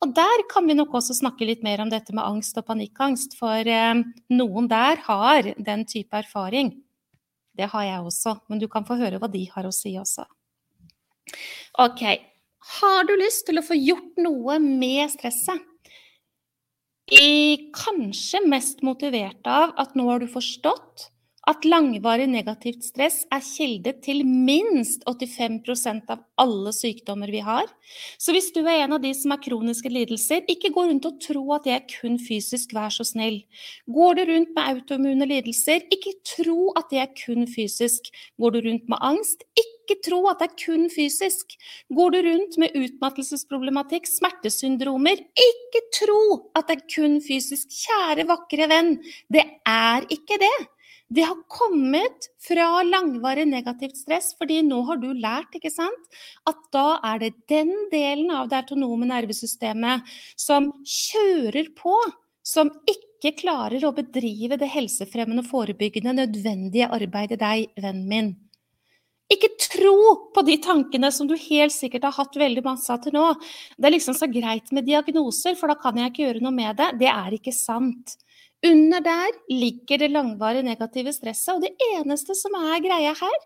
Og 0.00 0.14
der 0.16 0.44
kan 0.48 0.64
vi 0.66 0.74
nok 0.78 0.94
også 0.96 1.14
snakke 1.18 1.44
litt 1.44 1.62
mer 1.62 1.82
om 1.84 1.90
dette 1.92 2.14
med 2.16 2.24
angst 2.24 2.56
og 2.56 2.64
panikkangst, 2.70 3.36
for 3.38 3.68
eh, 3.68 4.00
noen 4.32 4.70
der 4.70 5.02
har 5.04 5.52
den 5.60 5.84
type 5.88 6.16
erfaring. 6.16 6.72
Det 7.52 7.68
har 7.68 7.84
jeg 7.84 8.06
også, 8.08 8.38
men 8.48 8.62
du 8.62 8.66
kan 8.72 8.86
få 8.88 8.96
høre 8.96 9.20
hva 9.20 9.28
de 9.30 9.44
har 9.52 9.68
å 9.68 9.74
si 9.74 9.92
også. 10.00 10.24
Ok, 11.84 12.02
har 12.80 13.04
du 13.06 13.12
lyst 13.20 13.44
til 13.48 13.60
å 13.60 13.66
få 13.66 13.76
gjort 13.76 14.16
noe 14.24 14.56
med 14.62 15.12
stresset? 15.12 15.69
I, 17.10 17.70
kanskje 17.74 18.38
mest 18.46 18.84
motivert 18.86 19.46
av 19.50 19.72
at 19.82 19.96
nå 19.98 20.06
har 20.06 20.22
du 20.22 20.28
forstått 20.30 21.10
at 21.50 21.64
langvarig 21.66 22.28
negativt 22.30 22.84
stress 22.84 23.24
er 23.32 23.42
kilde 23.42 23.94
til 24.04 24.20
minst 24.28 25.02
85% 25.08 26.12
av 26.12 26.20
alle 26.38 26.70
sykdommer 26.76 27.32
vi 27.32 27.40
har. 27.42 27.66
Så 28.20 28.34
hvis 28.36 28.50
du 28.54 28.60
er 28.60 28.84
en 28.84 28.94
av 28.94 29.02
de 29.02 29.10
som 29.16 29.34
har 29.34 29.40
kroniske 29.42 29.90
lidelser, 29.90 30.44
ikke 30.52 30.70
gå 30.76 30.86
rundt 30.86 31.08
og 31.08 31.18
tro 31.24 31.42
at 31.56 31.66
det 31.66 31.74
er 31.74 31.88
kun 31.90 32.20
fysisk, 32.22 32.76
vær 32.76 32.92
så 32.94 33.08
snill. 33.08 33.40
Går 33.90 34.20
du 34.20 34.24
rundt 34.30 34.54
med 34.54 34.70
autoimmune 34.76 35.26
lidelser, 35.32 35.82
ikke 35.90 36.14
tro 36.36 36.70
at 36.78 36.92
det 36.92 37.02
er 37.02 37.12
kun 37.24 37.48
fysisk. 37.50 38.12
Går 38.38 38.54
du 38.54 38.62
rundt 38.68 38.86
med 38.92 39.02
angst, 39.10 39.42
ikke 39.58 39.79
tro 40.04 40.22
at 40.30 40.42
det 40.42 40.50
er 40.50 40.58
kun 40.64 40.88
fysisk. 40.92 41.56
Går 41.92 42.14
du 42.14 42.18
rundt 42.28 42.58
med 42.62 42.76
utmattelsesproblematikk, 42.78 44.08
smertesyndromer, 44.08 45.22
ikke 45.46 45.86
tro 46.00 46.20
at 46.58 46.68
det 46.70 46.78
er 46.78 46.90
kun 46.94 47.20
fysisk. 47.24 47.72
Kjære, 47.84 48.28
vakre 48.30 48.68
venn, 48.70 48.94
det 49.32 49.46
er 49.68 50.06
ikke 50.12 50.38
det. 50.42 50.58
Det 51.10 51.24
har 51.26 51.38
kommet 51.50 52.28
fra 52.38 52.84
langvarig 52.86 53.48
negativt 53.50 53.96
stress, 53.98 54.30
fordi 54.38 54.60
nå 54.62 54.78
har 54.86 55.00
du 55.02 55.08
lært 55.10 55.56
ikke 55.58 55.72
sant, 55.74 56.04
at 56.46 56.60
da 56.70 57.00
er 57.08 57.18
det 57.24 57.32
den 57.50 57.72
delen 57.90 58.30
av 58.30 58.46
det 58.50 58.60
autonome 58.60 59.08
nervesystemet 59.10 60.06
som 60.38 60.70
kjører 60.86 61.72
på, 61.74 61.96
som 62.46 62.70
ikke 62.86 63.34
klarer 63.42 63.82
å 63.88 63.90
bedrive 63.96 64.54
det 64.60 64.70
helsefremmende, 64.70 65.42
og 65.42 65.50
forebyggende, 65.50 66.14
nødvendige 66.22 66.92
arbeidet 66.94 67.40
deg, 67.42 67.66
vennen 67.74 68.06
min. 68.06 68.30
Ikke 69.30 69.52
tro 69.62 69.96
på 70.34 70.42
de 70.46 70.56
tankene 70.62 71.10
som 71.14 71.28
du 71.30 71.36
helt 71.38 71.74
sikkert 71.74 72.08
har 72.08 72.16
hatt 72.16 72.38
veldig 72.40 72.64
masse 72.66 72.90
av 72.90 73.02
til 73.04 73.14
nå. 73.14 73.28
Det 73.78 73.86
er 73.86 73.94
liksom 73.94 74.16
så 74.18 74.26
greit 74.30 74.72
med 74.74 74.88
diagnoser, 74.88 75.54
for 75.58 75.70
da 75.70 75.76
kan 75.78 76.00
jeg 76.00 76.10
ikke 76.10 76.24
gjøre 76.24 76.42
noe 76.42 76.56
med 76.56 76.80
det. 76.80 76.88
Det 77.04 77.10
er 77.12 77.36
ikke 77.36 77.54
sant. 77.54 78.16
Under 78.66 79.00
der 79.00 79.36
ligger 79.48 80.02
det 80.02 80.10
langvarige 80.12 80.66
negative 80.66 81.14
stresset, 81.16 81.54
og 81.54 81.62
det 81.64 81.72
eneste 81.94 82.34
som 82.36 82.58
er 82.58 82.82
greia 82.84 83.14
her, 83.16 83.38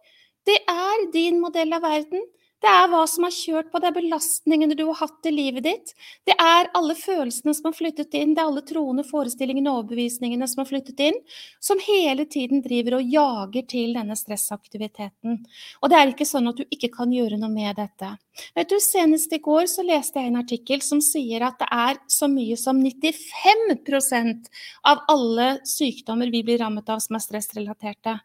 det 0.48 0.56
er 0.68 1.04
din 1.12 1.38
modell 1.42 1.76
av 1.76 1.84
verden. 1.84 2.24
Det 2.64 2.70
er 2.72 2.86
hva 2.88 3.02
som 3.04 3.26
har 3.26 3.32
kjørt 3.34 3.66
på, 3.68 3.76
det 3.76 3.90
er 3.90 3.96
belastningene 3.98 4.76
du 4.78 4.86
har 4.86 4.96
hatt 5.02 5.26
i 5.28 5.32
livet 5.34 5.66
ditt. 5.66 5.90
Det 6.24 6.32
er 6.40 6.70
alle 6.78 6.94
følelsene 6.96 7.52
som 7.52 7.68
har 7.68 7.74
flyttet 7.76 8.16
inn, 8.16 8.32
det 8.32 8.40
er 8.40 8.48
alle 8.48 8.62
troende 8.64 9.04
forestillingene 9.04 9.68
og 9.68 9.82
overbevisningene 9.82 10.48
som 10.48 10.62
har 10.62 10.70
flyttet 10.70 11.02
inn, 11.04 11.18
som 11.60 11.82
hele 11.84 12.24
tiden 12.24 12.64
driver 12.64 12.96
og 12.96 13.12
jager 13.12 13.68
til 13.68 13.92
denne 13.98 14.16
stressaktiviteten. 14.16 15.38
Og 15.84 15.92
det 15.92 16.00
er 16.00 16.14
ikke 16.14 16.30
sånn 16.30 16.48
at 16.54 16.62
du 16.62 16.64
ikke 16.72 16.94
kan 16.96 17.12
gjøre 17.12 17.36
noe 17.42 17.52
med 17.52 17.76
dette. 17.82 18.14
Vet 18.56 18.72
du, 18.72 18.78
Senest 18.80 19.36
i 19.36 19.42
går 19.44 19.68
så 19.68 19.84
leste 19.84 20.24
jeg 20.24 20.32
en 20.32 20.40
artikkel 20.40 20.80
som 20.80 21.04
sier 21.04 21.44
at 21.44 21.60
det 21.60 21.68
er 21.68 22.00
så 22.08 22.32
mye 22.32 22.56
som 22.56 22.80
95% 22.80 24.52
av 24.88 25.04
alle 25.12 25.58
sykdommer 25.68 26.32
vi 26.32 26.46
blir 26.48 26.64
rammet 26.64 26.88
av 26.88 27.04
som 27.04 27.20
er 27.20 27.28
stressrelaterte. 27.28 28.22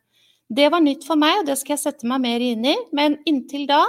Det 0.47 0.71
var 0.71 0.79
nytt 0.79 1.03
for 1.03 1.19
meg, 1.19 1.41
og 1.41 1.49
det 1.51 1.59
skal 1.59 1.75
jeg 1.75 1.89
sette 1.89 2.07
meg 2.07 2.23
mer 2.23 2.39
inn 2.53 2.63
i, 2.71 2.79
men 2.95 3.19
inntil 3.27 3.67
da 3.67 3.83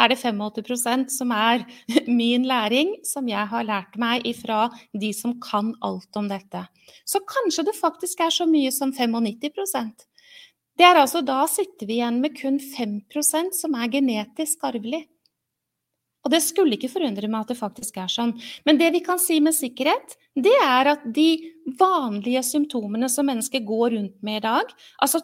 er 0.00 0.10
det 0.10 0.18
85% 0.18 1.12
som 1.14 1.32
er 1.34 1.64
min 2.20 2.46
læring, 2.48 2.96
som 3.06 3.28
jeg 3.30 3.46
har 3.50 3.66
lært 3.68 3.96
meg 4.00 4.26
ifra 4.26 4.66
de 4.92 5.12
som 5.16 5.36
kan 5.42 5.72
alt 5.84 6.20
om 6.20 6.28
dette. 6.30 6.66
Så 7.06 7.22
kanskje 7.28 7.66
det 7.68 7.78
faktisk 7.78 8.20
er 8.24 8.34
så 8.34 8.48
mye 8.48 8.72
som 8.74 8.92
95% 8.92 10.06
Det 10.74 10.84
er 10.84 10.98
altså 10.98 11.22
Da 11.22 11.44
sitter 11.46 11.86
vi 11.86 12.00
igjen 12.00 12.20
med 12.20 12.34
kun 12.36 12.58
5% 12.58 13.54
som 13.54 13.74
er 13.78 13.92
genetisk 13.92 14.64
arvelig. 14.66 15.04
Og 16.24 16.32
det 16.32 16.40
skulle 16.40 16.78
ikke 16.78 16.90
forundre 16.90 17.28
meg 17.28 17.44
at 17.44 17.52
det 17.52 17.58
faktisk 17.60 17.98
er 18.00 18.08
sånn. 18.08 18.32
Men 18.64 18.80
det 18.80 18.90
vi 18.94 19.02
kan 19.04 19.20
si 19.20 19.36
med 19.44 19.54
sikkerhet, 19.54 20.16
det 20.34 20.54
er 20.64 20.94
at 20.94 21.04
de 21.04 21.28
vanlige 21.78 22.42
symptomene 22.48 23.10
som 23.12 23.28
mennesker 23.28 23.60
går 23.64 23.92
rundt 23.98 24.16
med 24.24 24.40
i 24.40 24.44
dag, 24.46 24.72
altså 25.04 25.20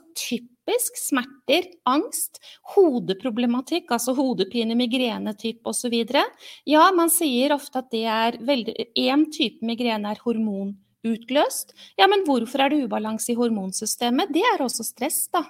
typisk 0.71 0.97
smerter, 0.97 1.67
angst, 1.85 2.41
hodeproblematikk, 2.75 3.91
altså 3.91 4.15
hodepine, 4.15 4.77
migrenetype 4.79 5.67
osv. 5.67 5.95
Ja, 6.67 6.91
man 6.95 7.11
sier 7.11 7.55
ofte 7.55 7.79
at 7.79 7.91
det 7.91 8.05
er 8.07 8.39
Én 8.97 9.31
type 9.33 9.65
migrene 9.67 10.11
er 10.11 10.21
hormonutløst. 10.23 11.75
Ja, 11.99 12.07
men 12.07 12.25
hvorfor 12.25 12.61
er 12.61 12.71
det 12.71 12.85
ubalanse 12.85 13.33
i 13.33 13.39
hormonsystemet? 13.39 14.33
Det 14.33 14.43
er 14.43 14.63
også 14.63 14.85
stress, 14.85 15.29
da. 15.33 15.45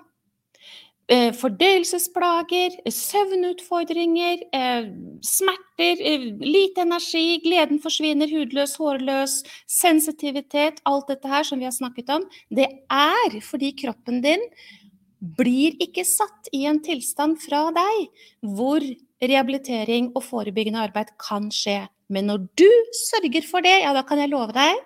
Eh, 1.10 1.32
fordøyelsesplager, 1.34 2.76
søvnutfordringer, 2.86 4.44
eh, 4.54 4.84
smerter, 5.26 5.98
eh, 5.98 6.20
lite 6.38 6.82
energi, 6.82 7.40
gleden 7.42 7.80
forsvinner, 7.82 8.30
hudløs, 8.30 8.76
hårløs, 8.76 9.42
sensitivitet, 9.66 10.78
alt 10.86 11.08
dette 11.08 11.26
her 11.26 11.42
som 11.42 11.58
vi 11.58 11.64
har 11.64 11.72
snakket 11.72 12.10
om, 12.10 12.22
det 12.54 12.68
er 12.88 13.40
fordi 13.42 13.72
kroppen 13.72 14.22
din 14.22 14.38
blir 15.20 15.76
ikke 15.82 16.04
satt 16.08 16.50
i 16.56 16.64
en 16.68 16.80
tilstand 16.84 17.38
fra 17.42 17.68
deg 17.76 18.26
hvor 18.56 18.84
rehabilitering 19.20 20.10
og 20.14 20.24
forebyggende 20.24 20.82
arbeid 20.88 21.12
kan 21.20 21.50
skje. 21.52 21.84
Men 22.10 22.30
når 22.30 22.46
du 22.58 22.68
sørger 23.06 23.44
for 23.46 23.62
det, 23.64 23.82
ja, 23.84 23.92
da 23.94 24.02
kan 24.06 24.18
jeg 24.18 24.32
love 24.32 24.56
deg 24.56 24.80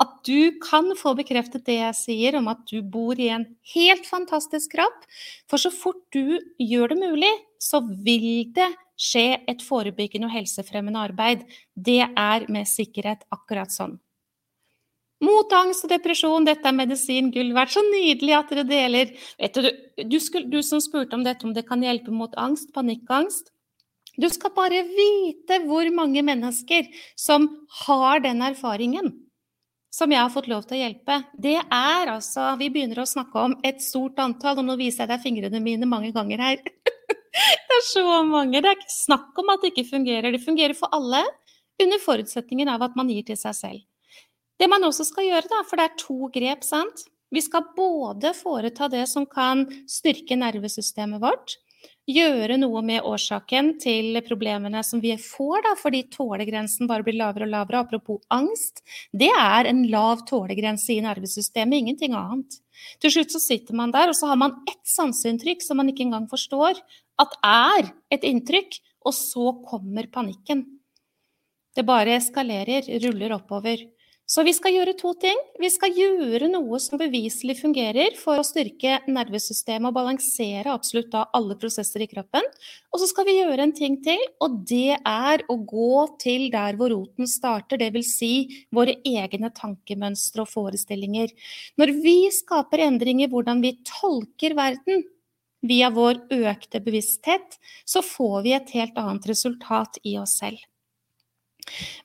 at 0.00 0.12
du 0.24 0.56
kan 0.64 0.94
få 0.96 1.12
bekreftet 1.18 1.66
det 1.66 1.76
jeg 1.76 1.96
sier 1.98 2.38
om 2.38 2.48
at 2.48 2.62
du 2.70 2.80
bor 2.80 3.18
i 3.20 3.28
en 3.34 3.44
helt 3.74 4.06
fantastisk 4.08 4.72
kropp. 4.78 5.02
For 5.50 5.60
så 5.60 5.72
fort 5.74 6.00
du 6.14 6.38
gjør 6.56 6.94
det 6.94 7.00
mulig, 7.02 7.32
så 7.60 7.82
vil 7.84 8.48
det 8.56 8.70
skje 9.00 9.42
et 9.48 9.64
forebyggende 9.64 10.30
og 10.30 10.36
helsefremmende 10.38 11.04
arbeid. 11.10 11.44
Det 11.76 12.02
er 12.08 12.48
med 12.48 12.68
sikkerhet 12.68 13.26
akkurat 13.34 13.72
sånn. 13.74 13.98
Mot 15.20 15.52
angst 15.52 15.84
og 15.84 15.92
depresjon, 15.92 16.46
dette 16.48 16.64
er 16.64 16.76
medisin 16.76 17.28
gull 17.34 17.52
verdt. 17.56 17.74
Så 17.74 17.84
nydelig 17.84 18.36
at 18.38 18.52
dere 18.52 18.64
deler. 18.68 19.14
Du, 19.52 19.70
du, 20.00 20.18
skulle, 20.22 20.48
du 20.48 20.62
som 20.64 20.80
spurte 20.80 21.16
om 21.16 21.24
dette, 21.26 21.44
om 21.44 21.52
det 21.56 21.66
kan 21.68 21.82
hjelpe 21.84 22.14
mot 22.14 22.32
angst, 22.40 22.72
panikkangst. 22.76 23.52
Du 24.20 24.28
skal 24.32 24.52
bare 24.56 24.82
vite 24.88 25.60
hvor 25.68 25.88
mange 25.94 26.22
mennesker 26.24 26.88
som 27.18 27.48
har 27.84 28.24
den 28.24 28.40
erfaringen 28.44 29.12
som 29.90 30.12
jeg 30.12 30.22
har 30.22 30.30
fått 30.30 30.48
lov 30.50 30.64
til 30.68 30.78
å 30.78 30.80
hjelpe, 30.84 31.16
det 31.34 31.56
er 31.58 32.12
altså 32.12 32.54
Vi 32.60 32.70
begynner 32.70 33.02
å 33.02 33.08
snakke 33.10 33.42
om 33.42 33.56
et 33.66 33.82
stort 33.82 34.20
antall, 34.22 34.60
og 34.62 34.68
nå 34.68 34.78
viser 34.78 35.04
jeg 35.04 35.10
deg 35.12 35.24
fingrene 35.24 35.62
mine 35.62 35.88
mange 35.90 36.12
ganger 36.14 36.42
her. 36.44 36.62
det 37.66 37.76
er 37.76 37.86
så 37.88 38.04
mange. 38.26 38.60
Det 38.60 38.70
er 38.70 38.78
ikke 38.78 38.94
snakk 38.94 39.40
om 39.42 39.50
at 39.50 39.64
det 39.64 39.72
ikke 39.72 39.90
fungerer. 39.90 40.30
Det 40.30 40.44
fungerer 40.44 40.78
for 40.78 40.94
alle, 40.94 41.24
under 41.80 42.02
forutsetningen 42.02 42.70
av 42.70 42.84
at 42.86 42.96
man 42.98 43.10
gir 43.10 43.26
til 43.26 43.38
seg 43.40 43.56
selv. 43.56 43.82
Det 44.60 44.68
man 44.68 44.84
også 44.84 45.06
skal 45.08 45.30
gjøre, 45.30 45.48
da, 45.48 45.62
for 45.64 45.80
det 45.80 45.88
er 45.88 45.98
to 46.00 46.28
grep, 46.34 46.66
sant 46.66 47.06
Vi 47.32 47.40
skal 47.44 47.70
både 47.76 48.34
foreta 48.36 48.90
det 48.92 49.06
som 49.08 49.24
kan 49.30 49.64
styrke 49.88 50.36
nervesystemet 50.36 51.22
vårt, 51.22 51.56
gjøre 52.10 52.56
noe 52.58 52.80
med 52.84 53.04
årsaken 53.06 53.74
til 53.80 54.18
problemene 54.26 54.82
som 54.86 55.00
vi 55.02 55.12
får, 55.20 55.60
da, 55.66 55.74
fordi 55.78 56.02
tålegrensen 56.12 56.88
bare 56.90 57.04
blir 57.06 57.16
lavere 57.20 57.46
og 57.46 57.52
lavere. 57.52 57.84
Apropos 57.84 58.18
angst, 58.34 58.82
det 59.14 59.30
er 59.30 59.68
en 59.70 59.84
lav 59.92 60.24
tålegrense 60.28 60.92
i 60.96 61.00
nervesystemet, 61.04 61.78
ingenting 61.78 62.16
annet. 62.18 62.58
Til 63.00 63.14
slutt 63.14 63.36
så 63.36 63.42
sitter 63.42 63.78
man 63.78 63.94
der, 63.94 64.10
og 64.10 64.18
så 64.18 64.32
har 64.32 64.40
man 64.40 64.58
ett 64.68 64.82
sanseinntrykk 64.88 65.62
som 65.64 65.80
man 65.80 65.92
ikke 65.92 66.08
engang 66.08 66.26
forstår 66.30 66.80
at 67.20 67.38
er 67.46 67.92
et 68.10 68.26
inntrykk, 68.26 68.80
og 69.06 69.16
så 69.16 69.54
kommer 69.64 70.10
panikken. 70.12 70.66
Det 71.76 71.86
bare 71.86 72.18
eskalerer, 72.18 72.88
ruller 73.06 73.36
oppover. 73.38 73.86
Så 74.30 74.44
vi 74.46 74.52
skal 74.54 74.76
gjøre 74.76 74.92
to 74.94 75.10
ting. 75.18 75.38
Vi 75.58 75.66
skal 75.74 75.90
gjøre 75.96 76.46
noe 76.52 76.78
som 76.78 77.00
beviselig 77.00 77.56
fungerer 77.58 78.14
for 78.14 78.38
å 78.38 78.46
styrke 78.46 79.00
nervesystemet 79.10 79.88
og 79.90 79.96
balansere 79.96 80.70
absolutt 80.70 81.08
da 81.10 81.24
alle 81.34 81.56
prosesser 81.58 82.04
i 82.04 82.08
kroppen. 82.12 82.46
Og 82.94 83.02
så 83.02 83.08
skal 83.10 83.26
vi 83.26 83.40
gjøre 83.40 83.66
en 83.66 83.74
ting 83.74 83.98
til, 84.04 84.22
og 84.38 84.60
det 84.70 85.00
er 85.00 85.42
å 85.50 85.58
gå 85.58 86.04
til 86.22 86.46
der 86.54 86.78
hvor 86.78 86.94
roten 86.94 87.26
starter. 87.26 87.80
Dvs. 87.80 88.14
Si 88.20 88.32
våre 88.70 89.00
egne 89.02 89.50
tankemønstre 89.56 90.46
og 90.46 90.52
forestillinger. 90.54 91.34
Når 91.80 91.96
vi 91.98 92.18
skaper 92.34 92.86
endringer 92.86 93.26
i 93.26 93.32
hvordan 93.34 93.64
vi 93.66 93.80
tolker 93.82 94.54
verden, 94.58 95.08
via 95.60 95.90
vår 95.92 96.22
økte 96.32 96.80
bevissthet, 96.80 97.58
så 97.84 98.00
får 98.04 98.42
vi 98.46 98.54
et 98.56 98.76
helt 98.78 98.96
annet 99.00 99.26
resultat 99.28 99.98
i 100.06 100.14
oss 100.22 100.38
selv. 100.40 100.62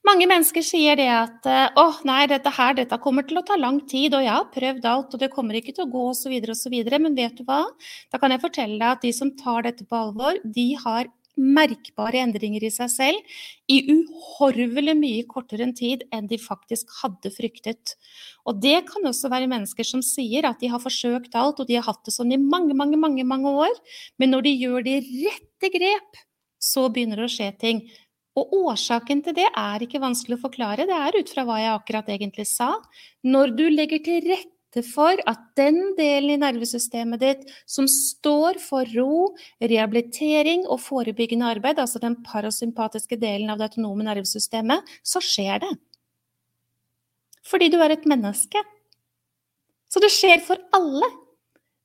Mange 0.06 0.28
mennesker 0.30 0.64
sier 0.66 1.00
det 1.00 1.10
at 1.12 1.50
eh, 1.50 1.68
å 1.82 1.88
nei, 2.08 2.24
dette 2.32 2.52
her, 2.58 2.78
dette 2.78 3.00
kommer 3.04 3.26
til 3.28 3.42
å 3.42 3.46
ta 3.48 3.58
lang 3.60 3.82
tid, 3.90 4.16
og 4.16 4.26
jeg 4.26 4.34
har 4.36 4.50
prøvd 4.54 4.88
alt, 4.92 5.14
og 5.14 5.22
det 5.24 5.32
kommer 5.34 5.60
ikke 5.60 5.76
til 5.76 5.88
å 5.88 5.92
gå, 5.92 6.08
osv., 6.14 6.36
osv. 6.56 6.80
Men 6.96 7.18
vet 7.18 7.38
du 7.40 7.46
hva? 7.48 7.64
Da 8.14 8.22
kan 8.22 8.36
jeg 8.36 8.44
fortelle 8.44 8.80
deg 8.80 8.90
at 8.92 9.06
de 9.06 9.14
som 9.16 9.34
tar 9.40 9.66
dette 9.68 9.88
på 9.90 10.02
alvor, 10.08 10.42
de 10.44 10.72
har 10.86 11.12
merkbare 11.36 12.22
endringer 12.24 12.64
i 12.64 12.72
seg 12.72 12.92
selv 12.92 13.40
i 13.72 13.82
uhorvelig 13.92 14.96
mye 14.98 15.26
kortere 15.28 15.68
tid 15.76 16.06
enn 16.16 16.30
de 16.32 16.40
faktisk 16.40 16.92
hadde 17.02 17.32
fryktet. 17.34 17.96
Og 18.48 18.62
det 18.64 18.86
kan 18.90 19.06
også 19.10 19.32
være 19.34 19.50
mennesker 19.52 19.88
som 19.88 20.04
sier 20.06 20.48
at 20.48 20.62
de 20.64 20.72
har 20.72 20.84
forsøkt 20.84 21.36
alt, 21.36 21.60
og 21.60 21.68
de 21.68 21.80
har 21.80 21.88
hatt 21.88 22.04
det 22.08 22.16
sånn 22.16 22.32
i 22.32 22.40
mange, 22.40 22.76
mange, 22.78 23.00
mange, 23.00 23.28
mange 23.28 23.52
år, 23.66 23.76
men 24.22 24.32
når 24.32 24.48
de 24.48 24.56
gjør 24.64 24.88
de 24.88 24.96
rette 25.26 25.74
grep, 25.76 26.24
så 26.66 26.88
begynner 26.90 27.20
det 27.20 27.28
å 27.28 27.36
skje 27.36 27.52
ting. 27.62 27.84
Og 28.36 28.52
årsaken 28.68 29.22
til 29.24 29.38
det 29.38 29.48
er 29.48 29.86
ikke 29.86 30.02
vanskelig 30.04 30.38
å 30.38 30.44
forklare, 30.44 30.88
det 30.90 30.96
er 30.96 31.16
ut 31.16 31.32
fra 31.32 31.46
hva 31.48 31.62
jeg 31.62 31.72
akkurat 31.72 32.12
egentlig 32.12 32.48
sa. 32.50 32.74
Når 33.24 33.56
du 33.56 33.64
legger 33.72 34.04
til 34.04 34.28
rette 34.28 34.84
for 34.84 35.22
at 35.32 35.44
den 35.56 35.94
delen 35.96 36.34
i 36.34 36.40
nervesystemet 36.42 37.22
ditt 37.22 37.46
som 37.64 37.88
står 37.88 38.60
for 38.60 38.92
ro, 38.98 39.30
rehabilitering 39.64 40.66
og 40.68 40.82
forebyggende 40.84 41.48
arbeid, 41.56 41.80
altså 41.80 42.02
den 42.04 42.20
parasympatiske 42.28 43.16
delen 43.22 43.54
av 43.54 43.62
det 43.62 43.70
autonome 43.72 44.04
nervesystemet, 44.04 44.84
så 45.00 45.24
skjer 45.24 45.64
det. 45.64 45.72
Fordi 47.46 47.70
du 47.72 47.80
er 47.80 47.96
et 47.96 48.10
menneske. 48.10 48.60
Så 49.88 50.02
det 50.04 50.12
skjer 50.12 50.42
for 50.44 50.60
alle. 50.76 51.08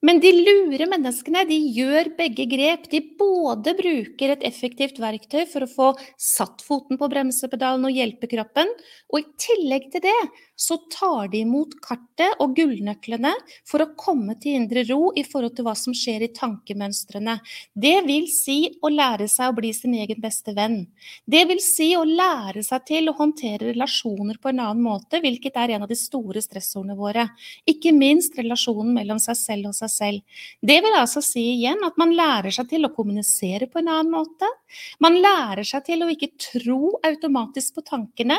Men 0.06 0.20
de 0.22 0.30
lure 0.32 0.86
menneskene 0.88 1.42
de 1.48 1.58
gjør 1.76 2.08
begge 2.16 2.46
grep. 2.48 2.86
De 2.92 3.02
både 3.20 3.74
bruker 3.76 4.32
et 4.32 4.46
effektivt 4.48 5.00
verktøy 5.02 5.44
for 5.50 5.66
å 5.66 5.70
få 5.70 5.88
satt 6.16 6.64
foten 6.64 7.00
på 7.00 7.08
bremsepedalen 7.12 7.84
og 7.84 7.98
hjelpe 7.98 8.30
kroppen, 8.30 8.70
og 9.12 9.20
i 9.20 9.28
tillegg 9.44 9.90
til 9.92 10.04
det 10.08 10.16
så 10.60 10.76
tar 10.92 11.28
de 11.32 11.40
imot 11.40 11.72
kartet 11.80 12.36
og 12.42 12.52
gullnøklene 12.58 13.32
for 13.68 13.80
å 13.80 13.92
komme 13.96 14.34
til 14.42 14.58
indre 14.58 14.82
ro 14.90 15.08
i 15.16 15.22
forhold 15.24 15.54
til 15.56 15.64
hva 15.64 15.72
som 15.78 15.94
skjer 15.96 16.26
i 16.26 16.30
tankemønstrene. 16.36 17.38
Det 17.72 17.94
vil 18.04 18.26
si 18.28 18.58
å 18.84 18.90
lære 18.92 19.24
seg 19.32 19.48
å 19.48 19.56
bli 19.56 19.70
sin 19.72 19.94
egen 19.96 20.20
beste 20.20 20.52
venn. 20.56 20.82
Det 21.24 21.46
vil 21.48 21.62
si 21.64 21.94
å 21.96 22.02
lære 22.04 22.60
seg 22.66 22.84
til 22.90 23.08
å 23.08 23.16
håndtere 23.16 23.70
relasjoner 23.70 24.36
på 24.36 24.50
en 24.52 24.60
annen 24.66 24.84
måte, 24.84 25.22
hvilket 25.24 25.56
er 25.56 25.72
en 25.78 25.86
av 25.86 25.88
de 25.88 25.96
store 25.96 26.42
stressordene 26.44 26.98
våre. 26.98 27.24
Ikke 27.64 27.94
minst 27.96 28.36
relasjonen 28.36 28.92
mellom 28.98 29.22
seg 29.22 29.40
selv 29.40 29.70
og 29.72 29.78
seg 29.80 29.94
selv. 29.94 30.44
Det 30.60 30.76
vil 30.84 30.98
altså 30.98 31.24
si 31.24 31.46
igjen 31.54 31.80
at 31.88 31.96
man 32.00 32.12
lærer 32.16 32.52
seg 32.52 32.68
til 32.74 32.84
å 32.84 32.92
kommunisere 32.92 33.70
på 33.70 33.80
en 33.80 33.88
annen 33.96 34.12
måte. 34.12 34.52
Man 35.00 35.16
lærer 35.24 35.64
seg 35.64 35.88
til 35.88 36.04
å 36.04 36.12
ikke 36.12 36.34
tro 36.36 36.98
automatisk 37.00 37.80
på 37.80 37.86
tankene. 37.88 38.36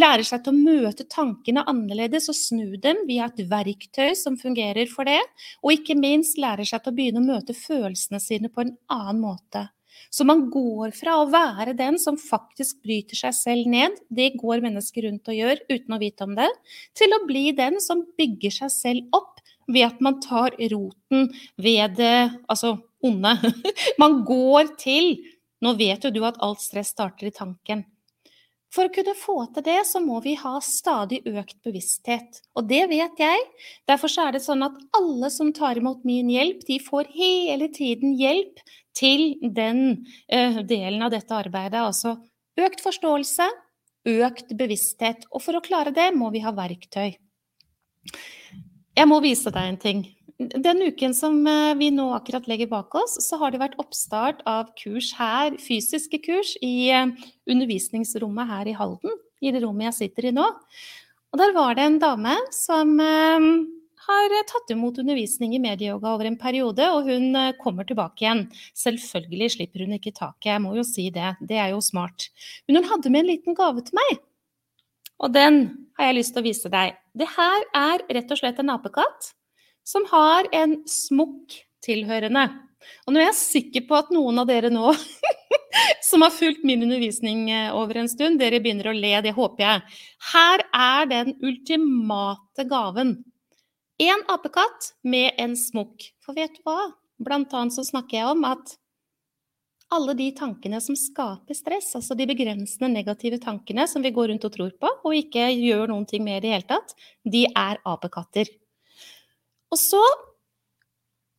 Lærer 0.00 0.24
seg 0.24 0.48
til 0.48 0.56
å 0.56 0.64
møte 0.64 1.04
tankene 1.04 1.57
annerledes 1.66 2.28
og 2.30 2.36
snu 2.38 2.76
dem 2.82 3.02
via 3.08 3.26
et 3.26 3.42
verktøy 3.50 4.14
som 4.18 4.38
fungerer 4.40 4.90
for 4.90 5.08
det. 5.08 5.20
Og 5.62 5.74
ikke 5.74 5.98
minst 5.98 6.38
lærer 6.40 6.68
seg 6.68 6.84
til 6.84 6.92
å 6.92 6.98
begynne 6.98 7.22
å 7.24 7.28
møte 7.28 7.56
følelsene 7.56 8.20
sine 8.22 8.52
på 8.52 8.64
en 8.64 8.76
annen 8.92 9.20
måte. 9.24 9.66
Så 10.10 10.24
man 10.24 10.46
går 10.52 10.92
fra 10.96 11.18
å 11.20 11.28
være 11.30 11.74
den 11.76 11.98
som 12.00 12.16
faktisk 12.20 12.78
bryter 12.86 13.18
seg 13.18 13.34
selv 13.36 13.68
ned, 13.70 13.96
det 14.08 14.30
går 14.40 14.62
mennesker 14.64 15.04
rundt 15.08 15.28
og 15.28 15.36
gjør 15.36 15.60
uten 15.68 15.96
å 15.96 16.00
vite 16.00 16.24
om 16.24 16.36
det, 16.38 16.48
til 16.96 17.12
å 17.16 17.24
bli 17.28 17.50
den 17.56 17.80
som 17.84 18.06
bygger 18.18 18.54
seg 18.60 18.72
selv 18.72 19.18
opp 19.18 19.42
ved 19.68 19.84
at 19.90 19.98
man 20.04 20.20
tar 20.24 20.56
roten 20.72 21.28
ved 21.60 21.98
det 21.98 22.30
altså 22.48 22.78
onde. 23.04 23.34
Man 24.00 24.22
går 24.26 24.72
til 24.80 25.18
Nå 25.58 25.72
vet 25.74 26.04
jo 26.06 26.12
du 26.14 26.20
at 26.22 26.36
alt 26.38 26.60
stress 26.62 26.92
starter 26.94 27.26
i 27.26 27.34
tanken. 27.34 27.80
For 28.74 28.88
å 28.88 28.92
kunne 28.92 29.14
få 29.16 29.36
til 29.54 29.64
det, 29.64 29.78
så 29.88 30.00
må 30.04 30.18
vi 30.24 30.34
ha 30.36 30.58
stadig 30.64 31.22
økt 31.26 31.56
bevissthet. 31.64 32.42
Og 32.58 32.66
det 32.68 32.82
vet 32.90 33.20
jeg. 33.20 33.46
Derfor 33.88 34.12
er 34.20 34.34
det 34.36 34.42
sånn 34.44 34.66
at 34.66 34.76
alle 34.96 35.30
som 35.32 35.54
tar 35.56 35.80
imot 35.80 36.04
min 36.08 36.28
hjelp, 36.32 36.66
de 36.68 36.76
får 36.84 37.08
hele 37.14 37.70
tiden 37.72 38.12
hjelp 38.18 38.60
til 38.98 39.38
den 39.40 40.04
uh, 40.28 40.60
delen 40.68 41.06
av 41.06 41.14
dette 41.14 41.32
arbeidet. 41.32 41.80
Altså 41.80 42.18
økt 42.60 42.84
forståelse, 42.84 43.48
økt 44.18 44.52
bevissthet. 44.58 45.24
Og 45.32 45.44
for 45.44 45.56
å 45.56 45.64
klare 45.64 45.94
det 45.96 46.10
må 46.16 46.28
vi 46.34 46.44
ha 46.44 46.52
verktøy. 46.52 47.16
Jeg 48.98 49.08
må 49.08 49.22
vise 49.24 49.52
deg 49.54 49.72
en 49.72 49.80
ting. 49.80 50.06
Den 50.38 50.82
uken 50.86 51.14
som 51.18 51.40
eh, 51.50 51.74
vi 51.74 51.88
nå 51.90 52.12
akkurat 52.14 52.44
legger 52.46 52.68
bak 52.70 52.94
oss, 52.94 53.16
så 53.26 53.40
har 53.40 53.50
det 53.50 53.58
vært 53.58 53.78
oppstart 53.82 54.44
av 54.46 54.68
kurs 54.78 55.10
her, 55.18 55.56
fysiske 55.58 56.20
kurs, 56.22 56.52
i 56.62 56.92
eh, 56.94 57.08
undervisningsrommet 57.50 58.46
her 58.46 58.70
i 58.70 58.76
Halden. 58.78 59.16
I 59.42 59.50
det 59.54 59.64
rommet 59.64 59.88
jeg 59.88 59.96
sitter 59.96 60.28
i 60.28 60.36
nå. 60.36 60.44
Og 61.32 61.40
der 61.40 61.50
var 61.56 61.74
det 61.74 61.86
en 61.88 61.98
dame 61.98 62.36
som 62.54 62.92
eh, 63.02 63.48
har 64.04 64.34
tatt 64.46 64.70
imot 64.70 65.00
undervisning 65.02 65.56
i 65.56 65.60
medieyoga 65.62 66.12
over 66.14 66.30
en 66.30 66.38
periode, 66.38 66.86
og 66.86 67.10
hun 67.10 67.34
kommer 67.58 67.88
tilbake 67.88 68.22
igjen. 68.22 68.44
Selvfølgelig 68.78 69.56
slipper 69.56 69.82
hun 69.82 69.96
ikke 69.98 70.14
taket, 70.14 70.52
jeg 70.52 70.62
må 70.62 70.76
jo 70.78 70.86
si 70.86 71.08
det. 71.14 71.32
Det 71.42 71.58
er 71.58 71.72
jo 71.74 71.82
smart. 71.82 72.28
Men 72.68 72.78
hun 72.78 72.88
hadde 72.92 73.10
med 73.10 73.24
en 73.24 73.32
liten 73.32 73.58
gave 73.58 73.82
til 73.82 73.98
meg. 73.98 74.22
Og 75.18 75.34
den 75.34 75.60
har 75.98 76.12
jeg 76.12 76.20
lyst 76.20 76.36
til 76.36 76.44
å 76.44 76.46
vise 76.46 76.70
deg. 76.70 76.94
Det 77.18 77.26
her 77.34 77.66
er 77.74 78.06
rett 78.06 78.30
og 78.30 78.38
slett 78.38 78.62
en 78.62 78.70
apekatt 78.78 79.32
som 79.88 80.04
har 80.10 80.48
en 80.52 80.80
smokk 80.88 81.56
tilhørende. 81.84 82.44
Og 83.06 83.14
nå 83.14 83.20
er 83.20 83.30
jeg 83.30 83.40
sikker 83.40 83.86
på 83.88 83.96
at 83.98 84.12
noen 84.14 84.40
av 84.42 84.48
dere 84.48 84.70
nå 84.72 84.92
som 86.08 86.24
har 86.24 86.34
fulgt 86.34 86.64
min 86.66 86.84
undervisning 86.84 87.48
eh, 87.52 87.70
over 87.74 88.00
en 88.02 88.10
stund, 88.10 88.40
dere 88.40 88.60
begynner 88.64 88.90
å 88.90 88.96
le. 88.96 89.14
Det 89.24 89.34
håper 89.36 89.64
jeg. 89.64 90.00
Her 90.32 90.64
er 90.76 91.08
den 91.10 91.34
ultimate 91.44 92.66
gaven. 92.68 93.16
En 93.98 94.26
apekatt 94.30 94.92
med 95.02 95.40
en 95.42 95.56
smokk. 95.58 96.10
For 96.24 96.36
vet 96.38 96.58
du 96.58 96.62
hva? 96.68 96.92
Blant 97.18 97.54
annet 97.56 97.74
så 97.74 97.82
snakker 97.86 98.20
jeg 98.20 98.30
om 98.30 98.44
at 98.46 98.76
alle 99.90 100.12
de 100.14 100.28
tankene 100.36 100.78
som 100.84 100.96
skaper 100.98 101.56
stress, 101.56 101.94
altså 101.96 102.14
de 102.14 102.26
begrensende 102.28 102.90
negative 102.92 103.40
tankene 103.40 103.86
som 103.88 104.04
vi 104.04 104.12
går 104.14 104.28
rundt 104.30 104.44
og 104.44 104.52
tror 104.54 104.74
på, 104.76 104.90
og 105.00 105.16
ikke 105.16 105.48
gjør 105.48 105.88
noen 105.88 106.04
ting 106.06 106.26
med 106.26 106.42
i 106.42 106.44
det 106.44 106.52
hele 106.52 106.68
tatt, 106.68 106.92
de 107.24 107.46
er 107.48 107.80
apekatter. 107.88 108.50
Og 109.72 109.80
så 109.80 110.02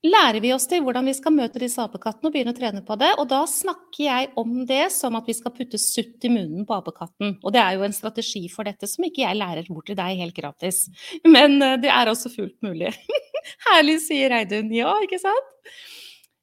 lærer 0.05 0.39
vi 0.39 0.53
oss 0.55 0.67
til 0.69 0.83
hvordan 0.85 1.09
vi 1.09 1.13
skal 1.17 1.35
møte 1.35 1.59
disse 1.59 1.81
apekattene 1.83 2.29
og 2.29 2.35
begynne 2.35 2.53
å 2.53 2.57
trene 2.57 2.83
på 2.87 2.95
det. 2.99 3.11
Og 3.19 3.27
da 3.31 3.41
snakker 3.49 4.03
jeg 4.05 4.31
om 4.39 4.61
det 4.69 4.85
som 4.95 5.17
at 5.19 5.27
vi 5.27 5.35
skal 5.35 5.53
putte 5.55 5.79
sutt 5.81 6.27
i 6.27 6.31
munnen 6.31 6.67
på 6.67 6.77
apekatten. 6.77 7.37
Og 7.43 7.55
det 7.55 7.63
er 7.63 7.75
jo 7.75 7.85
en 7.87 7.95
strategi 7.95 8.45
for 8.53 8.69
dette 8.69 8.87
som 8.87 9.05
ikke 9.07 9.25
jeg 9.25 9.39
lærer 9.39 9.67
bort 9.69 9.89
til 9.89 9.99
deg 9.99 10.23
helt 10.23 10.37
gratis. 10.37 10.85
Men 11.27 11.59
eh, 11.65 11.79
det 11.83 11.91
er 11.93 12.11
også 12.11 12.31
fullt 12.33 12.57
mulig. 12.65 12.93
Herlig, 13.67 13.99
sier 14.05 14.31
Reidun. 14.31 14.71
Ja, 14.75 14.93
ikke 15.03 15.19
sant? 15.21 15.51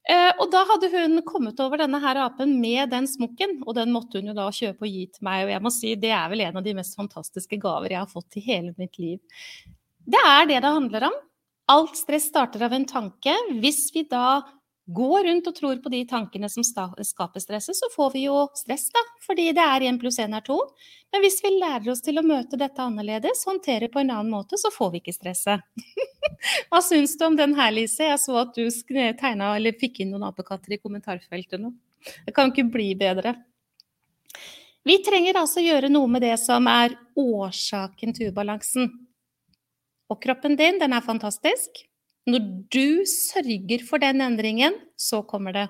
Eh, 0.07 0.31
og 0.39 0.53
da 0.53 0.61
hadde 0.69 0.91
hun 0.93 1.19
kommet 1.27 1.59
over 1.65 1.81
denne 1.81 1.99
her 2.03 2.21
apen 2.23 2.53
med 2.63 2.93
den 2.93 3.09
smokken, 3.11 3.57
og 3.67 3.75
den 3.79 3.91
måtte 3.95 4.21
hun 4.21 4.31
jo 4.31 4.37
da 4.37 4.45
kjøpe 4.55 4.87
og 4.87 4.93
gi 4.93 5.07
til 5.11 5.27
meg. 5.27 5.47
Og 5.49 5.55
jeg 5.57 5.65
må 5.65 5.73
si 5.75 5.95
det 5.99 6.13
er 6.15 6.29
vel 6.31 6.45
en 6.45 6.61
av 6.61 6.67
de 6.67 6.77
mest 6.79 6.95
fantastiske 6.99 7.59
gaver 7.63 7.97
jeg 7.97 8.03
har 8.05 8.13
fått 8.13 8.39
i 8.39 8.45
hele 8.45 8.77
mitt 8.79 9.01
liv. 9.03 9.19
Det 10.07 10.21
er 10.23 10.45
det 10.47 10.61
det 10.63 10.77
handler 10.77 11.09
om. 11.09 11.17
Alt 11.67 11.97
stress 11.99 12.29
starter 12.31 12.63
av 12.63 12.73
en 12.73 12.87
tanke. 12.87 13.35
Hvis 13.61 13.89
vi 13.95 14.05
da 14.11 14.43
går 14.87 15.25
rundt 15.25 15.49
og 15.51 15.55
tror 15.57 15.79
på 15.83 15.91
de 15.91 16.05
tankene 16.07 16.49
som 16.51 16.63
skaper 16.65 17.43
stresset, 17.43 17.75
så 17.75 17.89
får 17.91 18.13
vi 18.13 18.23
jo 18.29 18.45
stress, 18.55 18.87
da. 18.95 19.03
Fordi 19.27 19.49
det 19.57 19.65
er 19.65 19.87
én 19.89 19.99
pluss 19.99 20.21
én 20.23 20.37
er 20.37 20.45
to. 20.47 20.61
Men 21.11 21.25
hvis 21.25 21.41
vi 21.43 21.51
lærer 21.57 21.91
oss 21.91 22.05
til 22.07 22.21
å 22.21 22.27
møte 22.27 22.59
dette 22.61 22.83
annerledes, 22.83 23.43
håndtere 23.49 23.89
på 23.91 24.03
en 24.03 24.13
annen 24.15 24.31
måte, 24.31 24.59
så 24.63 24.71
får 24.71 24.93
vi 24.93 25.03
ikke 25.03 25.17
stresset. 25.17 25.67
Hva 26.71 26.83
syns 26.87 27.17
du 27.19 27.27
om 27.27 27.39
den 27.39 27.57
her, 27.59 27.75
Lise? 27.75 28.07
Jeg 28.13 28.23
så 28.23 28.39
at 28.45 28.55
du 28.55 28.71
tegna 29.19 29.57
eller 29.57 29.75
fikk 29.81 30.05
inn 30.05 30.15
noen 30.15 30.29
apekatter 30.31 30.77
i 30.77 30.79
kommentarfeltet 30.79 31.59
nå. 31.63 31.73
Det 32.27 32.35
kan 32.37 32.53
ikke 32.53 32.69
bli 32.71 32.93
bedre. 32.99 33.35
Vi 34.87 35.01
trenger 35.03 35.41
altså 35.41 35.65
gjøre 35.65 35.91
noe 35.91 36.07
med 36.07 36.23
det 36.23 36.37
som 36.39 36.69
er 36.71 36.95
årsaken 37.19 38.15
til 38.15 38.31
ubalansen. 38.31 38.93
Og 40.13 40.21
kroppen 40.23 40.55
din, 40.59 40.79
den 40.83 40.95
er 40.95 41.05
fantastisk. 41.05 41.83
Når 42.27 42.43
du 42.75 43.07
sørger 43.07 43.83
for 43.87 44.03
den 44.03 44.23
endringen, 44.25 44.75
så 44.99 45.23
kommer 45.27 45.55
det. 45.55 45.67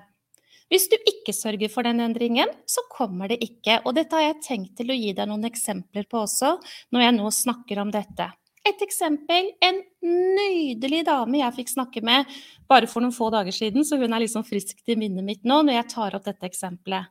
Hvis 0.67 0.89
du 0.91 0.97
ikke 0.97 1.31
sørger 1.31 1.71
for 1.71 1.87
den 1.87 2.01
endringen, 2.03 2.49
så 2.67 2.83
kommer 2.91 3.31
det 3.31 3.39
ikke. 3.45 3.79
Og 3.85 3.93
dette 3.95 4.17
har 4.17 4.25
jeg 4.25 4.41
tenkt 4.43 4.73
til 4.79 4.91
å 4.91 4.97
gi 4.97 5.13
deg 5.15 5.29
noen 5.29 5.47
eksempler 5.47 6.07
på 6.09 6.25
også, 6.25 6.57
når 6.91 7.05
jeg 7.05 7.15
nå 7.15 7.31
snakker 7.31 7.81
om 7.83 7.93
dette. 7.93 8.27
Et 8.67 8.81
eksempel 8.83 9.53
en 9.63 9.77
nydelig 10.03 11.05
dame 11.07 11.39
jeg 11.39 11.55
fikk 11.61 11.71
snakke 11.71 12.03
med 12.03 12.27
bare 12.67 12.89
for 12.91 13.05
noen 13.05 13.15
få 13.15 13.29
dager 13.31 13.55
siden, 13.55 13.85
så 13.87 13.95
hun 14.01 14.11
er 14.11 14.25
liksom 14.25 14.43
friskt 14.47 14.91
i 14.91 14.97
minnet 14.99 15.23
mitt 15.23 15.47
nå 15.47 15.61
når 15.63 15.79
jeg 15.79 15.91
tar 15.93 16.17
opp 16.17 16.25
dette 16.27 16.49
eksempelet. 16.49 17.07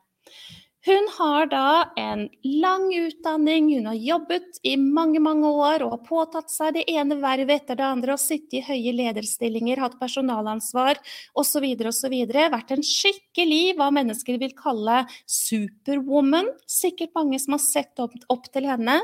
Hun 0.85 1.07
har 1.17 1.47
da 1.51 1.93
en 1.97 2.29
lang 2.43 2.85
utdanning, 2.95 3.75
hun 3.75 3.89
har 3.89 3.97
jobbet 3.97 4.59
i 4.63 4.75
mange, 4.77 5.19
mange 5.19 5.49
år 5.49 5.83
og 5.83 5.95
har 5.95 6.03
påtatt 6.05 6.53
seg 6.53 6.77
det 6.77 6.85
ene 6.93 7.17
vervet 7.19 7.63
etter 7.63 7.79
det 7.79 7.87
andre 7.87 8.13
og 8.13 8.21
sittet 8.21 8.59
i 8.59 8.63
høye 8.63 8.93
lederstillinger, 8.95 9.81
hatt 9.81 9.97
personalansvar 9.99 11.01
osv. 11.35 11.65
osv. 11.91 12.15
Vært 12.29 12.71
en 12.77 12.85
skikkelig 12.85 13.75
hva 13.79 13.89
mennesker 13.97 14.39
vil 14.39 14.55
kalle 14.55 15.01
superwoman. 15.25 16.53
Sikkert 16.69 17.15
mange 17.17 17.41
som 17.43 17.57
har 17.57 17.65
sett 17.65 17.99
opp, 18.03 18.15
opp 18.31 18.47
til 18.53 18.69
henne 18.69 19.01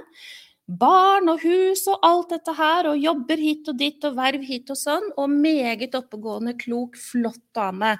barn 0.64 1.28
og 1.28 1.42
hus 1.44 1.84
og 1.92 2.06
alt 2.08 2.32
dette 2.32 2.54
her, 2.56 2.88
og 2.88 3.02
jobber 3.02 3.42
hit 3.42 3.68
og 3.68 3.78
dit 3.80 4.06
og 4.08 4.16
verv 4.16 4.46
hit 4.48 4.72
og 4.72 4.80
sånn, 4.80 5.10
og 5.20 5.30
meget 5.30 5.96
oppegående, 6.00 6.56
klok, 6.60 6.96
flott 6.96 7.44
dame. 7.56 7.98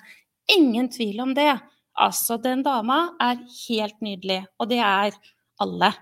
Ingen 0.52 0.90
tvil 0.92 1.20
om 1.24 1.34
det. 1.36 1.52
Altså, 1.94 2.40
den 2.42 2.64
dama 2.66 3.14
er 3.22 3.44
helt 3.68 4.00
nydelig, 4.02 4.44
og 4.58 4.70
det 4.72 4.82
er 4.82 5.18
alle. 5.62 5.94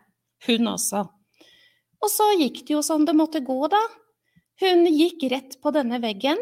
Hun 0.48 0.72
også. 0.72 1.04
Og 2.02 2.10
så 2.10 2.32
gikk 2.40 2.64
det 2.66 2.74
jo 2.74 2.82
som 2.86 3.04
det 3.06 3.14
måtte 3.14 3.44
gå, 3.46 3.60
da. 3.70 3.82
Hun 4.62 4.88
gikk 4.90 5.28
rett 5.30 5.60
på 5.62 5.74
denne 5.76 6.00
veggen, 6.02 6.40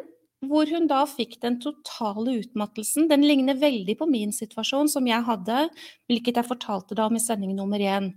hvor 0.47 0.69
hun 0.71 0.87
da 0.87 1.01
fikk 1.09 1.37
den 1.43 1.57
totale 1.59 2.37
utmattelsen. 2.39 3.09
Den 3.11 3.25
ligner 3.27 3.59
veldig 3.59 3.97
på 3.99 4.07
min 4.07 4.31
situasjon 4.35 4.91
som 4.91 5.07
jeg 5.07 5.25
hadde, 5.27 5.67
hvilket 6.07 6.39
jeg 6.39 6.47
fortalte 6.47 6.95
da 6.95 7.09
om 7.09 7.19
i 7.19 7.23
sending 7.23 7.57
nummer 7.57 7.79
én. 7.79 8.13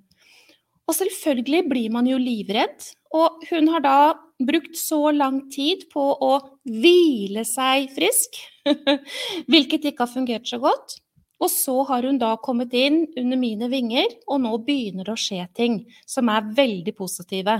Og 0.87 0.97
selvfølgelig 0.99 1.63
blir 1.71 1.95
man 1.95 2.07
jo 2.11 2.19
livredd, 2.19 2.83
og 3.15 3.43
hun 3.51 3.71
har 3.71 3.83
da 3.85 3.97
brukt 4.43 4.75
så 4.79 5.13
lang 5.15 5.45
tid 5.55 5.87
på 5.93 6.03
å 6.03 6.33
hvile 6.67 7.45
seg 7.47 7.91
frisk, 7.95 8.39
hvilket 9.51 9.91
ikke 9.91 10.05
har 10.05 10.11
fungert 10.11 10.51
så 10.51 10.59
godt. 10.63 10.99
Og 11.43 11.51
så 11.51 11.75
har 11.89 12.07
hun 12.07 12.21
da 12.23 12.37
kommet 12.39 12.75
inn 12.77 13.01
under 13.19 13.39
mine 13.41 13.67
vinger, 13.73 14.15
og 14.31 14.45
nå 14.45 14.53
begynner 14.63 15.09
det 15.09 15.17
å 15.17 15.19
skje 15.19 15.43
ting 15.59 15.81
som 16.07 16.31
er 16.31 16.47
veldig 16.55 16.95
positive. 16.95 17.57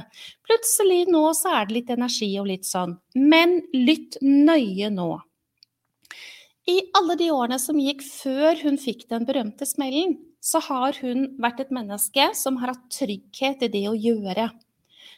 Plutselig 0.47 1.09
nå 1.11 1.25
så 1.35 1.57
er 1.59 1.67
det 1.67 1.81
litt 1.81 1.91
energi 1.91 2.31
og 2.39 2.47
litt 2.53 2.69
sånn. 2.69 2.95
Men 3.19 3.59
lytt 3.75 4.21
nøye 4.23 4.93
nå. 4.95 5.11
I 6.71 6.79
alle 6.95 7.17
de 7.19 7.33
årene 7.35 7.59
som 7.59 7.81
gikk 7.83 8.05
før 8.07 8.61
hun 8.63 8.79
fikk 8.79 9.09
den 9.11 9.27
berømte 9.27 9.67
smellen, 9.67 10.15
så 10.43 10.63
har 10.63 10.95
hun 11.03 11.33
vært 11.43 11.65
et 11.65 11.75
menneske 11.75 12.29
som 12.39 12.61
har 12.63 12.75
hatt 12.75 12.87
trygghet 12.95 13.67
i 13.67 13.71
det 13.73 13.83
å 13.91 13.99
gjøre. 13.99 14.49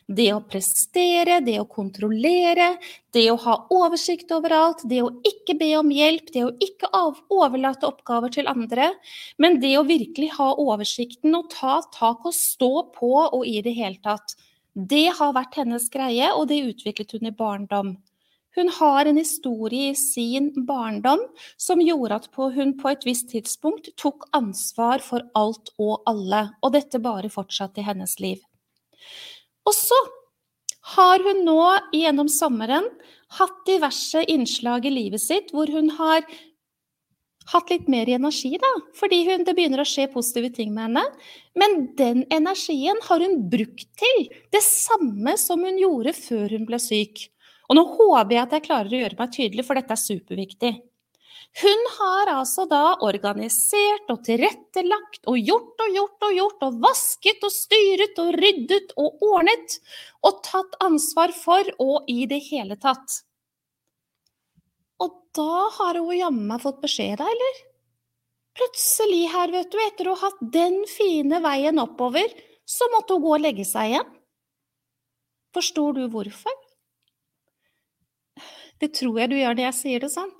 Det 0.04 0.26
å 0.34 0.42
prestere, 0.44 1.38
det 1.40 1.56
å 1.62 1.64
kontrollere, 1.64 2.74
det 3.16 3.24
å 3.32 3.38
ha 3.40 3.54
oversikt 3.72 4.32
over 4.36 4.52
alt, 4.52 4.82
det 4.84 5.00
å 5.00 5.08
ikke 5.24 5.56
be 5.56 5.70
om 5.78 5.88
hjelp, 5.88 6.28
det 6.34 6.42
å 6.44 6.52
ikke 6.60 6.90
overlate 7.32 7.88
oppgaver 7.88 8.34
til 8.34 8.50
andre, 8.50 8.90
men 9.40 9.56
det 9.62 9.72
å 9.78 9.86
virkelig 9.88 10.34
ha 10.36 10.50
oversikten 10.60 11.32
og 11.38 11.48
ta 11.54 11.78
tak 11.96 12.26
og 12.28 12.36
stå 12.36 12.72
på 12.98 13.14
og 13.24 13.46
i 13.48 13.62
det 13.64 13.72
hele 13.78 13.96
tatt. 14.04 14.36
Det 14.74 15.06
har 15.16 15.32
vært 15.32 15.56
hennes 15.62 15.88
greie, 15.88 16.28
og 16.34 16.50
det 16.52 16.60
utviklet 16.68 17.16
hun 17.16 17.30
i 17.30 17.36
barndom. 17.38 17.96
Hun 18.54 18.68
har 18.76 19.08
en 19.08 19.16
historie 19.18 19.90
i 19.90 19.98
sin 19.98 20.52
barndom 20.66 21.22
som 21.56 21.80
gjorde 21.82 22.20
at 22.20 22.28
hun 22.36 22.76
på 22.78 22.92
et 22.92 23.06
visst 23.06 23.32
tidspunkt 23.32 23.88
tok 23.98 24.28
ansvar 24.36 25.02
for 25.02 25.24
alt 25.34 25.72
og 25.78 26.04
alle, 26.06 26.50
og 26.62 26.76
dette 26.76 27.00
bare 27.02 27.32
fortsatte 27.32 27.80
i 27.80 27.88
hennes 27.88 28.20
liv. 28.20 28.44
Og 29.64 29.76
så 29.76 29.98
har 30.94 31.22
hun 31.24 31.44
nå 31.46 31.60
gjennom 31.96 32.28
sommeren 32.28 32.88
hatt 33.38 33.62
diverse 33.66 34.24
innslag 34.30 34.84
i 34.86 34.92
livet 34.92 35.22
sitt 35.22 35.54
hvor 35.54 35.70
hun 35.72 35.88
har 35.96 36.26
hatt 37.52 37.68
litt 37.72 37.88
mer 37.92 38.08
energi, 38.08 38.54
da, 38.60 38.70
fordi 38.96 39.20
hun, 39.28 39.44
det 39.44 39.52
begynner 39.56 39.82
å 39.82 39.88
skje 39.88 40.06
positive 40.12 40.48
ting 40.56 40.72
med 40.72 40.88
henne. 40.88 41.04
Men 41.58 41.90
den 41.98 42.24
energien 42.32 43.00
har 43.04 43.20
hun 43.20 43.42
brukt 43.52 43.88
til 44.00 44.26
det 44.54 44.62
samme 44.64 45.36
som 45.40 45.64
hun 45.64 45.80
gjorde 45.80 46.14
før 46.16 46.56
hun 46.56 46.64
ble 46.68 46.80
syk. 46.80 47.26
Og 47.68 47.78
nå 47.78 47.84
håper 47.96 48.36
jeg 48.36 48.44
at 48.44 48.56
jeg 48.56 48.66
klarer 48.66 48.92
å 48.92 49.02
gjøre 49.02 49.20
meg 49.20 49.36
tydelig, 49.36 49.64
for 49.66 49.80
dette 49.80 49.96
er 49.96 50.00
superviktig. 50.00 50.72
Hun 51.62 51.84
har 51.98 52.32
altså 52.32 52.64
da 52.66 52.96
organisert 53.06 54.08
og 54.10 54.24
tilrettelagt 54.26 55.28
og 55.30 55.36
gjort 55.38 55.84
og 55.84 55.92
gjort 55.94 56.26
og 56.26 56.32
gjort 56.34 56.64
og 56.66 56.80
vasket 56.82 57.46
og 57.46 57.54
styret 57.54 58.18
og 58.18 58.32
ryddet 58.42 58.90
og 58.98 59.22
ordnet 59.22 59.76
og 60.26 60.40
tatt 60.42 60.74
ansvar 60.82 61.34
for 61.36 61.70
og 61.78 62.10
i 62.10 62.26
det 62.26 62.40
hele 62.48 62.74
tatt. 62.82 63.20
Og 64.98 65.14
da 65.38 65.62
har 65.78 66.00
hun 66.00 66.18
jammen 66.18 66.50
meg 66.50 66.62
fått 66.64 66.82
beskjed, 66.82 67.20
da, 67.22 67.30
eller? 67.30 67.62
Plutselig 68.58 69.24
her, 69.30 69.54
vet 69.54 69.70
du, 69.70 69.78
etter 69.82 70.10
å 70.10 70.18
ha 70.18 70.30
hatt 70.30 70.44
den 70.54 70.82
fine 70.90 71.38
veien 71.42 71.78
oppover, 71.82 72.34
så 72.66 72.86
måtte 72.94 73.14
hun 73.14 73.26
gå 73.26 73.34
og 73.38 73.42
legge 73.46 73.66
seg 73.68 73.94
igjen. 73.94 74.14
Forstår 75.54 76.00
du 76.00 76.06
hvorfor? 76.10 76.62
Det 78.82 78.90
tror 78.98 79.20
jeg 79.22 79.30
du 79.30 79.36
gjør 79.38 79.54
når 79.54 79.68
jeg 79.68 79.78
sier 79.78 80.02
det 80.02 80.10
sånn. 80.10 80.32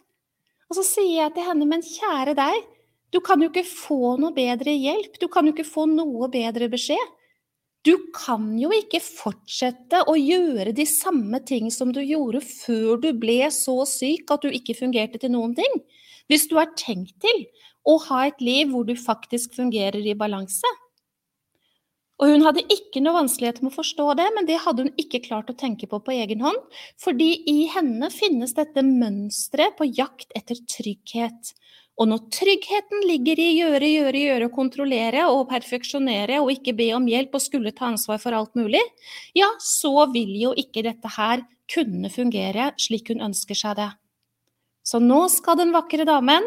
Og 0.75 0.81
så 0.81 0.89
sier 0.97 1.21
jeg 1.21 1.31
til 1.37 1.45
henne, 1.47 1.67
men 1.71 1.85
kjære 1.87 2.33
deg, 2.35 2.63
du 3.15 3.21
kan 3.23 3.39
jo 3.39 3.47
ikke 3.47 3.63
få 3.63 4.17
noe 4.19 4.35
bedre 4.35 4.73
hjelp, 4.75 5.21
du 5.23 5.29
kan 5.31 5.47
jo 5.47 5.53
ikke 5.55 5.69
få 5.69 5.85
noe 5.87 6.27
bedre 6.33 6.67
beskjed. 6.73 7.13
Du 7.87 7.93
kan 8.17 8.49
jo 8.59 8.73
ikke 8.75 8.99
fortsette 8.99 10.01
å 10.11 10.17
gjøre 10.19 10.73
de 10.75 10.87
samme 10.89 11.39
ting 11.47 11.71
som 11.71 11.93
du 11.95 12.01
gjorde 12.03 12.41
før 12.43 12.99
du 12.99 13.13
ble 13.15 13.37
så 13.55 13.77
syk 13.87 14.35
at 14.35 14.43
du 14.43 14.51
ikke 14.51 14.75
fungerte 14.81 15.21
til 15.23 15.31
noen 15.37 15.55
ting. 15.55 15.79
Hvis 16.27 16.49
du 16.51 16.57
har 16.59 16.75
tenkt 16.75 17.21
til 17.23 17.45
å 17.87 17.95
ha 18.09 18.25
et 18.27 18.43
liv 18.43 18.75
hvor 18.75 18.89
du 18.89 18.97
faktisk 18.99 19.55
fungerer 19.55 20.03
i 20.03 20.17
balanse. 20.19 20.75
Og 22.23 22.31
hun 22.31 22.45
hadde 22.47 22.63
ikke 22.71 23.03
noe 23.03 23.17
vanskelighet 23.17 23.59
med 23.63 23.73
å 23.73 23.75
forstå 23.75 24.07
det, 24.21 24.29
men 24.37 24.47
det 24.47 24.61
hadde 24.63 24.87
hun 24.87 25.01
ikke 25.01 25.23
klart 25.25 25.51
å 25.51 25.57
tenke 25.59 25.89
på 25.91 25.99
på 26.05 26.15
egen 26.15 26.45
hånd, 26.45 26.61
fordi 27.03 27.31
i 27.51 27.65
henne 27.73 28.11
finnes 28.15 28.55
dette 28.55 28.85
mønsteret 28.87 29.75
på 29.79 29.89
jakt 29.91 30.31
etter 30.39 30.61
trygghet. 30.71 31.55
Og 31.99 32.09
når 32.11 32.25
tryggheten 32.35 33.05
ligger 33.07 33.39
i 33.39 33.49
gjøre, 33.59 33.87
gjøre, 33.87 34.23
gjøre, 34.29 34.53
kontrollere 34.55 35.27
og 35.31 35.47
perfeksjonere 35.51 36.41
og 36.43 36.51
ikke 36.55 36.75
be 36.79 36.89
om 36.97 37.07
hjelp 37.11 37.37
og 37.39 37.43
skulle 37.43 37.75
ta 37.75 37.87
ansvar 37.91 38.19
for 38.23 38.35
alt 38.35 38.55
mulig, 38.59 38.83
ja, 39.39 39.51
så 39.63 40.09
vil 40.15 40.33
jo 40.39 40.55
ikke 40.59 40.87
dette 40.87 41.13
her 41.19 41.45
kunne 41.71 42.11
fungere 42.13 42.73
slik 42.83 43.13
hun 43.13 43.23
ønsker 43.31 43.59
seg 43.59 43.79
det. 43.79 43.91
Så 44.85 45.01
nå 45.01 45.23
skal 45.33 45.59
den 45.63 45.73
vakre 45.75 46.07
damen 46.07 46.47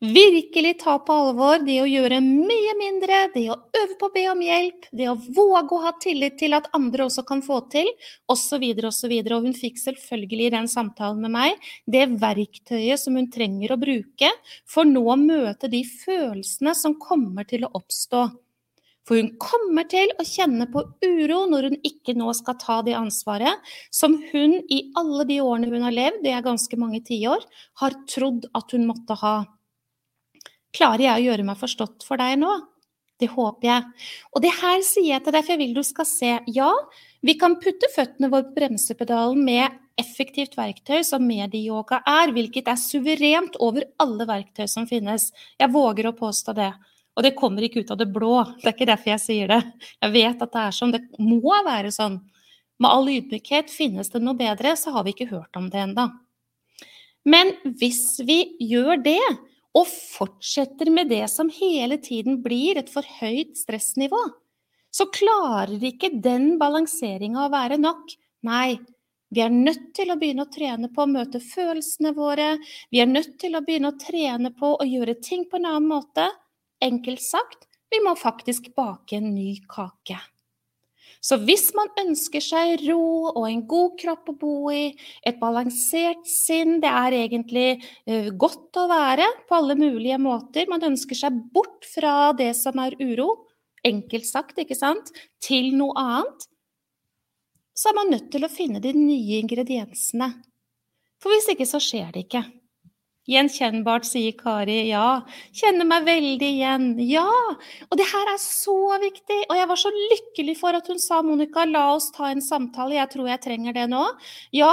virkelig 0.00 0.78
ta 0.80 0.96
på 1.04 1.12
alvor 1.12 1.60
det 1.64 1.76
å 1.82 1.88
gjøre 1.88 2.20
mye 2.24 2.74
mindre, 2.78 3.20
det 3.34 3.44
å 3.52 3.58
øve 3.76 3.96
på 4.00 4.08
å 4.08 4.14
be 4.14 4.24
om 4.32 4.40
hjelp, 4.42 4.88
det 4.96 5.08
å 5.12 5.16
våge 5.20 5.76
å 5.76 5.82
ha 5.84 5.92
tillit 6.00 6.38
til 6.40 6.56
at 6.56 6.70
andre 6.76 7.04
også 7.04 7.24
kan 7.28 7.42
få 7.44 7.60
til, 7.72 7.88
osv., 8.32 8.64
osv. 8.88 9.12
Og, 9.12 9.32
og 9.36 9.48
hun 9.48 9.56
fikk 9.56 9.80
selvfølgelig 9.82 10.46
i 10.48 10.52
den 10.56 10.70
samtalen 10.72 11.20
med 11.24 11.34
meg 11.36 11.72
det 11.84 12.06
verktøyet 12.20 13.00
som 13.00 13.18
hun 13.20 13.28
trenger 13.32 13.74
å 13.74 13.80
bruke 13.80 14.32
for 14.68 14.88
nå 14.88 15.04
å 15.04 15.18
møte 15.20 15.68
de 15.68 15.84
følelsene 15.84 16.74
som 16.76 16.96
kommer 17.00 17.48
til 17.48 17.68
å 17.68 17.74
oppstå. 17.76 18.28
For 19.08 19.18
hun 19.18 19.32
kommer 19.42 19.88
til 19.90 20.12
å 20.20 20.24
kjenne 20.26 20.68
på 20.70 20.84
uro 21.02 21.44
når 21.50 21.66
hun 21.66 21.78
ikke 21.86 22.14
nå 22.14 22.30
skal 22.36 22.58
ta 22.60 22.76
det 22.86 22.94
ansvaret 22.94 23.72
som 23.90 24.14
hun 24.30 24.60
i 24.70 24.84
alle 24.98 25.26
de 25.26 25.40
årene 25.42 25.70
hun 25.72 25.86
har 25.88 25.96
levd, 25.96 26.20
det 26.24 26.36
er 26.36 26.44
ganske 26.46 26.78
mange 26.78 27.00
tiår, 27.08 27.42
har 27.82 27.96
trodd 28.12 28.46
at 28.54 28.76
hun 28.76 28.86
måtte 28.86 29.16
ha. 29.18 29.34
Klarer 30.76 31.06
jeg 31.06 31.18
å 31.18 31.24
gjøre 31.28 31.46
meg 31.48 31.60
forstått 31.60 32.06
for 32.06 32.20
deg 32.20 32.38
nå? 32.40 32.50
Det 33.20 33.28
håper 33.28 33.68
jeg. 33.68 34.06
Og 34.32 34.42
det 34.44 34.52
her 34.62 34.80
sier 34.86 35.10
jeg 35.12 35.24
til 35.24 35.34
deg, 35.34 35.44
for 35.44 35.52
jeg 35.52 35.60
vil 35.60 35.74
du 35.76 35.82
skal 35.84 36.06
se. 36.08 36.32
Ja, 36.48 36.70
vi 37.26 37.34
kan 37.40 37.58
putte 37.60 37.90
føttene 37.92 38.30
våre 38.32 38.46
på 38.48 38.56
bremsepedalen 38.56 39.42
med 39.44 39.76
effektivt 40.00 40.56
verktøy 40.56 41.02
som 41.04 41.26
medieyoga 41.28 42.00
er, 42.08 42.32
hvilket 42.32 42.70
er 42.72 42.80
suverent 42.80 43.58
over 43.60 43.84
alle 44.00 44.24
verktøy 44.28 44.64
som 44.70 44.86
finnes. 44.88 45.28
Jeg 45.60 45.74
våger 45.74 46.08
å 46.08 46.16
påstå 46.16 46.56
det. 46.56 46.70
Og 47.18 47.26
det 47.26 47.34
kommer 47.36 47.66
ikke 47.66 47.82
ut 47.84 47.92
av 47.92 47.98
det 48.00 48.08
blå. 48.14 48.34
Det 48.62 48.70
er 48.70 48.76
ikke 48.76 48.88
derfor 48.88 49.12
jeg 49.12 49.24
sier 49.26 49.52
det. 49.52 49.60
Jeg 50.00 50.14
vet 50.14 50.42
at 50.46 50.54
det 50.54 50.62
er 50.62 50.76
sånn. 50.78 50.94
Det 50.94 51.02
må 51.20 51.52
være 51.66 51.92
sånn. 51.92 52.20
Med 52.80 52.88
all 52.88 53.10
ydmykhet, 53.12 53.68
finnes 53.68 54.08
det 54.08 54.22
noe 54.24 54.38
bedre, 54.38 54.72
så 54.78 54.94
har 54.94 55.04
vi 55.04 55.12
ikke 55.12 55.28
hørt 55.34 55.58
om 55.58 55.68
det 55.68 55.82
enda. 55.82 56.06
Men 57.28 57.52
hvis 57.76 58.22
vi 58.24 58.38
gjør 58.64 59.02
det, 59.04 59.20
og 59.76 59.86
fortsetter 59.86 60.90
med 60.90 61.10
det 61.12 61.26
som 61.30 61.50
hele 61.54 62.00
tiden 62.02 62.40
blir 62.42 62.80
et 62.80 62.90
for 62.90 63.06
høyt 63.20 63.56
stressnivå, 63.60 64.20
så 64.90 65.06
klarer 65.14 65.78
ikke 65.86 66.10
den 66.22 66.56
balanseringa 66.58 67.46
å 67.46 67.52
være 67.52 67.78
nok. 67.78 68.10
Nei, 68.46 68.80
Vi 69.30 69.44
er 69.44 69.52
nødt 69.54 69.92
til 69.94 70.10
å 70.10 70.16
begynne 70.18 70.42
å 70.42 70.50
trene 70.50 70.88
på 70.90 71.04
å 71.04 71.10
møte 71.10 71.38
følelsene 71.38 72.10
våre. 72.16 72.56
Vi 72.90 72.98
er 72.98 73.06
nødt 73.06 73.36
til 73.38 73.54
å 73.54 73.60
begynne 73.62 73.92
å 73.92 73.98
trene 74.00 74.50
på 74.50 74.72
å 74.74 74.86
gjøre 74.86 75.14
ting 75.22 75.44
på 75.46 75.60
en 75.60 75.68
annen 75.70 75.86
måte. 75.86 76.24
Enkelt 76.82 77.22
sagt, 77.22 77.68
vi 77.94 78.02
må 78.02 78.16
faktisk 78.18 78.72
bake 78.74 79.20
en 79.20 79.30
ny 79.30 79.52
kake. 79.70 80.18
Så 81.20 81.36
hvis 81.44 81.66
man 81.76 81.90
ønsker 82.00 82.40
seg 82.40 82.86
ro 82.86 83.28
og 83.28 83.44
en 83.44 83.60
god 83.68 83.96
kropp 84.00 84.30
å 84.32 84.36
bo 84.40 84.54
i, 84.72 84.94
et 85.26 85.36
balansert 85.40 86.24
sinn, 86.28 86.78
det 86.80 86.88
er 86.88 87.16
egentlig 87.18 87.66
uh, 88.08 88.30
godt 88.40 88.80
å 88.80 88.86
være 88.88 89.26
på 89.48 89.58
alle 89.58 89.76
mulige 89.76 90.16
måter. 90.22 90.68
Man 90.72 90.86
ønsker 90.88 91.18
seg 91.18 91.36
bort 91.52 91.84
fra 91.92 92.32
det 92.36 92.54
som 92.56 92.80
er 92.80 92.96
uro, 93.02 93.34
enkelt 93.84 94.28
sagt, 94.28 94.62
ikke 94.64 94.78
sant, 94.78 95.12
til 95.44 95.74
noe 95.76 95.92
annet. 96.00 96.48
Så 97.76 97.92
er 97.92 98.00
man 98.00 98.10
nødt 98.12 98.32
til 98.32 98.44
å 98.44 98.52
finne 98.52 98.80
de 98.80 98.92
nye 98.96 99.42
ingrediensene. 99.42 100.32
For 101.20 101.32
hvis 101.32 101.52
ikke, 101.52 101.68
så 101.68 101.80
skjer 101.84 102.10
det 102.14 102.26
ikke. 102.26 102.42
Gjenkjennbart, 103.30 104.08
sier 104.08 104.34
Kari. 104.34 104.88
Ja. 104.88 105.22
Kjenner 105.54 105.86
meg 105.86 106.06
veldig 106.08 106.48
igjen. 106.48 106.86
Ja. 107.06 107.28
Og 107.86 107.98
det 108.00 108.08
her 108.10 108.32
er 108.32 108.40
så 108.42 108.74
viktig. 108.98 109.38
Og 109.46 109.54
jeg 109.54 109.68
var 109.70 109.78
så 109.78 109.92
lykkelig 109.94 110.56
for 110.58 110.74
at 110.74 110.90
hun 110.90 110.98
sa, 110.98 111.20
Monica, 111.22 111.62
la 111.68 111.84
oss 111.94 112.08
ta 112.16 112.32
en 112.32 112.42
samtale. 112.42 112.96
Jeg 112.98 113.12
tror 113.12 113.30
jeg 113.30 113.42
trenger 113.44 113.76
det 113.76 113.86
nå. 113.92 114.02
Ja, 114.56 114.72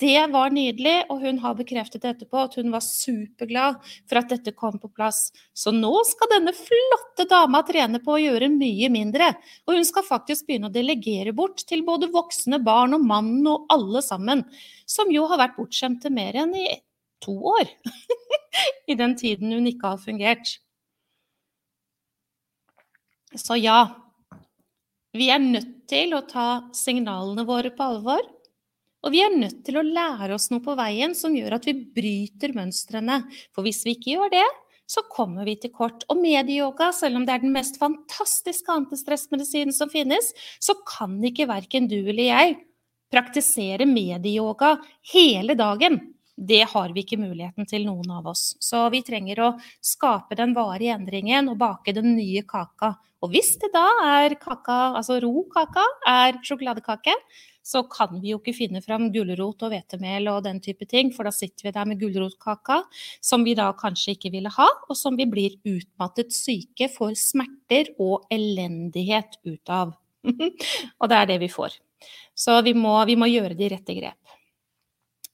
det 0.00 0.24
var 0.32 0.54
nydelig. 0.56 0.96
Og 1.12 1.20
hun 1.26 1.42
har 1.44 1.58
bekreftet 1.58 2.08
etterpå 2.08 2.46
at 2.46 2.56
hun 2.56 2.72
var 2.72 2.84
superglad 2.86 3.78
for 4.08 4.22
at 4.22 4.32
dette 4.32 4.56
kom 4.56 4.80
på 4.80 4.88
plass. 4.88 5.28
Så 5.52 5.74
nå 5.76 5.92
skal 6.08 6.32
denne 6.32 6.56
flotte 6.56 7.28
dama 7.28 7.60
trene 7.68 8.00
på 8.00 8.16
å 8.16 8.22
gjøre 8.22 8.48
mye 8.56 8.88
mindre. 8.94 9.34
Og 9.68 9.76
hun 9.76 9.88
skal 9.88 10.08
faktisk 10.08 10.48
begynne 10.48 10.72
å 10.72 10.74
delegere 10.74 11.36
bort 11.36 11.66
til 11.68 11.84
både 11.84 12.08
voksne, 12.14 12.62
barn 12.64 12.96
og 12.96 13.04
mannen 13.04 13.44
og 13.52 13.68
alle 13.74 14.00
sammen. 14.04 14.46
Som 14.88 15.12
jo 15.12 15.28
har 15.28 15.44
vært 15.44 15.58
bortskjemte 15.60 16.08
mer 16.08 16.40
enn 16.40 16.56
i 16.56 16.68
to 17.24 17.34
år 17.52 17.68
i 18.90 18.96
den 18.98 19.16
tiden 19.18 19.52
hun 19.54 19.68
ikke 19.70 19.94
har 19.94 20.02
fungert. 20.02 20.56
Så 23.36 23.58
ja, 23.60 23.80
vi 25.16 25.28
er 25.32 25.42
nødt 25.42 25.88
til 25.90 26.14
å 26.16 26.24
ta 26.28 26.68
signalene 26.76 27.44
våre 27.48 27.72
på 27.74 27.84
alvor. 27.84 28.24
Og 29.06 29.12
vi 29.14 29.20
er 29.22 29.34
nødt 29.34 29.60
til 29.66 29.78
å 29.78 29.86
lære 29.86 30.34
oss 30.34 30.48
noe 30.50 30.64
på 30.64 30.74
veien 30.78 31.14
som 31.14 31.36
gjør 31.36 31.58
at 31.58 31.68
vi 31.68 31.76
bryter 31.76 32.54
mønstrene. 32.56 33.20
For 33.54 33.66
hvis 33.66 33.84
vi 33.86 33.94
ikke 33.94 34.16
gjør 34.16 34.32
det, 34.32 34.46
så 34.88 35.04
kommer 35.12 35.46
vi 35.46 35.54
til 35.60 35.72
kort. 35.74 36.06
Og 36.08 36.18
medieyoga, 36.20 36.90
selv 36.96 37.20
om 37.20 37.26
det 37.28 37.36
er 37.36 37.44
den 37.44 37.54
mest 37.54 37.76
fantastiske 37.80 38.72
antistressmedisinen 38.72 39.74
som 39.76 39.92
finnes, 39.92 40.32
så 40.58 40.74
kan 40.88 41.18
ikke 41.24 41.48
verken 41.50 41.88
du 41.90 42.00
eller 42.00 42.24
jeg 42.24 42.56
praktisere 43.12 43.86
medieyoga 43.88 44.76
hele 45.12 45.56
dagen. 45.58 46.00
Det 46.38 46.62
har 46.70 46.92
vi 46.94 47.02
ikke 47.02 47.18
muligheten 47.18 47.66
til, 47.66 47.82
noen 47.88 48.12
av 48.14 48.28
oss. 48.30 48.52
Så 48.62 48.84
vi 48.94 49.02
trenger 49.02 49.40
å 49.42 49.52
skape 49.82 50.38
den 50.38 50.54
varige 50.54 50.94
endringen 50.94 51.50
og 51.50 51.58
bake 51.58 51.94
den 51.96 52.12
nye 52.14 52.44
kaka. 52.46 52.94
Og 53.26 53.32
hvis 53.32 53.56
det 53.58 53.72
da 53.74 53.86
er 54.06 54.36
kaka, 54.38 54.94
altså 55.00 55.18
ro 55.24 55.48
kaka, 55.50 55.82
er 56.06 56.38
sjokoladekake, 56.46 57.16
så 57.68 57.82
kan 57.90 58.20
vi 58.22 58.32
jo 58.32 58.38
ikke 58.38 58.54
finne 58.56 58.80
fram 58.84 59.08
gulrot 59.12 59.66
og 59.66 59.72
hvetemel 59.74 60.30
og 60.30 60.44
den 60.46 60.60
type 60.64 60.86
ting, 60.88 61.10
for 61.12 61.26
da 61.26 61.32
sitter 61.34 61.66
vi 61.66 61.74
der 61.74 61.90
med 61.90 62.00
gulrotkaka 62.00 62.78
som 63.24 63.44
vi 63.44 63.56
da 63.58 63.72
kanskje 63.76 64.14
ikke 64.14 64.32
ville 64.32 64.52
ha, 64.54 64.68
og 64.88 64.96
som 64.96 65.18
vi 65.18 65.26
blir 65.28 65.58
utmattet 65.68 66.32
syke, 66.36 66.88
får 66.94 67.18
smerter 67.18 67.92
og 67.98 68.30
elendighet 68.32 69.40
ut 69.42 69.74
av. 69.74 69.92
og 71.00 71.10
det 71.10 71.18
er 71.18 71.30
det 71.34 71.42
vi 71.42 71.52
får. 71.52 71.76
Så 72.38 72.60
vi 72.62 72.72
må, 72.78 72.94
vi 73.10 73.18
må 73.18 73.26
gjøre 73.26 73.58
de 73.58 73.74
rette 73.74 73.98
grep. 73.98 74.27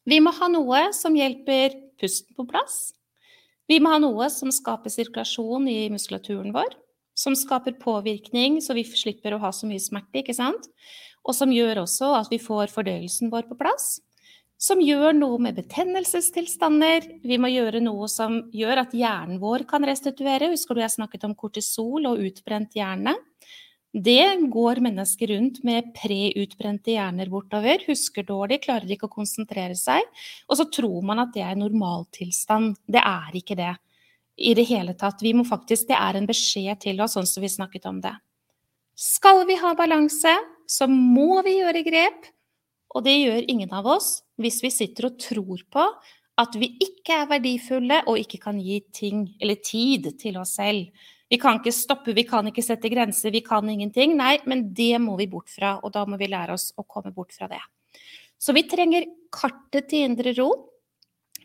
Vi 0.04 0.20
må 0.20 0.34
ha 0.36 0.48
noe 0.52 0.90
som 0.92 1.16
hjelper 1.16 1.78
pusten 2.00 2.36
på 2.36 2.44
plass. 2.48 2.92
Vi 3.68 3.78
må 3.80 3.94
ha 3.94 4.00
noe 4.02 4.28
som 4.32 4.50
skaper 4.52 4.92
sirkulasjon 4.92 5.68
i 5.72 5.88
muskulaturen 5.92 6.52
vår. 6.52 6.74
Som 7.16 7.36
skaper 7.38 7.76
påvirkning, 7.80 8.58
så 8.60 8.74
vi 8.76 8.84
slipper 8.84 9.36
å 9.36 9.40
ha 9.40 9.52
så 9.54 9.68
mye 9.70 9.80
smerte, 9.80 10.20
ikke 10.20 10.34
sant? 10.36 10.66
Og 11.24 11.36
som 11.36 11.52
gjør 11.54 11.84
også 11.84 12.10
at 12.18 12.28
vi 12.32 12.40
får 12.42 12.74
fordøyelsen 12.74 13.30
vår 13.32 13.46
på 13.48 13.56
plass. 13.56 14.02
Som 14.60 14.82
gjør 14.84 15.14
noe 15.16 15.38
med 15.42 15.56
betennelsestilstander. 15.56 17.06
Vi 17.24 17.38
må 17.40 17.48
gjøre 17.52 17.80
noe 17.82 18.08
som 18.10 18.42
gjør 18.54 18.84
at 18.84 18.94
hjernen 18.96 19.40
vår 19.40 19.64
kan 19.70 19.86
restituere. 19.88 20.52
Husker 20.52 20.76
du 20.76 20.82
jeg 20.84 20.94
snakket 20.94 21.24
om 21.28 21.36
kortisol 21.38 22.10
og 22.10 22.20
utbrent 22.26 22.76
hjerne? 22.76 23.16
Det 23.94 24.50
går 24.50 24.80
mennesker 24.82 25.30
rundt 25.30 25.60
med 25.62 25.92
preutbrente 25.94 26.96
hjerner 26.96 27.28
bortover, 27.30 27.84
husker 27.86 28.26
dårlig, 28.26 28.64
klarer 28.64 28.90
ikke 28.90 29.06
å 29.06 29.12
konsentrere 29.12 29.76
seg. 29.78 30.02
Og 30.50 30.58
så 30.58 30.66
tror 30.66 31.04
man 31.06 31.22
at 31.22 31.30
det 31.36 31.44
er 31.46 31.54
normaltilstand. 31.60 32.74
Det 32.90 32.98
er 32.98 33.38
ikke 33.38 33.54
det 33.60 33.70
i 34.34 34.54
det 34.58 34.66
hele 34.66 34.96
tatt. 34.98 35.22
Vi 35.22 35.30
må 35.32 35.46
faktisk, 35.46 35.86
Det 35.88 35.94
er 35.94 36.18
en 36.18 36.26
beskjed 36.26 36.80
til 36.80 37.00
oss, 37.00 37.14
sånn 37.14 37.26
som 37.26 37.40
vi 37.40 37.48
snakket 37.48 37.86
om 37.86 38.00
det. 38.00 38.16
Skal 38.98 39.46
vi 39.46 39.54
ha 39.62 39.74
balanse, 39.74 40.34
så 40.66 40.88
må 40.90 41.42
vi 41.46 41.60
gjøre 41.60 41.86
grep. 41.86 42.26
Og 42.94 43.04
det 43.04 43.14
gjør 43.14 43.46
ingen 43.50 43.72
av 43.74 43.86
oss 43.86 44.22
hvis 44.38 44.62
vi 44.62 44.70
sitter 44.70 45.06
og 45.06 45.18
tror 45.18 45.62
på 45.70 45.86
at 46.42 46.54
vi 46.58 46.72
ikke 46.82 47.22
er 47.22 47.30
verdifulle 47.30 48.00
og 48.10 48.18
ikke 48.18 48.40
kan 48.42 48.58
gi 48.58 48.80
ting 48.94 49.28
eller 49.40 49.58
tid 49.62 50.18
til 50.18 50.38
oss 50.38 50.56
selv. 50.58 50.90
Vi 51.32 51.38
kan 51.40 51.58
ikke 51.58 51.72
stoppe, 51.72 52.12
vi 52.16 52.26
kan 52.28 52.46
ikke 52.50 52.62
sette 52.64 52.90
grenser, 52.92 53.32
vi 53.32 53.40
kan 53.44 53.68
ingenting. 53.70 54.16
Nei, 54.18 54.36
men 54.50 54.68
det 54.76 54.98
må 55.02 55.16
vi 55.20 55.28
bort 55.30 55.50
fra, 55.50 55.78
og 55.80 55.94
da 55.94 56.04
må 56.06 56.18
vi 56.20 56.28
lære 56.30 56.56
oss 56.56 56.70
å 56.76 56.84
komme 56.84 57.14
bort 57.14 57.32
fra 57.36 57.48
det. 57.50 57.62
Så 58.38 58.52
vi 58.52 58.66
trenger 58.68 59.06
kartet 59.32 59.88
til 59.88 60.04
indre 60.10 60.34
ro 60.36 60.50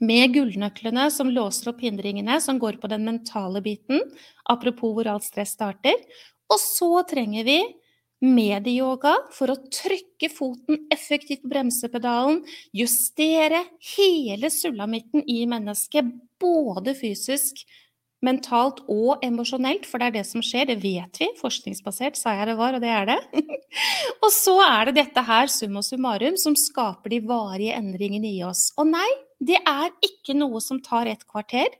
med 0.03 0.33
gullnøklene 0.35 1.09
som 1.11 1.31
låser 1.31 1.71
opp 1.71 1.83
hindringene, 1.83 2.39
som 2.43 2.59
går 2.59 2.79
på 2.81 2.89
den 2.91 3.05
mentale 3.07 3.61
biten, 3.63 4.03
apropos 4.51 4.95
hvor 4.95 5.09
alt 5.11 5.27
stress 5.27 5.55
starter. 5.57 5.95
Og 6.49 6.59
så 6.59 6.91
trenger 7.07 7.47
vi 7.47 7.59
medieyoga 8.25 9.13
for 9.31 9.51
å 9.51 9.59
trykke 9.71 10.29
foten 10.31 10.87
effektivt 10.91 11.45
på 11.45 11.51
bremsepedalen, 11.53 12.41
justere 12.75 13.63
hele 13.95 14.51
sulamitten 14.51 15.23
i 15.23 15.45
mennesket, 15.47 16.09
både 16.39 16.95
fysisk, 16.99 17.63
mentalt 18.25 18.81
og 18.91 19.23
emosjonelt, 19.25 19.85
for 19.87 20.01
det 20.01 20.09
er 20.09 20.17
det 20.19 20.25
som 20.27 20.43
skjer, 20.43 20.67
det 20.69 20.79
vet 20.83 21.21
vi. 21.21 21.29
Forskningsbasert 21.39 22.19
sa 22.19 22.35
jeg 22.35 22.51
det 22.51 22.57
var, 22.59 22.75
og 22.75 22.83
det 22.83 22.91
er 22.91 23.09
det. 23.09 23.19
og 24.23 24.31
så 24.35 24.57
er 24.65 24.89
det 24.89 24.97
dette 24.99 25.25
her, 25.29 25.51
summa 25.51 25.83
summarum, 25.85 26.39
som 26.39 26.57
skaper 26.59 27.15
de 27.15 27.21
varige 27.29 27.77
endringene 27.79 28.33
i 28.33 28.41
oss. 28.47 28.69
Og 28.79 28.91
nei, 28.91 29.07
det 29.39 29.61
er 29.63 29.93
ikke 30.05 30.35
noe 30.35 30.59
som 30.63 30.81
tar 30.83 31.07
et 31.11 31.23
kvarter. 31.27 31.71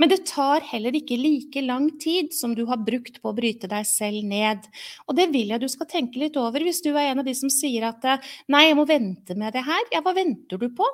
Men 0.00 0.10
det 0.10 0.24
tar 0.26 0.64
heller 0.66 0.96
ikke 0.98 1.18
like 1.20 1.60
lang 1.62 1.84
tid 2.02 2.32
som 2.34 2.56
du 2.58 2.64
har 2.66 2.80
brukt 2.82 3.20
på 3.22 3.30
å 3.30 3.36
bryte 3.36 3.68
deg 3.70 3.86
selv 3.86 4.24
ned. 4.26 4.64
Og 5.06 5.14
det 5.18 5.28
vil 5.34 5.52
jeg 5.52 5.62
du 5.62 5.68
skal 5.70 5.90
tenke 5.90 6.18
litt 6.22 6.38
over 6.40 6.64
hvis 6.64 6.82
du 6.82 6.90
er 6.94 7.12
en 7.12 7.22
av 7.22 7.28
de 7.28 7.34
som 7.38 7.52
sier 7.52 7.86
at 7.86 8.06
nei, 8.50 8.64
jeg 8.66 8.78
må 8.78 8.86
vente 8.88 9.36
med 9.38 9.54
det 9.54 9.62
her. 9.66 9.84
Ja, 9.94 10.02
hva 10.02 10.14
venter 10.16 10.58
du 10.58 10.70
på? 10.74 10.88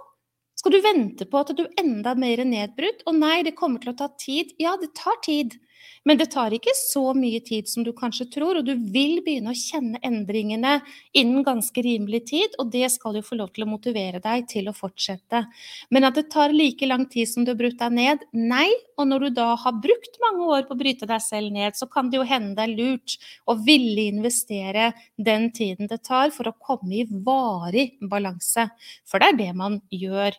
Skal 0.59 0.75
du 0.75 0.81
vente 0.83 1.27
på 1.31 1.38
at 1.38 1.53
du 1.55 1.62
er 1.62 1.75
enda 1.79 2.16
mer 2.18 2.42
nedbrutt? 2.42 3.05
Og 3.07 3.14
nei, 3.21 3.42
det 3.47 3.55
kommer 3.59 3.83
til 3.83 3.92
å 3.92 3.99
ta 4.01 4.09
tid. 4.18 4.57
Ja, 4.59 4.75
det 4.81 4.90
tar 4.99 5.21
tid. 5.23 5.55
Men 6.09 6.19
det 6.21 6.31
tar 6.33 6.55
ikke 6.55 6.73
så 6.77 7.12
mye 7.17 7.41
tid 7.45 7.69
som 7.69 7.85
du 7.85 7.91
kanskje 7.97 8.29
tror, 8.33 8.61
og 8.61 8.67
du 8.69 8.75
vil 8.93 9.19
begynne 9.25 9.53
å 9.53 9.59
kjenne 9.59 10.01
endringene 10.07 10.79
innen 11.19 11.45
ganske 11.47 11.83
rimelig 11.85 12.23
tid, 12.31 12.55
og 12.62 12.71
det 12.73 12.88
skal 12.95 13.19
jo 13.19 13.25
få 13.27 13.38
lov 13.41 13.53
til 13.55 13.67
å 13.67 13.71
motivere 13.71 14.23
deg 14.25 14.47
til 14.51 14.71
å 14.71 14.77
fortsette. 14.77 15.45
Men 15.95 16.09
at 16.09 16.19
det 16.19 16.29
tar 16.33 16.55
like 16.55 16.88
lang 16.88 17.07
tid 17.11 17.29
som 17.31 17.45
du 17.45 17.53
har 17.53 17.61
brutt 17.61 17.79
deg 17.83 17.97
ned, 17.99 18.25
nei. 18.33 18.69
Og 18.99 19.07
når 19.11 19.29
du 19.29 19.37
da 19.38 19.53
har 19.61 19.77
brukt 19.83 20.19
mange 20.25 20.49
år 20.57 20.64
på 20.67 20.75
å 20.75 20.81
bryte 20.81 21.07
deg 21.09 21.23
selv 21.23 21.55
ned, 21.55 21.77
så 21.79 21.87
kan 21.91 22.11
det 22.11 22.19
jo 22.19 22.27
hende 22.27 22.57
det 22.59 22.64
er 22.64 22.77
lurt 22.79 23.19
å 23.47 23.55
ville 23.62 24.09
investere 24.09 24.93
den 25.14 25.51
tiden 25.55 25.91
det 25.91 26.03
tar 26.09 26.33
for 26.35 26.51
å 26.51 26.57
komme 26.59 27.03
i 27.03 27.07
varig 27.07 27.93
balanse. 28.11 28.69
For 29.07 29.23
det 29.23 29.33
er 29.33 29.41
det 29.45 29.53
man 29.59 29.81
gjør. 29.95 30.37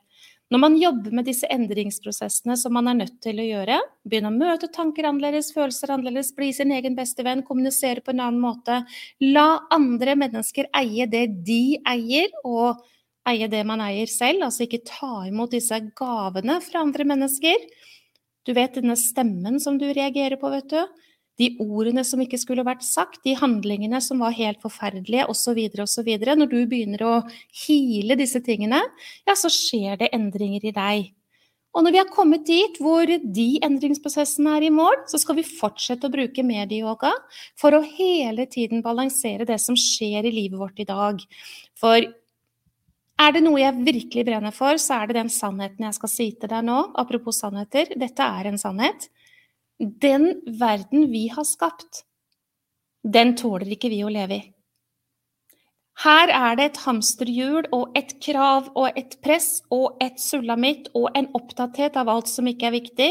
Når 0.50 0.62
man 0.64 0.76
jobber 0.82 1.14
med 1.14 1.28
disse 1.30 1.46
endringsprosessene 1.54 2.56
som 2.58 2.74
man 2.74 2.90
er 2.90 2.96
nødt 3.04 3.20
til 3.22 3.38
å 3.38 3.46
gjøre, 3.46 3.76
begynne 4.10 4.32
å 4.32 4.38
møte 4.38 4.72
tanker 4.74 5.06
annerledes, 5.06 5.52
følelser 5.54 5.94
annerledes, 5.94 6.32
bli 6.34 6.50
sin 6.58 6.74
egen 6.74 6.96
beste 6.98 7.22
venn, 7.26 7.44
kommunisere 7.46 8.02
på 8.02 8.16
en 8.16 8.24
annen 8.26 8.42
måte, 8.42 8.80
la 9.22 9.60
andre 9.76 10.16
mennesker 10.18 10.72
eie 10.80 11.06
det 11.12 11.28
de 11.46 11.78
eier, 11.92 12.34
og 12.42 12.82
eie 13.30 13.50
det 13.52 13.62
man 13.70 13.84
eier 13.86 14.10
selv, 14.10 14.48
altså 14.48 14.66
ikke 14.66 14.82
ta 14.90 15.28
imot 15.30 15.54
disse 15.54 15.78
gavene 16.00 16.58
fra 16.66 16.82
andre 16.82 17.06
mennesker. 17.14 17.70
Du 18.50 18.56
vet 18.58 18.74
denne 18.80 18.98
stemmen 18.98 19.62
som 19.62 19.78
du 19.78 19.86
reagerer 19.92 20.42
på, 20.42 20.50
vet 20.50 20.74
du 20.74 20.82
de 21.40 21.54
ordene 21.64 22.04
som 22.04 22.20
ikke 22.22 22.40
skulle 22.42 22.66
vært 22.68 22.84
sagt, 22.84 23.22
de 23.24 23.36
handlingene 23.40 24.02
som 24.04 24.20
var 24.24 24.36
helt 24.36 24.60
forferdelige, 24.64 25.28
osv., 25.32 25.62
osv. 25.80 26.10
Når 26.20 26.52
du 26.52 26.60
begynner 26.68 27.06
å 27.08 27.14
hile 27.66 28.20
disse 28.20 28.44
tingene, 28.44 28.82
ja, 29.26 29.38
så 29.40 29.52
skjer 29.54 30.02
det 30.02 30.12
endringer 30.16 30.68
i 30.68 30.76
deg. 30.76 31.08
Og 31.78 31.86
når 31.86 31.94
vi 31.94 32.00
har 32.02 32.10
kommet 32.10 32.48
dit 32.48 32.80
hvor 32.82 33.06
de 33.08 33.48
endringsprosessene 33.66 34.56
er 34.58 34.66
i 34.68 34.72
mål, 34.74 35.04
så 35.08 35.20
skal 35.22 35.38
vi 35.38 35.46
fortsette 35.46 36.10
å 36.10 36.14
bruke 36.14 36.44
medieyoga 36.46 37.12
for 37.60 37.78
å 37.78 37.84
hele 37.86 38.48
tiden 38.50 38.82
balansere 38.86 39.46
det 39.46 39.60
som 39.62 39.78
skjer 39.78 40.26
i 40.26 40.34
livet 40.34 40.58
vårt 40.60 40.82
i 40.82 40.88
dag. 40.90 41.22
For 41.80 42.02
Er 43.20 43.34
det 43.36 43.42
noe 43.44 43.60
jeg 43.60 43.84
virkelig 43.84 44.24
brenner 44.30 44.54
for, 44.56 44.78
så 44.80 45.02
er 45.02 45.10
det 45.10 45.18
den 45.18 45.30
sannheten 45.30 45.84
jeg 45.84 45.96
skal 45.98 46.10
si 46.10 46.28
til 46.40 46.48
deg 46.48 46.64
nå. 46.64 46.78
Apropos 46.96 47.42
sannheter, 47.44 47.92
dette 48.00 48.24
er 48.24 48.48
en 48.48 48.58
sannhet. 48.58 49.10
Den 49.80 50.42
verden 50.60 51.12
vi 51.12 51.28
har 51.32 51.46
skapt, 51.48 52.04
den 53.04 53.36
tåler 53.40 53.70
ikke 53.78 53.92
vi 53.92 54.02
å 54.04 54.12
leve 54.12 54.36
i. 54.36 54.48
Her 56.00 56.32
er 56.32 56.56
det 56.56 56.66
et 56.66 56.78
hamsterhjul 56.86 57.66
og 57.76 57.96
et 58.00 58.14
krav 58.24 58.70
og 58.80 58.98
et 59.00 59.18
press 59.24 59.62
og 59.76 60.00
et 60.04 60.20
sulamitt 60.20 60.88
og 60.96 61.10
en 61.16 61.28
opptatthet 61.36 61.98
av 62.00 62.12
alt 62.12 62.32
som 62.32 62.48
ikke 62.48 62.70
er 62.70 62.76
viktig, 62.76 63.10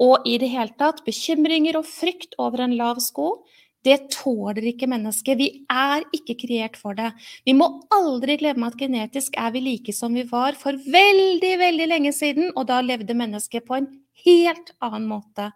og 0.00 0.24
i 0.28 0.38
det 0.40 0.48
hele 0.52 0.72
tatt 0.80 1.02
bekymringer 1.04 1.76
og 1.80 1.88
frykt 1.88 2.36
over 2.40 2.64
en 2.64 2.76
lav 2.78 3.02
sko. 3.04 3.42
Det 3.84 3.98
tåler 4.14 4.68
ikke 4.70 4.88
mennesket. 4.88 5.36
Vi 5.40 5.48
er 5.72 6.06
ikke 6.14 6.38
kreert 6.44 6.76
for 6.80 6.96
det. 6.96 7.10
Vi 7.44 7.56
må 7.56 7.68
aldri 7.92 8.38
glemme 8.40 8.68
at 8.68 8.78
genetisk 8.80 9.36
er 9.36 9.52
vi 9.52 9.64
like 9.64 9.92
som 9.96 10.14
vi 10.16 10.24
var 10.28 10.56
for 10.60 10.76
veldig, 10.76 11.52
veldig 11.66 11.88
lenge 11.90 12.14
siden, 12.16 12.52
og 12.56 12.68
da 12.70 12.80
levde 12.84 13.16
mennesket 13.16 13.66
på 13.68 13.80
en 13.80 13.90
helt 14.24 14.72
annen 14.80 15.08
måte. 15.10 15.50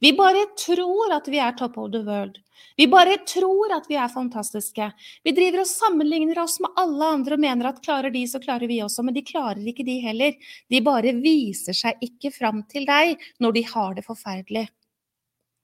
Vi 0.00 0.12
bare 0.12 0.44
tror 0.60 1.14
at 1.16 1.28
vi 1.32 1.38
er 1.40 1.54
top 1.56 1.78
of 1.80 1.90
the 1.92 2.02
world. 2.04 2.36
Vi 2.76 2.86
bare 2.92 3.16
tror 3.24 3.72
at 3.72 3.86
vi 3.88 3.96
er 3.96 4.12
fantastiske. 4.12 4.90
Vi 5.24 5.32
driver 5.36 5.62
og 5.62 5.70
sammenligner 5.70 6.42
oss 6.42 6.58
med 6.60 6.76
alle 6.76 7.12
andre 7.16 7.36
og 7.36 7.44
mener 7.44 7.70
at 7.70 7.80
klarer 7.84 8.12
de, 8.12 8.26
så 8.28 8.40
klarer 8.42 8.68
vi 8.68 8.82
også. 8.84 9.04
Men 9.06 9.16
de 9.16 9.24
klarer 9.24 9.64
ikke 9.64 9.86
de 9.86 9.96
heller. 10.04 10.36
De 10.68 10.82
bare 10.84 11.14
viser 11.16 11.76
seg 11.76 12.02
ikke 12.04 12.32
fram 12.34 12.64
til 12.68 12.84
deg 12.88 13.16
når 13.40 13.56
de 13.56 13.64
har 13.72 13.96
det 13.96 14.04
forferdelig. 14.04 14.66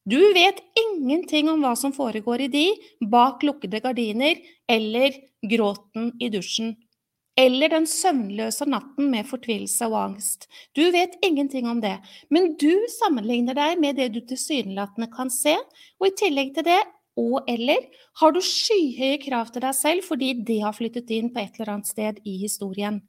Du 0.09 0.19
vet 0.35 0.59
ingenting 0.75 1.51
om 1.53 1.61
hva 1.63 1.77
som 1.79 1.93
foregår 1.95 2.49
i 2.49 2.51
de 2.51 2.65
bak 3.13 3.45
lukkede 3.47 3.79
gardiner 3.85 4.41
eller 4.67 5.15
gråten 5.47 6.11
i 6.19 6.31
dusjen 6.33 6.73
eller 7.39 7.73
den 7.73 7.87
søvnløse 7.89 8.67
natten 8.69 9.11
med 9.13 9.29
fortvilelse 9.29 9.87
og 9.89 9.99
angst. 10.03 10.49
Du 10.77 10.83
vet 10.93 11.15
ingenting 11.25 11.69
om 11.69 11.81
det, 11.81 11.97
men 12.31 12.53
du 12.61 12.73
sammenligner 12.99 13.57
deg 13.57 13.81
med 13.81 13.97
det 13.97 14.11
du 14.13 14.21
tilsynelatende 14.21 15.09
kan 15.15 15.33
se, 15.33 15.57
og 16.01 16.11
i 16.11 16.17
tillegg 16.19 16.53
til 16.59 16.69
det 16.69 16.83
og 17.19 17.49
eller 17.51 17.89
har 18.21 18.33
du 18.33 18.41
skyhøye 18.41 19.21
krav 19.21 19.51
til 19.53 19.65
deg 19.65 19.77
selv 19.77 20.05
fordi 20.07 20.33
det 20.49 20.61
har 20.65 20.77
flyttet 20.77 21.11
inn 21.13 21.33
på 21.33 21.43
et 21.43 21.59
eller 21.59 21.75
annet 21.75 21.91
sted 21.91 22.21
i 22.25 22.39
historien. 22.41 23.03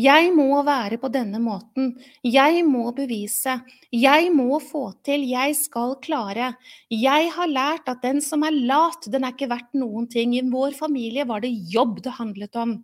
Jeg 0.00 0.30
må 0.32 0.62
være 0.64 0.96
på 1.02 1.10
denne 1.12 1.36
måten. 1.42 1.90
Jeg 2.24 2.62
må 2.64 2.86
bevise. 2.96 3.58
Jeg 3.92 4.30
må 4.32 4.60
få 4.62 4.84
til. 5.04 5.26
Jeg 5.28 5.56
skal 5.58 5.96
klare. 6.00 6.54
Jeg 6.94 7.28
har 7.34 7.50
lært 7.50 7.90
at 7.90 8.00
den 8.06 8.22
som 8.24 8.46
er 8.46 8.54
lat, 8.54 9.10
den 9.12 9.26
er 9.26 9.34
ikke 9.34 9.50
verdt 9.50 9.76
noen 9.76 10.06
ting. 10.08 10.32
I 10.38 10.46
vår 10.46 10.78
familie 10.78 11.26
var 11.28 11.42
det 11.44 11.52
jobb 11.74 12.00
det 12.06 12.14
handlet 12.16 12.56
om. 12.56 12.78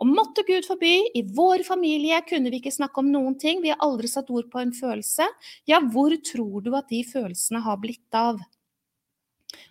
Og 0.00 0.08
måtte 0.08 0.44
Gud 0.48 0.66
forby, 0.68 0.94
i 1.16 1.22
vår 1.36 1.64
familie 1.66 2.20
kunne 2.28 2.52
vi 2.52 2.60
ikke 2.60 2.74
snakke 2.74 3.02
om 3.02 3.10
noen 3.12 3.36
ting, 3.40 3.60
vi 3.62 3.72
har 3.72 3.82
aldri 3.84 4.08
satt 4.10 4.30
ord 4.32 4.48
på 4.52 4.62
en 4.62 4.72
følelse. 4.76 5.26
Ja, 5.68 5.80
hvor 5.80 6.14
tror 6.24 6.64
du 6.64 6.72
at 6.78 6.90
de 6.92 7.02
følelsene 7.06 7.62
har 7.64 7.80
blitt 7.82 8.16
av? 8.16 8.40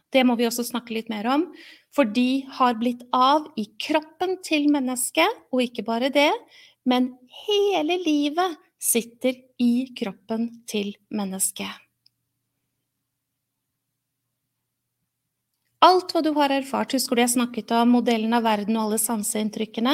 Det 0.09 0.23
må 0.25 0.35
vi 0.39 0.47
også 0.49 0.65
snakke 0.65 0.95
litt 0.95 1.09
mer 1.11 1.27
om, 1.29 1.49
for 1.93 2.09
de 2.09 2.45
har 2.57 2.77
blitt 2.81 3.03
av 3.13 3.45
i 3.59 3.67
kroppen 3.81 4.39
til 4.45 4.65
mennesket, 4.73 5.45
og 5.53 5.65
ikke 5.65 5.85
bare 5.85 6.09
det, 6.13 6.31
men 6.89 7.13
hele 7.45 7.99
livet 8.01 8.57
sitter 8.81 9.37
i 9.61 9.89
kroppen 9.97 10.49
til 10.69 10.95
mennesket. 11.13 11.88
Alt 15.79 16.11
hva 16.11 16.19
du 16.19 16.33
har 16.35 16.51
erfart, 16.51 16.91
husker 16.91 17.15
du 17.15 17.21
jeg 17.23 17.31
snakket 17.37 17.71
om 17.71 17.93
modellen 17.95 18.35
av 18.35 18.43
verden 18.43 18.75
og 18.75 18.89
alle 18.89 18.97
sanseinntrykkene? 18.99 19.93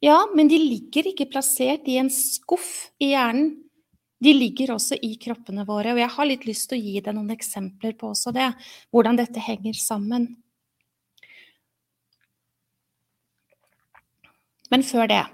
Ja, 0.00 0.22
men 0.32 0.48
de 0.48 0.56
ligger 0.56 1.10
ikke 1.10 1.28
plassert 1.28 1.84
i 1.92 1.98
en 2.00 2.08
skuff 2.12 2.88
i 2.96 3.10
hjernen. 3.12 3.52
De 4.24 4.32
ligger 4.32 4.72
også 4.72 4.96
i 5.04 5.12
kroppene 5.20 5.66
våre, 5.68 5.92
og 5.92 6.00
jeg 6.00 6.08
har 6.14 6.28
litt 6.30 6.46
lyst 6.48 6.70
til 6.70 6.78
å 6.78 6.84
gi 6.86 7.02
deg 7.04 7.18
noen 7.18 7.34
eksempler 7.34 7.92
på 8.00 8.14
også 8.14 8.32
det, 8.32 8.48
hvordan 8.88 9.20
dette 9.20 9.42
henger 9.44 9.76
sammen. 9.76 10.30
Men 14.72 14.82
før 14.82 15.12
det 15.12 15.24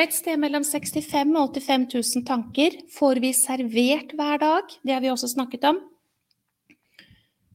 Et 0.00 0.16
sted 0.16 0.40
mellom 0.40 0.64
65 0.64 1.36
og 1.36 1.52
85 1.60 1.82
000 1.92 2.24
tanker 2.24 2.80
får 2.96 3.20
vi 3.20 3.34
servert 3.36 4.16
hver 4.16 4.40
dag, 4.40 4.72
det 4.80 4.96
har 4.96 5.04
vi 5.04 5.12
også 5.12 5.28
snakket 5.28 5.68
om. 5.68 5.82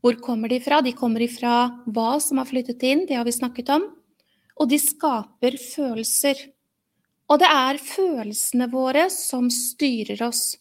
Hvor 0.05 0.19
kommer 0.21 0.51
de 0.53 0.59
fra? 0.61 0.83
De 0.85 0.91
kommer 0.93 1.23
ifra 1.25 1.81
hva 1.89 2.19
som 2.21 2.37
har 2.37 2.45
flyttet 2.45 2.83
inn, 2.85 3.07
det 3.09 3.15
har 3.17 3.25
vi 3.25 3.31
snakket 3.33 3.71
om. 3.73 3.87
Og 4.61 4.69
de 4.69 4.77
skaper 4.77 5.57
følelser. 5.57 6.43
Og 7.25 7.39
det 7.41 7.49
er 7.49 7.79
følelsene 7.81 8.67
våre 8.69 9.07
som 9.09 9.47
styrer 9.49 10.21
oss. 10.27 10.59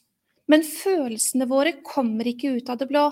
Men 0.48 0.64
følelsene 0.64 1.44
våre 1.50 1.74
kommer 1.84 2.30
ikke 2.32 2.54
ut 2.56 2.72
av 2.72 2.80
det 2.80 2.88
blå. 2.88 3.04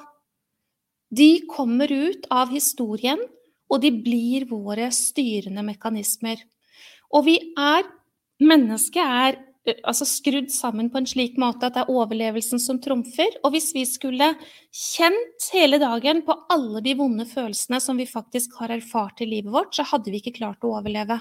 De 1.13 1.45
kommer 1.53 1.93
ut 1.93 2.25
av 2.33 2.49
historien, 2.49 3.21
og 3.69 3.85
de 3.85 3.93
blir 3.93 4.49
våre 4.49 4.89
styrende 4.89 5.61
mekanismer. 5.69 6.41
Og 7.13 7.29
vi 7.29 7.37
er 7.53 7.85
Mennesket 8.43 9.05
er 9.05 9.37
altså 9.71 10.07
skrudd 10.09 10.51
sammen 10.51 10.89
på 10.91 10.99
en 10.99 11.07
slik 11.07 11.37
måte 11.41 11.69
at 11.69 11.77
det 11.77 11.85
er 11.85 11.93
overlevelsen 11.93 12.61
som 12.63 12.81
trumfer. 12.83 13.31
Og 13.43 13.55
hvis 13.55 13.71
vi 13.77 13.85
skulle 13.89 14.33
kjent 14.75 15.51
hele 15.55 15.79
dagen 15.83 16.25
på 16.27 16.37
alle 16.53 16.83
de 16.85 16.97
vonde 16.99 17.27
følelsene 17.31 17.81
som 17.83 18.01
vi 18.01 18.09
faktisk 18.11 18.59
har 18.61 18.75
erfart 18.75 19.23
i 19.23 19.29
livet 19.31 19.53
vårt, 19.55 19.75
så 19.77 19.87
hadde 19.87 20.11
vi 20.11 20.23
ikke 20.23 20.37
klart 20.41 20.67
å 20.67 20.75
overleve. 20.79 21.21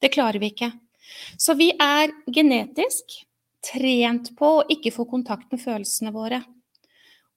Det 0.00 0.12
klarer 0.14 0.40
vi 0.42 0.52
ikke. 0.54 0.70
Så 1.40 1.56
vi 1.58 1.72
er 1.74 2.14
genetisk 2.30 3.18
trent 3.66 4.32
på 4.38 4.54
å 4.60 4.66
ikke 4.72 4.92
få 4.94 5.04
kontakt 5.10 5.50
med 5.52 5.62
følelsene 5.62 6.14
våre. 6.14 6.40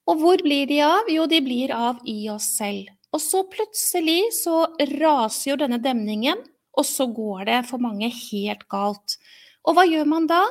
Og 0.07 0.19
hvor 0.19 0.41
blir 0.43 0.67
de 0.67 0.81
av? 0.83 1.09
Jo, 1.11 1.25
de 1.31 1.39
blir 1.43 1.71
av 1.75 2.01
i 2.09 2.27
oss 2.31 2.49
selv. 2.57 2.91
Og 3.13 3.21
så 3.21 3.43
plutselig 3.47 4.33
så 4.41 4.65
raser 4.97 5.53
jo 5.53 5.59
denne 5.61 5.79
demningen, 5.81 6.39
og 6.73 6.85
så 6.87 7.05
går 7.13 7.45
det 7.49 7.59
for 7.69 7.81
mange 7.83 8.09
helt 8.09 8.65
galt. 8.71 9.17
Og 9.63 9.77
hva 9.77 9.85
gjør 9.87 10.09
man 10.09 10.27
da? 10.27 10.41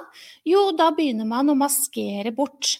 Jo, 0.48 0.70
da 0.76 0.90
begynner 0.96 1.28
man 1.28 1.52
å 1.52 1.58
maskere 1.58 2.32
bort. 2.34 2.78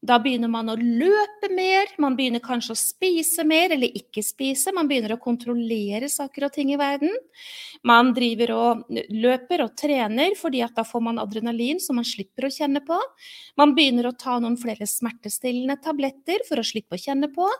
Da 0.00 0.16
begynner 0.16 0.48
man 0.48 0.70
å 0.72 0.78
løpe 0.80 1.50
mer, 1.52 1.90
man 2.00 2.14
begynner 2.16 2.40
kanskje 2.40 2.72
å 2.72 2.78
spise 2.78 3.44
mer 3.44 3.74
eller 3.74 3.92
ikke 3.98 4.22
spise. 4.24 4.72
Man 4.72 4.88
begynner 4.88 5.12
å 5.12 5.20
kontrollere 5.20 6.08
saker 6.08 6.46
og 6.46 6.54
ting 6.54 6.70
i 6.72 6.78
verden. 6.80 7.12
Man 7.84 8.14
driver 8.16 8.52
og 8.54 8.86
løper 9.12 9.66
og 9.66 9.74
trener, 9.76 10.32
fordi 10.40 10.62
at 10.64 10.72
da 10.78 10.86
får 10.88 11.04
man 11.04 11.20
adrenalin 11.20 11.82
som 11.84 12.00
man 12.00 12.08
slipper 12.08 12.48
å 12.48 12.52
kjenne 12.54 12.80
på. 12.86 12.96
Man 13.60 13.74
begynner 13.76 14.08
å 14.08 14.14
ta 14.16 14.38
noen 14.40 14.56
flere 14.60 14.88
smertestillende 14.88 15.76
tabletter 15.84 16.46
for 16.48 16.62
å 16.62 16.64
slippe 16.64 16.96
å 16.96 17.04
kjenne 17.04 17.28
på. 17.36 17.50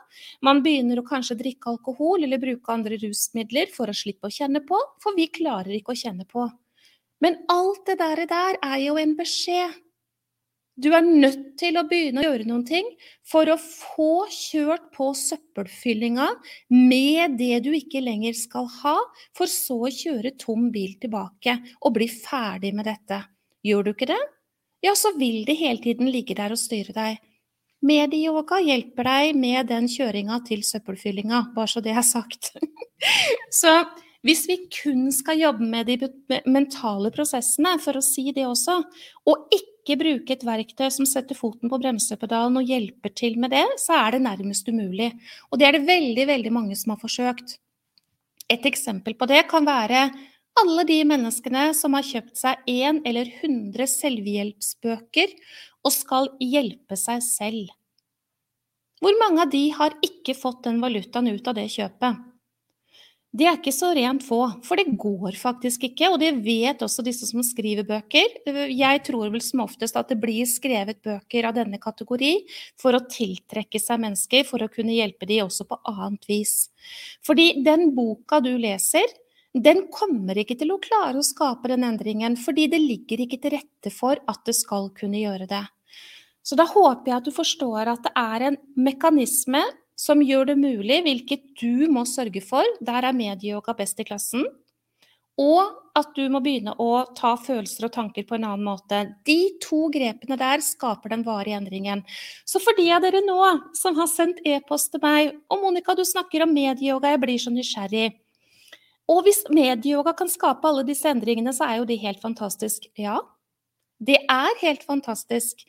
Man 0.41 0.63
begynner 0.65 1.03
å 1.03 1.05
kanskje 1.05 1.37
drikke 1.43 1.75
alkohol 1.75 2.25
eller 2.25 2.41
bruke 2.41 2.73
andre 2.73 2.97
rusmidler 3.05 3.69
for 3.69 3.93
å 3.93 3.97
slippe 4.01 4.31
å 4.31 4.33
kjenne 4.33 4.65
på, 4.65 4.81
for 5.03 5.13
vi 5.13 5.29
klarer 5.29 5.77
ikke 5.77 5.93
å 5.93 6.01
kjenne 6.07 6.25
på. 6.25 6.49
Men 7.21 7.39
alt 7.51 7.85
det 7.87 7.99
der, 8.01 8.25
der 8.29 8.59
er 8.65 8.77
jo 8.81 8.97
en 8.99 9.15
beskjed. 9.17 9.77
Du 10.81 10.87
er 10.95 11.03
nødt 11.03 11.57
til 11.59 11.75
å 11.77 11.83
begynne 11.85 12.21
å 12.21 12.25
gjøre 12.25 12.47
noen 12.47 12.63
ting 12.65 12.87
for 13.27 13.49
å 13.51 13.57
få 13.59 14.25
kjørt 14.31 14.87
på 14.95 15.11
søppelfyllinga 15.17 16.29
med 16.73 17.35
det 17.37 17.59
du 17.67 17.73
ikke 17.75 18.01
lenger 18.01 18.37
skal 18.39 18.69
ha, 18.79 18.95
for 19.37 19.51
så 19.51 19.77
å 19.85 19.91
kjøre 19.91 20.33
tom 20.41 20.69
bil 20.73 20.95
tilbake 21.01 21.57
og 21.81 21.97
bli 21.99 22.07
ferdig 22.09 22.71
med 22.77 22.87
dette. 22.89 23.19
Gjør 23.67 23.85
du 23.85 23.91
ikke 23.93 24.09
det? 24.13 24.21
Ja, 24.81 24.95
så 24.97 25.11
vil 25.19 25.43
det 25.45 25.59
hele 25.59 25.83
tiden 25.83 26.09
ligge 26.09 26.33
der 26.39 26.55
og 26.55 26.61
styre 26.61 26.95
deg. 26.95 27.19
Medieyoga 27.85 28.61
hjelper 28.61 29.05
deg 29.09 29.37
med 29.37 29.69
den 29.69 29.89
kjøringa 29.89 30.39
til 30.47 30.63
søppelfyllinga, 30.65 31.51
bare 31.55 31.69
så 31.69 31.81
det 31.83 31.93
er 31.97 32.05
sagt. 32.05 32.53
så 33.61 33.75
hvis 34.25 34.43
vi 34.49 34.57
kun 34.69 35.09
skal 35.13 35.39
jobbe 35.41 35.65
med 35.65 35.89
de 35.89 35.97
mentale 36.45 37.09
prosessene, 37.13 37.73
for 37.81 37.97
å 37.97 38.05
si 38.05 38.27
det 38.35 38.45
også, 38.45 38.77
og 39.25 39.55
ikke 39.55 39.97
bruke 39.97 40.35
et 40.35 40.45
verktøy 40.45 40.91
som 40.93 41.07
setter 41.09 41.37
foten 41.37 41.71
på 41.71 41.79
bremsepedalen 41.81 42.59
og 42.61 42.69
hjelper 42.69 43.15
til 43.17 43.39
med 43.41 43.55
det, 43.55 43.65
så 43.81 43.97
er 43.97 44.15
det 44.15 44.23
nærmest 44.27 44.69
umulig. 44.69 45.09
Og 45.49 45.57
det 45.57 45.67
er 45.67 45.77
det 45.77 45.87
veldig, 45.89 46.27
veldig 46.29 46.53
mange 46.53 46.77
som 46.77 46.93
har 46.93 47.01
forsøkt. 47.01 47.57
Et 48.51 48.65
eksempel 48.67 49.17
på 49.17 49.25
det 49.31 49.47
kan 49.49 49.65
være 49.65 50.09
alle 50.61 50.85
de 50.85 50.99
menneskene 51.07 51.69
som 51.77 51.95
har 51.97 52.05
kjøpt 52.05 52.37
seg 52.37 52.65
én 52.69 52.99
eller 53.07 53.29
hundre 53.41 53.87
selvhjelpsbøker 53.89 55.33
og 55.81 55.93
skal 55.95 56.33
hjelpe 56.43 56.97
seg 56.99 57.23
selv. 57.25 57.71
Hvor 59.01 59.15
mange 59.17 59.47
av 59.47 59.53
de 59.53 59.63
har 59.73 59.95
ikke 60.05 60.35
fått 60.37 60.67
den 60.67 60.81
valutaen 60.83 61.31
ut 61.31 61.47
av 61.47 61.57
det 61.57 61.71
kjøpet? 61.73 62.27
Det 63.31 63.45
er 63.47 63.55
ikke 63.55 63.71
så 63.71 63.93
rent 63.95 64.25
få, 64.27 64.41
for 64.67 64.75
det 64.75 64.91
går 64.99 65.37
faktisk 65.39 65.85
ikke. 65.87 66.09
Og 66.11 66.17
det 66.19 66.33
vet 66.43 66.81
også 66.83 67.03
disse 67.05 67.29
som 67.29 67.39
skriver 67.47 67.87
bøker. 67.87 68.33
Jeg 68.67 69.03
tror 69.07 69.31
vel 69.31 69.43
som 69.45 69.63
oftest 69.63 69.95
at 69.95 70.11
det 70.11 70.17
blir 70.19 70.43
skrevet 70.49 70.99
bøker 70.99 71.47
av 71.47 71.55
denne 71.55 71.79
kategori 71.79 72.33
for 72.81 72.97
å 72.97 73.05
tiltrekke 73.07 73.79
seg 73.79 74.03
mennesker, 74.03 74.43
for 74.47 74.59
å 74.59 74.71
kunne 74.71 74.97
hjelpe 74.97 75.29
de 75.29 75.39
også 75.45 75.63
på 75.69 75.79
annet 75.93 76.27
vis. 76.27 76.55
Fordi 77.23 77.53
den 77.63 77.93
boka 77.95 78.41
du 78.43 78.51
leser, 78.59 79.07
den 79.55 79.85
kommer 79.95 80.35
ikke 80.43 80.59
til 80.59 80.75
å 80.75 80.81
klare 80.83 81.19
å 81.19 81.27
skape 81.27 81.71
den 81.71 81.87
endringen, 81.87 82.35
fordi 82.39 82.67
det 82.71 82.83
ligger 82.83 83.23
ikke 83.23 83.39
til 83.39 83.55
rette 83.61 83.95
for 83.95 84.19
at 84.27 84.43
det 84.47 84.59
skal 84.59 84.91
kunne 84.95 85.23
gjøre 85.23 85.47
det. 85.47 85.63
Så 86.43 86.57
da 86.59 86.65
håper 86.67 87.11
jeg 87.11 87.19
at 87.19 87.27
du 87.27 87.35
forstår 87.35 87.91
at 87.91 88.03
det 88.07 88.11
er 88.17 88.47
en 88.49 88.57
mekanisme 88.75 89.61
som 90.01 90.21
gjør 90.25 90.51
det 90.51 90.57
mulig, 90.57 91.01
hvilket 91.05 91.45
du 91.61 91.85
må 91.93 92.07
sørge 92.09 92.41
for. 92.43 92.65
Der 92.81 93.05
er 93.05 93.17
medieyoga 93.17 93.75
best 93.77 93.99
i 94.01 94.07
klassen. 94.07 94.47
Og 95.39 95.77
at 95.97 96.11
du 96.15 96.23
må 96.31 96.41
begynne 96.43 96.73
å 96.79 97.03
ta 97.17 97.33
følelser 97.39 97.87
og 97.87 97.93
tanker 97.95 98.25
på 98.27 98.35
en 98.37 98.45
annen 98.49 98.65
måte. 98.65 99.01
De 99.27 99.53
to 99.63 99.85
grepene 99.93 100.37
der 100.39 100.63
skaper 100.65 101.13
den 101.13 101.23
varige 101.27 101.59
endringen. 101.59 102.03
Så 102.47 102.61
for 102.63 102.77
de 102.77 102.87
av 102.93 103.03
dere 103.03 103.23
nå 103.25 103.37
som 103.77 103.97
har 103.99 104.09
sendt 104.11 104.41
e-post 104.47 104.91
til 104.93 105.03
meg 105.03 105.35
Og 105.51 105.63
Monica, 105.63 105.95
du 105.95 106.03
snakker 106.07 106.45
om 106.45 106.53
medieyoga, 106.55 107.13
jeg 107.13 107.23
blir 107.23 107.41
så 107.41 107.53
nysgjerrig. 107.53 108.09
Og 109.11 109.23
hvis 109.25 109.43
medieyoga 109.51 110.13
kan 110.17 110.29
skape 110.31 110.67
alle 110.67 110.85
disse 110.87 111.09
endringene, 111.09 111.53
så 111.55 111.67
er 111.67 111.81
jo 111.81 111.89
det 111.89 111.99
helt 112.03 112.21
fantastisk. 112.23 112.87
Ja, 112.99 113.19
det 113.99 114.21
er 114.29 114.61
helt 114.61 114.85
fantastisk. 114.87 115.65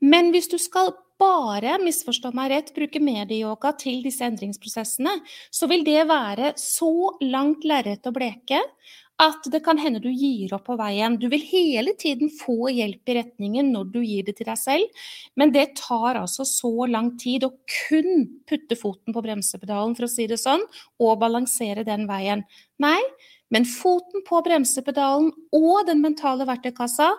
Men 0.00 0.30
hvis 0.34 0.48
du 0.52 0.58
skal 0.60 0.92
bare, 1.20 1.78
misforstå 1.82 2.32
meg 2.36 2.52
rett, 2.52 2.74
bruke 2.76 3.00
medieyoga 3.02 3.72
til 3.80 4.02
disse 4.04 4.24
endringsprosessene, 4.26 5.16
så 5.50 5.68
vil 5.70 5.84
det 5.86 6.04
være 6.10 6.52
så 6.60 7.16
langt 7.24 7.66
lerret 7.68 8.06
å 8.06 8.14
bleke 8.14 8.60
at 9.22 9.46
det 9.48 9.62
kan 9.64 9.78
hende 9.80 10.00
du 10.04 10.10
gir 10.12 10.52
opp 10.52 10.66
på 10.68 10.76
veien. 10.76 11.16
Du 11.16 11.28
vil 11.32 11.40
hele 11.48 11.94
tiden 11.96 12.28
få 12.28 12.68
hjelp 12.68 13.08
i 13.08 13.16
retningen 13.16 13.70
når 13.72 13.88
du 13.94 14.00
gir 14.04 14.26
det 14.26 14.36
til 14.36 14.48
deg 14.50 14.60
selv, 14.60 15.06
men 15.40 15.54
det 15.54 15.70
tar 15.80 16.20
altså 16.20 16.44
så 16.48 16.72
lang 16.90 17.14
tid 17.20 17.46
å 17.46 17.54
kun 17.88 18.26
putte 18.48 18.76
foten 18.76 19.16
på 19.16 19.24
bremsepedalen, 19.24 19.96
for 19.96 20.08
å 20.08 20.12
si 20.12 20.28
det 20.28 20.40
sånn, 20.42 20.64
og 21.00 21.16
balansere 21.22 21.86
den 21.86 22.04
veien. 22.10 22.44
Nei, 22.82 23.00
men 23.48 23.64
foten 23.68 24.24
på 24.26 24.42
bremsepedalen 24.44 25.32
og 25.56 25.88
den 25.88 26.04
mentale 26.04 26.44
verktøykassa, 26.48 27.14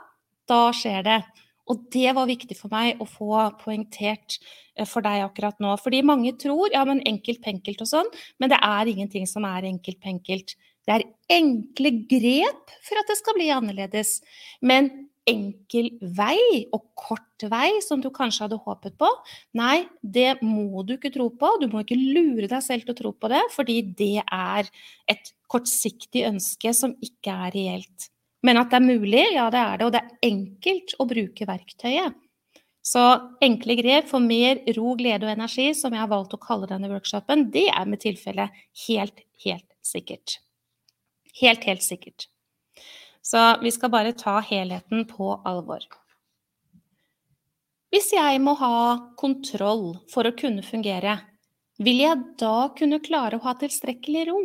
da 0.47 0.61
skjer 0.75 1.01
det. 1.07 1.19
Og 1.67 1.83
det 1.93 2.13
var 2.15 2.29
viktig 2.29 2.57
for 2.59 2.71
meg 2.73 3.01
å 3.03 3.07
få 3.09 3.41
poengtert 3.61 4.37
eh, 4.77 4.87
for 4.87 5.05
deg 5.05 5.25
akkurat 5.25 5.59
nå. 5.63 5.73
Fordi 5.81 6.03
mange 6.05 6.33
tror 6.39 6.71
ja, 6.73 6.85
men 6.87 7.03
enkelt 7.09 7.43
penkelt 7.43 7.83
og 7.83 7.91
sånn, 7.91 8.13
men 8.39 8.53
det 8.53 8.61
er 8.63 8.93
ingenting 8.93 9.27
som 9.29 9.47
er 9.47 9.67
enkelt 9.69 9.99
penkelt. 10.03 10.55
Det 10.87 10.95
er 10.95 11.09
enkle 11.35 11.91
grep 12.07 12.73
for 12.85 12.99
at 13.01 13.11
det 13.11 13.19
skal 13.19 13.35
bli 13.35 13.51
annerledes. 13.51 14.21
Men 14.63 14.89
enkel 15.27 15.89
vei 16.15 16.67
og 16.71 16.85
kort 16.97 17.43
vei, 17.51 17.81
som 17.83 18.01
du 18.01 18.07
kanskje 18.13 18.45
hadde 18.45 18.59
håpet 18.63 18.95
på, 18.99 19.09
nei, 19.59 19.85
det 20.01 20.37
må 20.39 20.85
du 20.87 20.95
ikke 20.95 21.11
tro 21.13 21.27
på. 21.35 21.51
Du 21.61 21.67
må 21.71 21.83
ikke 21.83 21.99
lure 21.99 22.47
deg 22.47 22.63
selv 22.63 22.87
til 22.87 22.95
å 22.95 22.99
tro 23.01 23.11
på 23.11 23.31
det, 23.33 23.43
fordi 23.55 23.81
det 23.99 24.13
er 24.23 24.69
et 25.11 25.33
kortsiktig 25.51 26.23
ønske 26.29 26.71
som 26.75 26.95
ikke 27.03 27.35
er 27.47 27.55
reelt. 27.55 28.07
Men 28.45 28.59
at 28.61 28.71
det 28.71 28.77
er 28.79 28.85
mulig, 28.85 29.25
ja 29.33 29.47
det 29.53 29.61
er 29.61 29.79
det. 29.79 29.87
Og 29.87 29.93
det 29.95 30.01
er 30.03 30.29
enkelt 30.29 30.95
å 31.01 31.07
bruke 31.09 31.47
verktøyet. 31.49 32.17
Så 32.87 33.03
enkle 33.43 33.75
grep 33.81 34.07
for 34.07 34.23
mer 34.23 34.61
ro, 34.77 34.93
glede 34.95 35.27
og 35.27 35.33
energi, 35.33 35.73
som 35.75 35.91
jeg 35.91 35.99
har 35.99 36.11
valgt 36.11 36.37
å 36.37 36.39
kalle 36.39 36.69
denne 36.69 36.87
workshopen, 36.91 37.49
det 37.51 37.65
er 37.73 37.89
med 37.89 37.99
tilfelle 37.99 38.47
helt, 38.85 39.23
helt 39.43 39.67
sikkert. 39.83 40.37
Helt, 41.41 41.67
helt 41.67 41.83
sikkert. 41.83 42.29
Så 43.21 43.41
vi 43.59 43.73
skal 43.75 43.91
bare 43.91 44.15
ta 44.15 44.37
helheten 44.39 45.03
på 45.09 45.33
alvor. 45.45 45.83
Hvis 47.91 48.13
jeg 48.15 48.39
må 48.43 48.53
ha 48.59 48.77
kontroll 49.19 49.97
for 50.11 50.27
å 50.27 50.35
kunne 50.37 50.63
fungere, 50.63 51.17
vil 51.83 52.01
jeg 52.05 52.23
da 52.39 52.69
kunne 52.77 53.01
klare 53.03 53.37
å 53.37 53.43
ha 53.43 53.53
tilstrekkelig 53.59 54.23
ro? 54.31 54.39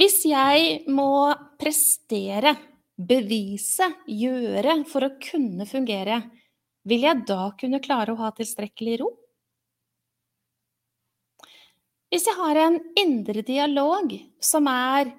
Hvis 0.00 0.16
jeg 0.26 0.70
må 0.90 1.06
prestere, 1.62 2.52
bevise, 3.10 3.88
gjøre 4.10 4.76
for 4.90 5.06
å 5.06 5.12
kunne 5.22 5.66
fungere, 5.70 6.20
vil 6.86 7.06
jeg 7.08 7.24
da 7.30 7.40
kunne 7.60 7.82
klare 7.82 8.14
å 8.14 8.20
ha 8.22 8.30
tilstrekkelig 8.38 8.98
ro? 9.02 9.10
Hvis 12.12 12.24
jeg 12.28 12.36
har 12.38 12.60
en 12.62 12.78
indre 13.02 13.42
dialog 13.48 14.14
som 14.52 14.68
er 14.72 15.10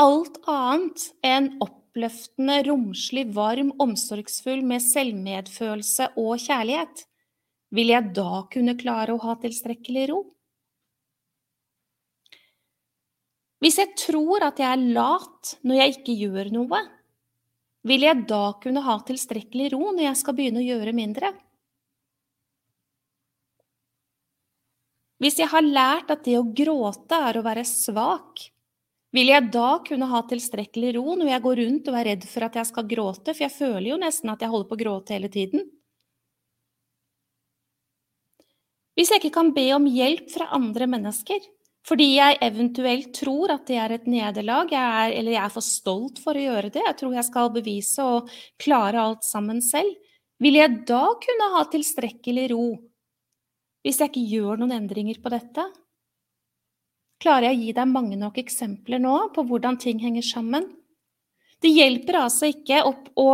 alt 0.00 0.36
annet 0.50 1.02
enn 1.30 1.48
oppløftende, 1.64 2.56
romslig, 2.68 3.24
varm, 3.36 3.72
omsorgsfull 3.84 4.62
med 4.66 4.82
selvmedfølelse 4.84 6.08
og 6.24 6.34
kjærlighet, 6.46 7.04
vil 7.74 7.92
jeg 7.94 8.12
da 8.18 8.44
kunne 8.54 8.76
klare 8.80 9.14
å 9.16 9.22
ha 9.26 9.36
tilstrekkelig 9.44 10.08
ro? 10.12 10.20
Hvis 13.64 13.78
jeg 13.80 13.94
tror 13.96 14.44
at 14.44 14.58
jeg 14.60 14.68
er 14.68 14.82
lat 14.92 15.54
når 15.64 15.78
jeg 15.78 15.92
ikke 15.94 16.14
gjør 16.20 16.50
noe, 16.52 16.80
vil 17.88 18.04
jeg 18.04 18.26
da 18.28 18.42
kunne 18.60 18.82
ha 18.84 18.98
tilstrekkelig 19.08 19.70
ro 19.72 19.86
når 19.86 20.02
jeg 20.04 20.18
skal 20.20 20.36
begynne 20.36 20.60
å 20.60 20.66
gjøre 20.66 20.92
mindre? 20.96 21.30
Hvis 25.16 25.38
jeg 25.40 25.48
har 25.48 25.64
lært 25.64 26.12
at 26.12 26.26
det 26.26 26.36
å 26.36 26.44
gråte 26.44 27.16
er 27.30 27.38
å 27.40 27.44
være 27.46 27.64
svak, 27.64 28.50
vil 29.16 29.32
jeg 29.32 29.48
da 29.54 29.78
kunne 29.86 30.10
ha 30.10 30.20
tilstrekkelig 30.28 30.96
ro 30.98 31.16
når 31.16 31.32
jeg 31.32 31.44
går 31.46 31.60
rundt 31.62 31.88
og 31.88 31.96
er 31.96 32.08
redd 32.10 32.28
for 32.28 32.44
at 32.44 32.60
jeg 32.60 32.68
skal 32.68 32.88
gråte, 32.90 33.30
for 33.32 33.46
jeg 33.46 33.56
føler 33.56 33.88
jo 33.94 34.00
nesten 34.04 34.32
at 34.32 34.44
jeg 34.44 34.52
holder 34.52 34.68
på 34.68 34.76
å 34.76 34.82
gråte 34.84 35.16
hele 35.16 35.32
tiden? 35.32 35.64
Hvis 38.98 39.08
jeg 39.08 39.24
ikke 39.24 39.36
kan 39.40 39.54
be 39.56 39.70
om 39.72 39.88
hjelp 39.88 40.28
fra 40.34 40.52
andre 40.52 40.90
mennesker, 40.90 41.40
fordi 41.84 42.06
jeg 42.14 42.38
eventuelt 42.46 43.10
tror 43.16 43.52
at 43.52 43.66
det 43.68 43.76
er 43.76 43.92
et 43.92 44.06
nederlag, 44.08 44.72
eller 44.72 45.34
jeg 45.34 45.42
er 45.42 45.52
for 45.52 45.64
stolt 45.64 46.20
for 46.24 46.36
å 46.36 46.44
gjøre 46.46 46.70
det. 46.72 46.80
Jeg 46.80 46.96
tror 47.00 47.16
jeg 47.18 47.28
skal 47.28 47.52
bevise 47.52 48.06
og 48.08 48.30
klare 48.60 49.02
alt 49.02 49.26
sammen 49.26 49.60
selv. 49.64 49.92
Vil 50.40 50.56
jeg 50.58 50.80
da 50.88 51.04
kunne 51.20 51.50
ha 51.54 51.64
tilstrekkelig 51.70 52.50
ro 52.54 52.66
hvis 53.84 53.98
jeg 54.00 54.10
ikke 54.10 54.28
gjør 54.32 54.62
noen 54.62 54.72
endringer 54.78 55.18
på 55.20 55.28
dette? 55.28 55.66
Klarer 57.20 57.50
jeg 57.50 57.58
å 57.58 57.60
gi 57.60 57.74
deg 57.76 57.90
mange 57.92 58.16
nok 58.16 58.40
eksempler 58.40 59.02
nå 59.04 59.18
på 59.36 59.44
hvordan 59.44 59.76
ting 59.80 60.00
henger 60.00 60.24
sammen? 60.24 60.64
Det 61.60 61.68
hjelper 61.72 62.22
altså 62.24 62.48
ikke 62.48 62.80
opp 62.88 63.12
å 63.20 63.28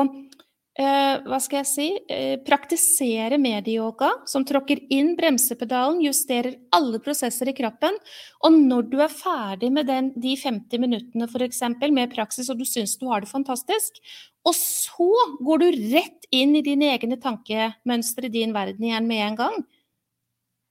eh, 0.81 1.21
hva 1.29 1.39
skal 1.43 1.61
jeg 1.61 1.69
si, 1.69 1.87
eh, 2.09 2.37
praktisere 2.47 3.37
medieyoga, 3.41 4.11
som 4.27 4.45
tråkker 4.49 4.81
inn 4.93 5.13
bremsepedalen, 5.19 6.01
justerer 6.05 6.57
alle 6.73 7.01
prosesser 7.05 7.51
i 7.51 7.55
kroppen, 7.57 7.99
og 8.45 8.57
når 8.57 8.89
du 8.91 8.97
er 9.05 9.13
ferdig 9.13 9.71
med 9.73 9.87
den, 9.91 10.13
de 10.17 10.35
50 10.37 10.81
minuttene 10.81 11.29
for 11.31 11.45
eksempel, 11.45 11.93
med 11.93 12.15
praksis, 12.15 12.49
og 12.51 12.59
du 12.59 12.65
syns 12.65 12.97
du 12.99 13.07
har 13.11 13.21
det 13.21 13.31
fantastisk, 13.31 14.01
og 14.47 14.57
så 14.57 15.11
går 15.45 15.61
du 15.61 15.69
rett 15.93 16.27
inn 16.33 16.57
i 16.57 16.65
dine 16.65 16.95
egne 16.95 17.21
tankemønstre 17.21 18.31
i 18.31 18.35
din 18.41 18.57
verden 18.57 18.89
igjen 18.89 19.07
med 19.07 19.27
en 19.27 19.37
gang. 19.37 19.61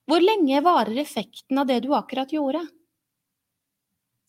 Hvor 0.10 0.26
lenge 0.26 0.64
varer 0.66 0.98
effekten 0.98 1.62
av 1.62 1.68
det 1.70 1.84
du 1.86 1.94
akkurat 1.94 2.32
gjorde? 2.34 2.66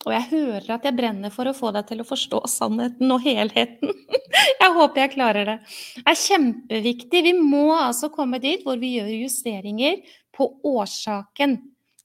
Og 0.07 0.15
jeg 0.15 0.29
hører 0.31 0.71
at 0.77 0.87
jeg 0.89 0.97
brenner 0.97 1.33
for 1.35 1.51
å 1.51 1.57
få 1.57 1.73
deg 1.77 1.89
til 1.91 2.01
å 2.01 2.09
forstå 2.09 2.41
sannheten 2.49 3.13
og 3.13 3.21
helheten. 3.27 3.93
Jeg 4.61 4.77
håper 4.77 5.01
jeg 5.01 5.11
klarer 5.17 5.49
det. 5.49 5.55
Det 5.97 6.13
er 6.13 6.19
kjempeviktig. 6.21 7.23
Vi 7.27 7.33
må 7.35 7.73
altså 7.75 8.11
komme 8.13 8.39
dit 8.41 8.63
hvor 8.65 8.79
vi 8.79 8.93
gjør 8.95 9.09
justeringer 9.25 9.99
på 10.37 10.47
årsaken. 10.69 11.57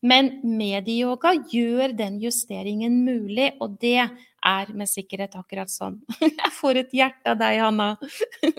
Men 0.05 0.31
medieyoga 0.43 1.33
gjør 1.51 1.93
den 1.97 2.17
justeringen 2.23 2.97
mulig, 3.05 3.51
og 3.61 3.77
det 3.81 4.07
er 4.45 4.73
med 4.77 4.89
sikkerhet 4.89 5.37
akkurat 5.39 5.71
sånn. 5.71 5.99
Jeg 6.25 6.51
får 6.57 6.81
et 6.81 6.95
hjerte 6.95 7.33
av 7.35 7.39
deg, 7.41 7.61
Hanna. 7.63 7.91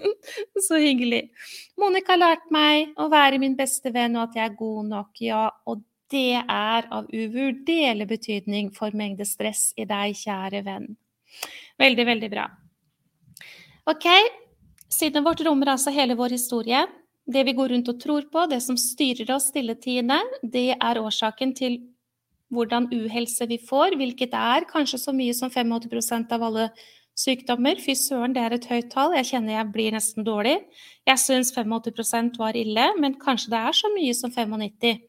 Så 0.69 0.81
hyggelig. 0.83 1.27
Monica 1.79 2.15
har 2.15 2.23
lært 2.23 2.49
meg 2.55 2.97
å 3.01 3.11
være 3.13 3.43
min 3.43 3.59
beste 3.59 3.93
venn, 3.95 4.17
og 4.19 4.29
at 4.29 4.41
jeg 4.41 4.49
er 4.49 4.59
god 4.59 4.91
nok. 4.93 5.13
Ja, 5.23 5.45
og 5.67 5.83
det 6.13 6.39
er 6.39 6.87
av 6.95 7.09
uvurderlig 7.11 8.07
betydning 8.09 8.71
for 8.75 8.95
mengde 8.97 9.27
stress 9.27 9.73
i 9.79 9.87
deg, 9.89 10.15
kjære 10.19 10.63
venn. 10.67 10.93
Veldig, 11.81 12.07
veldig 12.07 12.31
bra. 12.33 12.47
Ok, 13.91 14.07
siden 14.91 15.27
vårt 15.27 15.43
rommer 15.47 15.75
altså 15.75 15.93
hele 15.95 16.17
vår 16.19 16.37
historie. 16.37 16.85
Det 17.27 17.43
vi 17.47 17.57
går 17.59 17.75
rundt 17.75 17.91
og 17.91 17.99
tror 18.03 18.29
på, 18.31 18.47
det 18.47 18.61
som 18.63 18.79
styrer 18.79 19.33
oss 19.35 19.51
stilletiende, 19.51 20.21
det 20.43 20.77
er 20.77 21.01
årsaken 21.03 21.55
til 21.59 21.81
hvordan 22.55 22.87
uhelse 22.95 23.49
vi 23.51 23.59
får, 23.59 23.97
hvilket 23.99 24.35
er 24.39 24.69
kanskje 24.71 25.01
så 25.03 25.15
mye 25.15 25.35
som 25.35 25.51
85% 25.51 26.31
av 26.37 26.45
alle 26.47 26.69
sykdommer. 27.19 27.81
Fy 27.83 27.97
søren, 27.99 28.37
det 28.37 28.45
er 28.45 28.55
et 28.55 28.69
høyt 28.71 28.93
tall. 28.93 29.17
Jeg 29.19 29.33
kjenner 29.33 29.57
jeg 29.57 29.73
blir 29.75 29.97
nesten 29.97 30.27
dårlig. 30.27 30.61
Jeg 31.09 31.23
syns 31.23 31.51
85% 31.57 32.39
var 32.39 32.59
ille, 32.59 32.87
men 33.01 33.19
kanskje 33.19 33.51
det 33.57 33.63
er 33.65 33.79
så 33.81 33.91
mye 33.97 34.15
som 34.15 34.31
95 34.31 35.03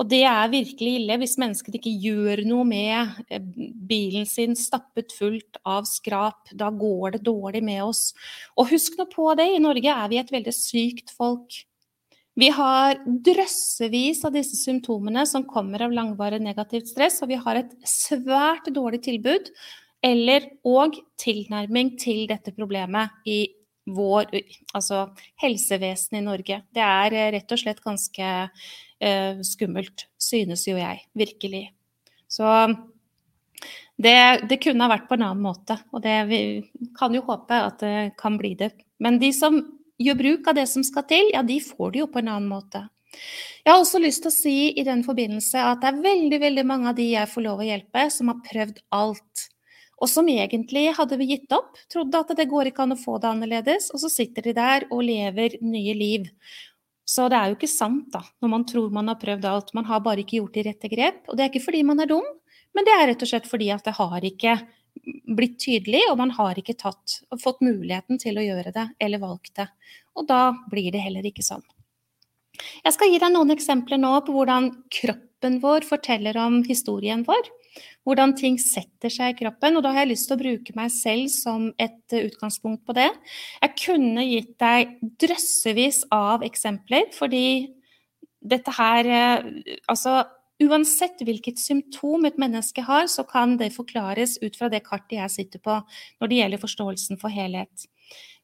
og 0.00 0.08
det 0.08 0.22
er 0.24 0.52
virkelig 0.52 0.94
ille 0.96 1.16
hvis 1.20 1.36
mennesket 1.40 1.76
ikke 1.76 1.92
gjør 2.00 2.40
noe 2.48 2.64
med 2.64 3.18
eh, 3.28 3.42
bilen 3.90 4.24
sin 4.28 4.56
stappet 4.56 5.12
fullt 5.12 5.60
av 5.68 5.84
skrap. 5.88 6.48
Da 6.56 6.70
går 6.72 7.18
det 7.18 7.26
dårlig 7.28 7.60
med 7.66 7.82
oss. 7.84 8.06
Og 8.56 8.72
husk 8.72 8.96
nå 8.96 9.04
på 9.12 9.28
det, 9.36 9.50
i 9.52 9.60
Norge 9.60 9.92
er 9.92 10.08
vi 10.08 10.22
et 10.22 10.32
veldig 10.32 10.56
sykt 10.56 11.12
folk. 11.12 11.60
Vi 12.40 12.48
har 12.54 12.96
drøssevis 13.04 14.24
av 14.24 14.32
disse 14.38 14.56
symptomene 14.56 15.26
som 15.28 15.44
kommer 15.44 15.84
av 15.84 15.92
langvarig 15.92 16.40
negativt 16.40 16.88
stress, 16.88 17.20
og 17.20 17.28
vi 17.34 17.40
har 17.42 17.60
et 17.60 17.72
svært 17.84 18.70
dårlig 18.72 19.02
tilbud 19.04 19.52
eller 20.00 20.46
og 20.64 20.96
tilnærming 21.20 21.98
til 22.00 22.24
dette 22.30 22.54
problemet 22.56 23.12
i 23.28 23.42
vår, 23.90 24.30
altså 24.76 25.08
helsevesenet 25.42 26.22
i 26.22 26.24
Norge. 26.24 26.62
Det 26.72 26.84
er 26.84 27.16
eh, 27.16 27.32
rett 27.36 27.52
og 27.52 27.60
slett 27.60 27.82
ganske 27.84 28.30
uh, 29.04 29.42
skummelt, 29.46 30.06
synes 30.20 30.66
jo 30.68 30.76
jeg. 30.78 31.04
Virkelig. 31.16 31.64
Så 32.30 32.46
det, 34.00 34.46
det, 34.48 34.60
kunne 34.62 34.86
ha 34.86 34.92
vært 34.94 35.08
på 35.10 35.18
en 35.18 35.26
annen 35.26 35.44
måte, 35.44 35.76
og 35.92 36.04
det, 36.04 36.16
vi 36.30 36.40
kan 36.96 37.12
jo 37.14 37.24
håpe 37.26 37.58
at 37.66 37.82
det 37.82 38.14
kan 38.20 38.38
bli 38.40 38.54
det. 38.56 38.72
Men 39.02 39.18
de 39.20 39.32
som 39.36 39.58
gjør 40.00 40.16
bruk 40.16 40.48
av 40.48 40.56
det 40.56 40.66
som 40.70 40.84
skal 40.86 41.04
til, 41.10 41.32
ja, 41.34 41.42
de 41.44 41.58
får 41.60 41.92
det 41.92 42.04
jo 42.04 42.08
på 42.12 42.22
en 42.22 42.32
annen 42.32 42.48
måte. 42.48 42.86
Jeg 43.64 43.74
har 43.74 43.80
også 43.82 44.00
lyst 44.00 44.22
til 44.24 44.30
å 44.30 44.34
si 44.34 44.56
i 44.78 44.86
den 44.86 45.02
forbindelse 45.04 45.60
at 45.72 45.82
det 45.82 45.90
er 45.90 46.04
veldig, 46.04 46.38
veldig 46.40 46.64
mange 46.64 46.92
av 46.92 46.96
de 46.96 47.10
jeg 47.10 47.28
får 47.28 47.44
lov 47.44 47.60
å 47.60 47.66
hjelpe, 47.66 48.06
som 48.14 48.30
har 48.32 48.44
prøvd 48.46 48.80
alt. 48.96 49.48
Og 50.00 50.08
som 50.08 50.28
egentlig 50.32 50.86
hadde 50.96 51.18
vi 51.20 51.28
gitt 51.34 51.52
opp, 51.52 51.76
trodde 51.92 52.22
at 52.22 52.32
det 52.38 52.48
går 52.48 52.70
ikke 52.70 52.86
an 52.86 52.96
å 52.96 53.00
få 53.00 53.18
det 53.20 53.28
annerledes, 53.28 53.90
og 53.92 54.00
så 54.00 54.08
sitter 54.08 54.48
de 54.48 54.54
der 54.56 54.86
og 54.88 55.02
lever 55.04 55.58
nye 55.60 55.96
liv. 55.98 56.30
Så 57.10 57.26
det 57.30 57.38
er 57.38 57.50
jo 57.50 57.56
ikke 57.56 57.70
sant, 57.70 58.10
da, 58.14 58.20
når 58.42 58.52
man 58.52 58.64
tror 58.68 58.92
man 58.94 59.10
har 59.10 59.18
prøvd 59.18 59.46
alt. 59.50 59.72
Man 59.74 59.88
har 59.88 60.02
bare 60.04 60.22
ikke 60.22 60.38
gjort 60.38 60.58
de 60.58 60.66
rette 60.68 60.90
grep. 60.92 61.24
Og 61.26 61.36
det 61.36 61.44
er 61.44 61.50
ikke 61.50 61.64
fordi 61.64 61.80
man 61.86 62.02
er 62.02 62.10
dum, 62.10 62.26
men 62.76 62.86
det 62.86 62.94
er 62.94 63.08
rett 63.10 63.24
og 63.24 63.30
slett 63.32 63.48
fordi 63.50 63.70
at 63.74 63.82
det 63.86 63.96
har 63.96 64.26
ikke 64.26 64.54
blitt 65.38 65.56
tydelig, 65.62 66.02
og 66.10 66.18
man 66.20 66.32
har 66.34 66.58
ikke 66.58 66.76
tatt, 66.78 67.20
fått 67.42 67.62
muligheten 67.64 68.18
til 68.20 68.38
å 68.38 68.44
gjøre 68.44 68.72
det, 68.74 68.86
eller 69.02 69.22
valgt 69.22 69.54
det. 69.58 69.66
Og 70.18 70.26
da 70.28 70.50
blir 70.70 70.90
det 70.94 71.02
heller 71.02 71.26
ikke 71.26 71.46
sånn. 71.46 71.64
Jeg 72.84 72.94
skal 72.94 73.10
gi 73.10 73.20
deg 73.22 73.32
noen 73.32 73.54
eksempler 73.54 74.00
nå 74.00 74.12
på 74.26 74.34
hvordan 74.34 74.70
kroppen 74.92 75.58
vår 75.62 75.86
forteller 75.88 76.36
om 76.42 76.60
historien 76.66 77.24
vår. 77.26 77.48
Hvordan 78.06 78.32
ting 78.38 78.56
setter 78.60 79.12
seg 79.12 79.34
i 79.34 79.38
kroppen. 79.42 79.76
Og 79.76 79.84
da 79.84 79.92
har 79.94 80.04
jeg 80.04 80.12
lyst 80.14 80.28
til 80.30 80.38
å 80.38 80.40
bruke 80.40 80.74
meg 80.78 80.90
selv 80.94 81.28
som 81.32 81.68
et 81.80 82.16
utgangspunkt 82.16 82.82
på 82.88 82.96
det. 82.96 83.10
Jeg 83.60 83.76
kunne 83.84 84.26
gitt 84.26 84.56
deg 84.62 84.96
drøssevis 85.22 86.02
av 86.14 86.44
eksempler, 86.46 87.10
fordi 87.16 87.46
dette 88.40 88.72
her 88.72 89.08
eh, 89.12 89.48
Altså, 89.90 90.22
Uansett 90.60 91.22
hvilket 91.24 91.56
symptom 91.56 92.26
et 92.28 92.36
menneske 92.36 92.82
har, 92.84 93.06
så 93.08 93.24
kan 93.24 93.54
det 93.56 93.70
forklares 93.72 94.36
ut 94.42 94.58
fra 94.60 94.68
det 94.68 94.82
kartet 94.84 95.16
jeg 95.16 95.32
sitter 95.32 95.62
på 95.64 95.78
når 96.20 96.28
det 96.28 96.36
gjelder 96.36 96.60
forståelsen 96.60 97.20
for 97.22 97.32
helhet. 97.32 97.86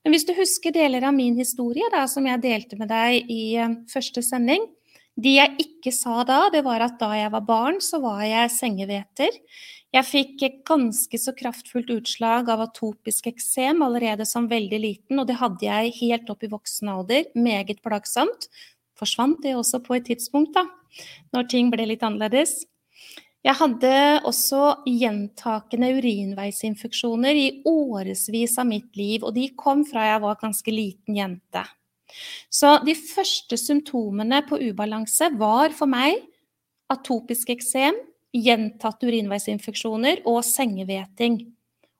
Men 0.01 0.15
hvis 0.15 0.25
du 0.25 0.33
husker 0.39 0.73
deler 0.73 1.05
av 1.05 1.13
min 1.13 1.37
historie 1.37 1.85
da, 1.93 2.07
som 2.09 2.25
jeg 2.25 2.41
delte 2.41 2.79
med 2.81 2.89
deg 2.89 3.29
i 3.29 3.43
eh, 3.61 3.77
første 3.93 4.25
sending 4.25 4.65
De 5.17 5.33
jeg 5.39 5.57
ikke 5.63 5.93
sa 5.97 6.21
da, 6.29 6.47
det 6.53 6.61
var 6.67 6.85
at 6.85 6.99
da 7.01 7.15
jeg 7.17 7.33
var 7.33 7.45
barn, 7.49 7.81
så 7.81 8.03
var 8.03 8.21
jeg 8.27 8.53
sengeveter. 8.53 9.41
Jeg 9.97 10.05
fikk 10.05 10.43
ganske 10.69 11.19
så 11.21 11.33
kraftfullt 11.33 11.89
utslag 11.95 12.51
av 12.53 12.67
atopisk 12.67 13.31
eksem 13.31 13.81
allerede 13.87 14.27
som 14.29 14.51
veldig 14.51 14.81
liten, 14.83 15.21
og 15.23 15.29
det 15.31 15.39
hadde 15.41 15.65
jeg 15.65 15.95
helt 16.03 16.33
opp 16.33 16.45
i 16.45 16.51
voksen 16.53 16.91
alder. 16.93 17.31
Meget 17.39 17.81
plagsomt 17.85 18.51
forsvant 18.97 19.43
det 19.45 19.57
også 19.57 19.83
på 19.85 19.97
et 19.97 20.09
tidspunkt, 20.09 20.57
da, 20.57 20.65
når 21.37 21.49
ting 21.53 21.71
ble 21.73 21.89
litt 21.89 22.05
annerledes. 22.07 22.65
Jeg 23.47 23.55
hadde 23.61 23.93
også 24.27 24.61
gjentakende 24.91 25.93
urinveisinfeksjoner 26.01 27.39
i 27.39 27.49
årevis 27.69 28.57
av 28.59 28.67
mitt 28.67 28.97
liv, 28.99 29.23
og 29.23 29.37
de 29.37 29.53
kom 29.59 29.85
fra 29.87 30.09
jeg 30.09 30.23
var 30.25 30.41
ganske 30.41 30.75
liten 30.75 31.21
jente. 31.21 31.63
Så 32.53 32.77
de 32.87 32.95
første 32.97 33.59
symptomene 33.61 34.43
på 34.49 34.61
ubalanse 34.69 35.31
var 35.39 35.75
for 35.77 35.91
meg 35.91 36.21
atopisk 36.93 37.51
eksem, 37.55 37.97
gjentatte 38.37 39.09
urinveisinfeksjoner 39.09 40.23
og 40.29 40.43
sengeveting. 40.47 41.41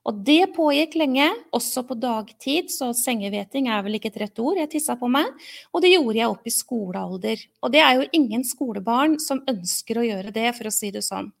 Og 0.07 0.21
det 0.23 0.53
pågikk 0.55 0.95
lenge, 1.01 1.27
også 1.55 1.83
på 1.87 1.97
dagtid, 1.99 2.71
så 2.71 2.93
sengeveting 2.95 3.67
er 3.67 3.81
vel 3.83 3.97
ikke 3.97 4.11
et 4.13 4.21
rett 4.23 4.39
ord, 4.39 4.59
jeg 4.61 4.71
tissa 4.71 4.95
på 4.99 5.09
meg. 5.11 5.33
Og 5.75 5.83
det 5.83 5.91
gjorde 5.91 6.21
jeg 6.21 6.31
opp 6.31 6.47
i 6.47 6.53
skolealder. 6.55 7.43
Og 7.59 7.73
det 7.73 7.81
er 7.83 7.97
jo 7.97 8.11
ingen 8.15 8.45
skolebarn 8.47 9.17
som 9.19 9.43
ønsker 9.51 9.99
å 9.99 10.05
gjøre 10.07 10.31
det, 10.35 10.53
for 10.55 10.69
å 10.69 10.73
si 10.73 10.93
det 10.95 11.03
sånn. 11.03 11.33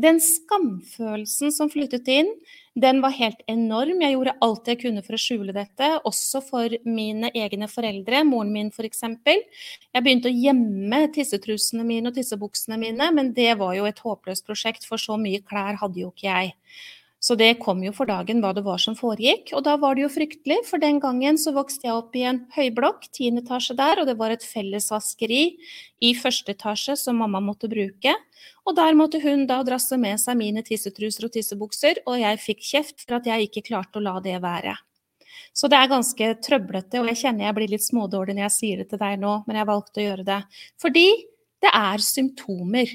Den 0.00 0.20
skamfølelsen 0.22 1.52
som 1.52 1.68
flyttet 1.72 2.08
inn, 2.12 2.28
den 2.76 3.00
var 3.04 3.14
helt 3.16 3.40
enorm. 3.48 4.02
Jeg 4.04 4.12
gjorde 4.12 4.36
alt 4.44 4.68
jeg 4.68 4.80
kunne 4.82 5.04
for 5.04 5.16
å 5.16 5.20
skjule 5.20 5.54
dette, 5.56 5.88
også 6.08 6.42
for 6.44 6.76
mine 6.88 7.30
egne 7.36 7.68
foreldre, 7.72 8.20
moren 8.28 8.52
min 8.52 8.68
f.eks. 8.72 9.04
Jeg 9.24 10.04
begynte 10.04 10.28
å 10.28 10.36
gjemme 10.36 11.06
tissetrusene 11.12 11.84
mine 11.88 12.12
og 12.12 12.16
tissebuksene 12.16 12.80
mine, 12.80 13.08
men 13.16 13.32
det 13.36 13.54
var 13.60 13.76
jo 13.78 13.88
et 13.88 14.04
håpløst 14.04 14.44
prosjekt, 14.48 14.88
for 14.88 15.00
så 15.00 15.16
mye 15.20 15.44
klær 15.44 15.80
hadde 15.80 16.04
jo 16.04 16.12
ikke 16.12 16.28
jeg. 16.28 16.54
Så 17.26 17.34
det 17.34 17.56
kom 17.58 17.80
jo 17.82 17.90
for 17.90 18.06
dagen 18.06 18.38
hva 18.38 18.52
det 18.54 18.62
var 18.62 18.78
som 18.78 18.94
foregikk. 18.94 19.50
Og 19.58 19.64
da 19.66 19.72
var 19.82 19.96
det 19.96 20.04
jo 20.04 20.12
fryktelig, 20.14 20.60
for 20.68 20.78
den 20.78 21.00
gangen 21.02 21.38
så 21.42 21.50
vokste 21.56 21.88
jeg 21.88 21.96
opp 21.96 22.14
i 22.14 22.22
en 22.30 22.44
høyblokk, 22.54 23.08
tiende 23.10 23.42
etasje 23.42 23.74
der, 23.78 23.98
og 23.98 24.06
det 24.06 24.14
var 24.20 24.30
et 24.30 24.46
felles 24.46 24.86
vaskeri 24.92 25.40
i 26.06 26.12
første 26.14 26.54
etasje 26.54 26.94
som 27.00 27.18
mamma 27.18 27.40
måtte 27.42 27.70
bruke. 27.72 28.14
Og 28.62 28.76
der 28.78 28.94
måtte 28.94 29.18
hun 29.24 29.42
da 29.50 29.58
drasse 29.66 29.98
med 29.98 30.22
seg 30.22 30.38
mine 30.38 30.62
tissetruser 30.66 31.26
og 31.26 31.34
tissebukser, 31.34 32.04
og 32.06 32.20
jeg 32.22 32.42
fikk 32.44 32.62
kjeft 32.68 33.02
for 33.02 33.18
at 33.18 33.26
jeg 33.26 33.48
ikke 33.48 33.64
klarte 33.72 33.98
å 33.98 34.06
la 34.06 34.20
det 34.22 34.38
være. 34.44 34.76
Så 35.56 35.70
det 35.72 35.80
er 35.80 35.90
ganske 35.90 36.30
trøblete, 36.46 37.00
og 37.00 37.10
jeg 37.10 37.22
kjenner 37.24 37.48
jeg 37.48 37.58
blir 37.58 37.74
litt 37.74 37.88
smådårlig 37.88 38.36
når 38.36 38.46
jeg 38.46 38.56
sier 38.60 38.84
det 38.84 38.90
til 38.92 39.02
deg 39.02 39.18
nå, 39.18 39.34
men 39.48 39.58
jeg 39.58 39.70
valgte 39.72 40.02
å 40.02 40.06
gjøre 40.06 40.28
det. 40.30 40.38
Fordi 40.78 41.06
det 41.64 41.74
er 41.74 42.06
symptomer. 42.06 42.94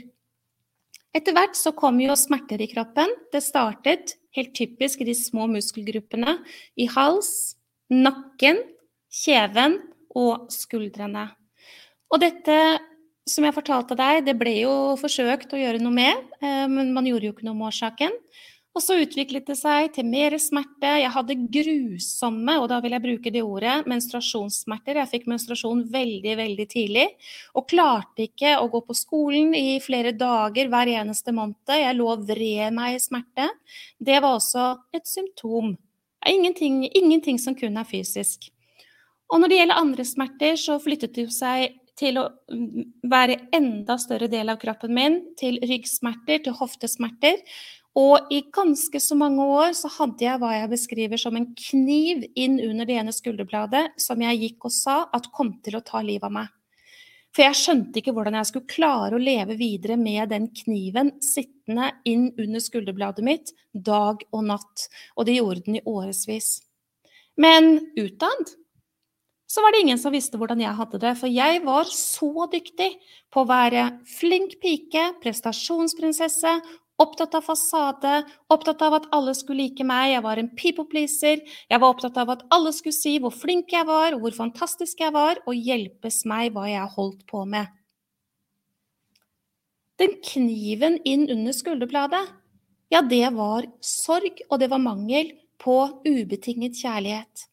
Etter 1.11 1.36
hvert 1.36 1.57
så 1.59 1.75
kom 1.75 1.99
jo 1.99 2.15
smerter 2.15 2.61
i 2.63 2.71
kroppen. 2.71 3.11
Det 3.34 3.43
startet 3.43 4.15
helt 4.38 4.53
typisk 4.57 5.01
i 5.01 5.07
de 5.09 5.15
små 5.17 5.47
muskelgruppene 5.51 6.38
i 6.79 6.88
hals, 6.91 7.57
nakken, 7.91 8.61
kjeven 9.11 9.79
og 10.15 10.47
skuldrene. 10.53 11.27
Og 12.11 12.23
dette 12.23 12.57
som 13.29 13.45
jeg 13.45 13.55
fortalte 13.55 13.95
deg, 13.97 14.23
det 14.25 14.36
ble 14.39 14.53
jo 14.63 14.73
forsøkt 14.99 15.53
å 15.53 15.59
gjøre 15.59 15.82
noe 15.82 15.93
med, 15.93 16.32
eh, 16.41 16.65
men 16.71 16.93
man 16.95 17.07
gjorde 17.07 17.27
jo 17.27 17.36
ikke 17.36 17.47
noe 17.47 17.57
med 17.57 17.69
årsaken. 17.69 18.15
Og 18.72 18.80
så 18.80 18.95
utviklet 19.03 19.49
det 19.49 19.57
seg 19.59 19.89
til 19.97 20.07
mer 20.07 20.32
smerte. 20.39 20.93
Jeg 21.01 21.11
hadde 21.11 21.36
grusomme, 21.51 22.53
og 22.61 22.69
da 22.72 22.78
vil 22.84 22.95
jeg 22.95 23.03
bruke 23.03 23.34
det 23.34 23.41
ordet, 23.43 23.82
menstruasjonssmerter. 23.91 25.01
Jeg 25.01 25.11
fikk 25.11 25.28
menstruasjon 25.28 25.82
veldig, 25.91 26.36
veldig 26.39 26.67
tidlig. 26.72 27.03
Og 27.59 27.67
klarte 27.67 28.30
ikke 28.30 28.55
å 28.61 28.69
gå 28.72 28.80
på 28.88 28.95
skolen 28.95 29.51
i 29.59 29.76
flere 29.84 30.15
dager 30.15 30.72
hver 30.72 30.93
eneste 30.93 31.36
måned. 31.36 31.59
Jeg 31.67 31.97
lå 31.99 32.07
og 32.13 32.24
vred 32.30 32.72
meg 32.78 32.95
i 32.95 33.03
smerte. 33.03 33.49
Det 33.99 34.22
var 34.24 34.39
også 34.39 34.69
et 34.95 35.07
symptom. 35.09 35.76
Ingenting, 36.32 36.86
ingenting 36.95 37.41
som 37.43 37.57
kun 37.57 37.76
er 37.82 37.91
fysisk. 37.91 38.47
Og 39.32 39.39
når 39.41 39.51
det 39.51 39.59
gjelder 39.61 39.84
andre 39.84 40.07
smerter, 40.07 40.55
så 40.59 40.80
flyttet 40.80 41.15
det 41.17 41.28
seg 41.36 41.76
til 41.99 42.17
å 42.22 42.26
være 43.11 43.38
enda 43.55 43.97
større 44.01 44.30
del 44.32 44.49
av 44.51 44.59
kroppen 44.61 44.93
min, 44.95 45.19
til 45.39 45.59
ryggsmerter, 45.67 46.41
til 46.45 46.55
hoftesmerter. 46.57 47.39
Og 48.00 48.32
i 48.32 48.39
ganske 48.56 49.00
så 49.04 49.18
mange 49.20 49.44
år 49.44 49.74
så 49.76 49.89
hadde 49.98 50.24
jeg 50.24 50.39
hva 50.39 50.54
jeg 50.56 50.72
beskriver 50.72 51.20
som 51.20 51.36
en 51.36 51.50
kniv 51.60 52.24
inn 52.39 52.56
under 52.64 52.88
det 52.88 52.96
ene 53.02 53.12
skulderbladet, 53.16 53.89
som 54.00 54.22
jeg 54.24 54.39
gikk 54.46 54.70
og 54.70 54.76
sa 54.76 54.98
at 55.12 55.28
kom 55.36 55.58
til 55.66 55.76
å 55.76 55.84
ta 55.84 56.00
livet 56.06 56.30
av 56.30 56.36
meg. 56.38 56.54
For 57.32 57.46
jeg 57.46 57.60
skjønte 57.60 58.00
ikke 58.00 58.14
hvordan 58.16 58.36
jeg 58.39 58.50
skulle 58.50 58.72
klare 58.72 59.16
å 59.16 59.22
leve 59.22 59.56
videre 59.60 59.96
med 60.00 60.32
den 60.34 60.50
kniven 60.56 61.14
sittende 61.24 61.94
inn 62.08 62.30
under 62.39 62.64
skulderbladet 62.64 63.24
mitt 63.24 63.54
dag 63.72 64.24
og 64.32 64.48
natt. 64.50 64.88
Og 65.16 65.28
det 65.28 65.38
gjorde 65.38 65.64
den 65.68 65.80
i 65.80 65.86
årevis. 65.88 66.58
Men 67.39 67.78
utad 67.96 68.52
så 69.52 69.64
var 69.64 69.74
det 69.74 69.82
ingen 69.84 70.00
som 70.00 70.14
visste 70.16 70.39
hvordan 70.39 70.64
jeg 70.64 70.76
hadde 70.76 71.00
det. 71.04 71.16
For 71.20 71.32
jeg 71.32 71.64
var 71.64 71.88
så 71.92 72.48
dyktig 72.52 72.94
på 73.32 73.44
å 73.44 73.50
være 73.50 73.88
flink 74.08 74.58
pike, 74.64 75.10
prestasjonsprinsesse 75.24 76.54
Opptatt 77.02 77.34
av 77.34 77.45
fasade, 77.45 78.22
opptatt 78.54 78.82
av 78.86 78.95
at 78.99 79.08
alle 79.16 79.34
skulle 79.34 79.64
like 79.64 79.86
meg. 79.88 80.12
Jeg 80.12 80.24
var 80.26 80.38
en 80.38 80.52
people 80.58 80.86
pleaser. 80.91 81.41
Jeg 81.72 81.82
var 81.82 81.95
opptatt 81.95 82.20
av 82.22 82.30
at 82.36 82.43
alle 82.54 82.74
skulle 82.76 82.97
si 82.97 83.16
hvor 83.22 83.34
flink 83.34 83.74
jeg 83.74 83.88
var, 83.89 84.18
hvor 84.22 84.36
fantastisk 84.36 85.02
jeg 85.02 85.16
var, 85.16 85.41
og 85.47 85.58
hjelpes 85.58 86.22
meg 86.30 86.52
hva 86.54 86.68
jeg 86.70 86.93
holdt 86.95 87.24
på 87.32 87.45
med. 87.49 87.72
Den 90.02 90.18
kniven 90.26 90.97
inn 91.06 91.28
under 91.30 91.54
skulderbladet, 91.54 92.24
ja, 92.91 93.02
det 93.06 93.28
var 93.36 93.68
sorg, 93.86 94.41
og 94.49 94.60
det 94.60 94.70
var 94.72 94.82
mangel 94.84 95.30
på 95.62 95.78
ubetinget 96.06 96.76
kjærlighet. 96.82 97.45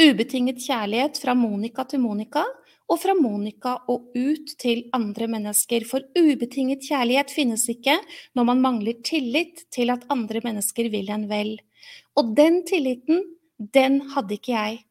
Ubetinget 0.00 0.62
kjærlighet 0.62 1.18
fra 1.20 1.34
Monica 1.36 1.84
til 1.84 2.00
Monica, 2.00 2.44
og 2.92 3.00
fra 3.00 3.14
Monica 3.16 3.78
og 3.90 4.12
ut 4.12 4.52
til 4.60 4.84
andre 4.96 5.28
mennesker. 5.34 5.86
For 5.88 6.04
ubetinget 6.18 6.84
kjærlighet 6.84 7.32
finnes 7.32 7.64
ikke 7.72 7.96
når 8.36 8.48
man 8.50 8.62
mangler 8.64 9.00
tillit 9.06 9.64
til 9.72 9.92
at 9.94 10.04
andre 10.12 10.44
mennesker 10.44 10.90
vil 10.92 11.08
en 11.14 11.28
vel. 11.30 11.56
Og 12.20 12.34
den 12.36 12.62
tilliten, 12.68 13.22
den 13.56 14.02
hadde 14.12 14.36
ikke 14.36 14.52
jeg. 14.52 14.82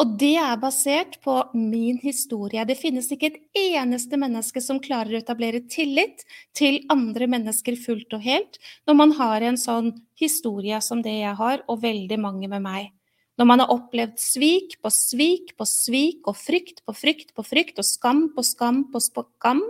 Og 0.00 0.14
det 0.20 0.36
er 0.38 0.60
basert 0.60 1.18
på 1.24 1.34
min 1.52 1.98
historie. 2.00 2.62
Det 2.64 2.78
finnes 2.78 3.10
ikke 3.12 3.32
et 3.32 3.40
eneste 3.58 4.16
menneske 4.20 4.62
som 4.64 4.78
klarer 4.80 5.16
å 5.16 5.20
etablere 5.20 5.64
tillit 5.68 6.22
til 6.56 6.78
andre 6.92 7.26
mennesker 7.28 7.76
fullt 7.76 8.14
og 8.16 8.24
helt 8.24 8.60
når 8.88 8.96
man 9.02 9.12
har 9.18 9.44
en 9.44 9.60
sånn 9.60 9.92
historie 10.20 10.78
som 10.84 11.02
det 11.04 11.18
jeg 11.18 11.36
har, 11.36 11.64
og 11.68 11.82
veldig 11.82 12.20
mange 12.22 12.48
med 12.48 12.64
meg. 12.64 12.94
Når 13.40 13.48
man 13.48 13.62
har 13.62 13.70
opplevd 13.72 14.18
svik 14.20 14.74
på 14.84 14.90
svik 14.92 15.54
på 15.56 15.64
svik 15.64 16.26
og 16.28 16.36
frykt 16.36 16.82
på 16.84 16.92
frykt 16.92 17.30
på 17.32 17.44
frykt 17.46 17.78
og 17.80 17.86
skam 17.88 18.26
på 18.36 18.44
skam 18.44 18.82
på 18.92 19.00
skam, 19.00 19.62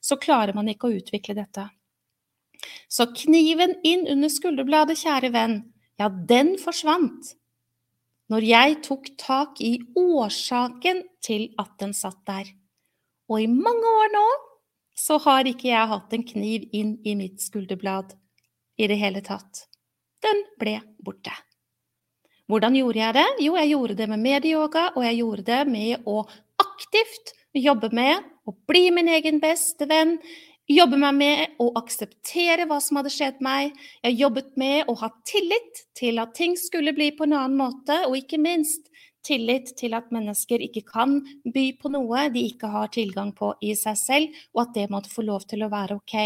så 0.00 0.16
klarer 0.16 0.56
man 0.56 0.70
ikke 0.72 0.88
å 0.88 0.94
utvikle 0.96 1.36
dette. 1.36 1.66
Så 2.88 3.10
kniven 3.12 3.76
inn 3.84 4.06
under 4.08 4.32
skulderbladet, 4.32 4.96
kjære 5.04 5.28
venn, 5.34 5.58
ja, 6.00 6.08
den 6.08 6.56
forsvant 6.56 7.34
når 8.32 8.44
jeg 8.44 8.76
tok 8.84 9.10
tak 9.20 9.60
i 9.64 9.74
årsaken 9.96 11.02
til 11.24 11.48
at 11.60 11.74
den 11.80 11.94
satt 11.96 12.20
der. 12.28 12.48
Og 13.28 13.44
i 13.44 13.48
mange 13.48 13.92
år 14.02 14.12
nå 14.12 14.26
så 14.98 15.18
har 15.24 15.48
ikke 15.48 15.70
jeg 15.70 15.90
hatt 15.92 16.16
en 16.16 16.26
kniv 16.28 16.64
inn 16.76 16.96
i 17.04 17.16
mitt 17.16 17.44
skulderblad 17.44 18.16
i 18.80 18.88
det 18.90 18.98
hele 19.00 19.24
tatt. 19.24 19.66
Den 20.24 20.44
ble 20.60 20.78
borte. 21.04 21.36
Hvordan 22.48 22.76
gjorde 22.78 23.00
jeg 23.02 23.14
det? 23.18 23.26
Jo, 23.44 23.56
jeg 23.60 23.68
gjorde 23.74 23.94
det 23.98 24.06
med 24.08 24.22
medieyoga, 24.24 24.84
og 24.96 25.02
jeg 25.04 25.18
gjorde 25.18 25.42
det 25.50 25.62
med 25.68 26.06
å 26.08 26.22
aktivt 26.62 27.34
jobbe 27.52 27.90
med 27.92 28.24
å 28.48 28.54
bli 28.70 28.86
min 28.94 29.10
egen 29.12 29.40
beste 29.42 29.84
venn, 29.90 30.14
jobbe 30.68 30.96
meg 31.00 31.18
med 31.18 31.58
å 31.60 31.66
akseptere 31.76 32.64
hva 32.68 32.78
som 32.80 33.00
hadde 33.00 33.12
skjedd 33.12 33.42
meg. 33.44 33.74
Jeg 34.04 34.16
jobbet 34.20 34.54
med 34.60 34.88
å 34.88 34.96
ha 35.00 35.10
tillit 35.28 35.84
til 35.98 36.20
at 36.22 36.32
ting 36.38 36.56
skulle 36.60 36.94
bli 36.96 37.10
på 37.16 37.28
en 37.28 37.36
annen 37.36 37.58
måte, 37.60 38.00
og 38.08 38.16
ikke 38.16 38.40
minst 38.40 38.88
tillit 39.28 39.74
til 39.76 39.92
at 39.98 40.08
mennesker 40.14 40.64
ikke 40.64 40.86
kan 40.88 41.18
by 41.44 41.66
på 41.76 41.92
noe 41.92 42.28
de 42.32 42.46
ikke 42.48 42.72
har 42.72 42.88
tilgang 42.94 43.34
på 43.36 43.52
i 43.60 43.74
seg 43.76 44.00
selv, 44.00 44.42
og 44.56 44.64
at 44.64 44.74
det 44.76 44.88
måtte 44.92 45.12
få 45.12 45.26
lov 45.26 45.44
til 45.50 45.66
å 45.66 45.72
være 45.72 46.00
ok. 46.00 46.16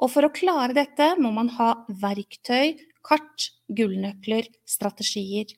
Og 0.00 0.10
for 0.10 0.26
å 0.26 0.32
klare 0.34 0.72
dette 0.76 1.12
må 1.20 1.30
man 1.36 1.52
ha 1.58 1.74
verktøy, 2.00 2.78
kart, 3.04 3.50
gullnøkler, 3.68 4.48
strategier. 4.68 5.52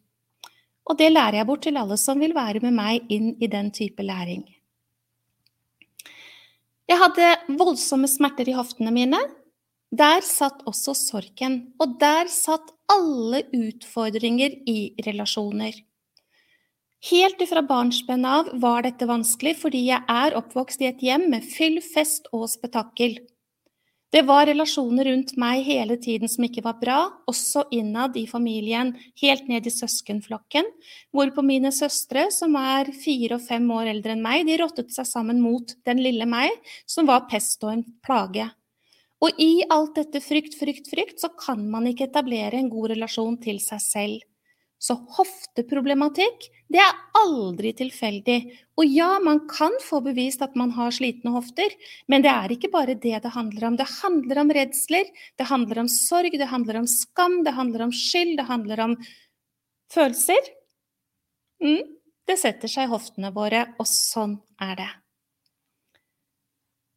Og 0.87 0.99
det 0.99 1.11
lærer 1.13 1.41
jeg 1.41 1.49
bort 1.49 1.65
til 1.67 1.79
alle 1.81 1.99
som 1.99 2.21
vil 2.23 2.35
være 2.37 2.63
med 2.63 2.77
meg 2.77 3.11
inn 3.13 3.33
i 3.43 3.49
den 3.51 3.73
type 3.75 4.03
læring. 4.03 4.45
Jeg 6.87 7.03
hadde 7.03 7.57
voldsomme 7.59 8.07
smerter 8.07 8.47
i 8.47 8.55
hoftene 8.55 8.93
mine. 8.95 9.19
Der 9.91 10.23
satt 10.23 10.63
også 10.67 10.95
sorgen, 10.99 11.73
og 11.83 11.99
der 11.99 12.31
satt 12.31 12.71
alle 12.91 13.43
utfordringer 13.55 14.55
i 14.71 14.95
relasjoner. 15.07 15.75
Helt 17.11 17.43
ifra 17.43 17.63
barnsben 17.63 18.25
av 18.27 18.49
var 18.63 18.87
dette 18.87 19.07
vanskelig 19.07 19.57
fordi 19.61 19.85
jeg 19.91 20.03
er 20.11 20.37
oppvokst 20.39 20.83
i 20.83 20.89
et 20.91 21.03
hjem 21.03 21.29
med 21.31 21.45
fyll, 21.47 21.79
fest 21.85 22.27
og 22.35 22.49
spetakkel. 22.51 23.19
Det 24.15 24.23
var 24.23 24.47
relasjoner 24.47 25.09
rundt 25.11 25.33
meg 25.41 25.65
hele 25.67 25.97
tiden 25.99 26.31
som 26.31 26.45
ikke 26.47 26.63
var 26.65 26.77
bra, 26.79 26.99
også 27.27 27.65
innad 27.75 28.15
i 28.17 28.23
familien, 28.31 28.93
helt 29.21 29.49
ned 29.51 29.67
i 29.67 29.73
søskenflokken, 29.75 30.69
hvorpå 31.11 31.43
mine 31.43 31.73
søstre, 31.75 32.29
som 32.31 32.55
er 32.61 32.93
fire 32.95 33.41
og 33.41 33.43
fem 33.49 33.67
år 33.75 33.91
eldre 33.97 34.15
enn 34.15 34.23
meg, 34.23 34.45
de 34.47 34.61
rottet 34.63 34.95
seg 34.95 35.09
sammen 35.11 35.43
mot 35.43 35.75
den 35.89 36.05
lille 36.05 36.29
meg, 36.31 36.55
som 36.87 37.11
var 37.11 37.27
pest 37.31 37.67
og 37.67 37.75
en 37.75 37.85
plage. 38.07 38.47
Og 39.25 39.43
i 39.43 39.65
alt 39.73 39.97
dette 39.99 40.23
frykt, 40.23 40.55
frykt, 40.61 40.87
frykt, 40.93 41.19
så 41.19 41.33
kan 41.35 41.67
man 41.73 41.89
ikke 41.91 42.07
etablere 42.07 42.61
en 42.61 42.71
god 42.71 42.93
relasjon 42.95 43.41
til 43.43 43.59
seg 43.65 43.83
selv. 43.83 44.25
Så 44.79 44.95
hofteproblematikk, 45.17 46.51
det 46.69 46.81
er 46.83 46.99
aldri 47.17 47.73
tilfeldig. 47.79 48.37
Og 48.77 48.91
ja, 48.91 49.17
man 49.23 49.41
kan 49.49 49.73
få 49.83 50.03
bevist 50.05 50.43
at 50.45 50.57
man 50.59 50.75
har 50.77 50.93
slitne 50.93 51.33
hofter, 51.33 51.73
men 52.13 52.25
det 52.25 52.33
er 52.33 52.53
ikke 52.53 52.71
bare 52.75 52.99
det 52.99 53.23
det 53.25 53.33
handler 53.33 53.71
om. 53.71 53.79
Det 53.79 53.89
handler 54.03 54.43
om 54.43 54.53
redsler, 54.53 55.09
det 55.39 55.49
handler 55.49 55.81
om 55.85 55.89
sorg, 55.93 56.37
det 56.37 56.51
handler 56.51 56.83
om 56.83 56.89
skam, 56.91 57.41
det 57.47 57.57
handler 57.57 57.87
om 57.87 57.95
skyld, 57.95 58.37
det 58.37 58.49
handler 58.51 58.85
om 58.85 58.99
følelser. 59.95 60.53
Mm, 61.65 61.97
det 62.29 62.37
setter 62.43 62.69
seg 62.69 62.89
i 62.89 62.93
hoftene 62.93 63.33
våre, 63.33 63.65
og 63.81 63.89
sånn 63.89 64.37
er 64.61 64.77
det. 64.83 64.91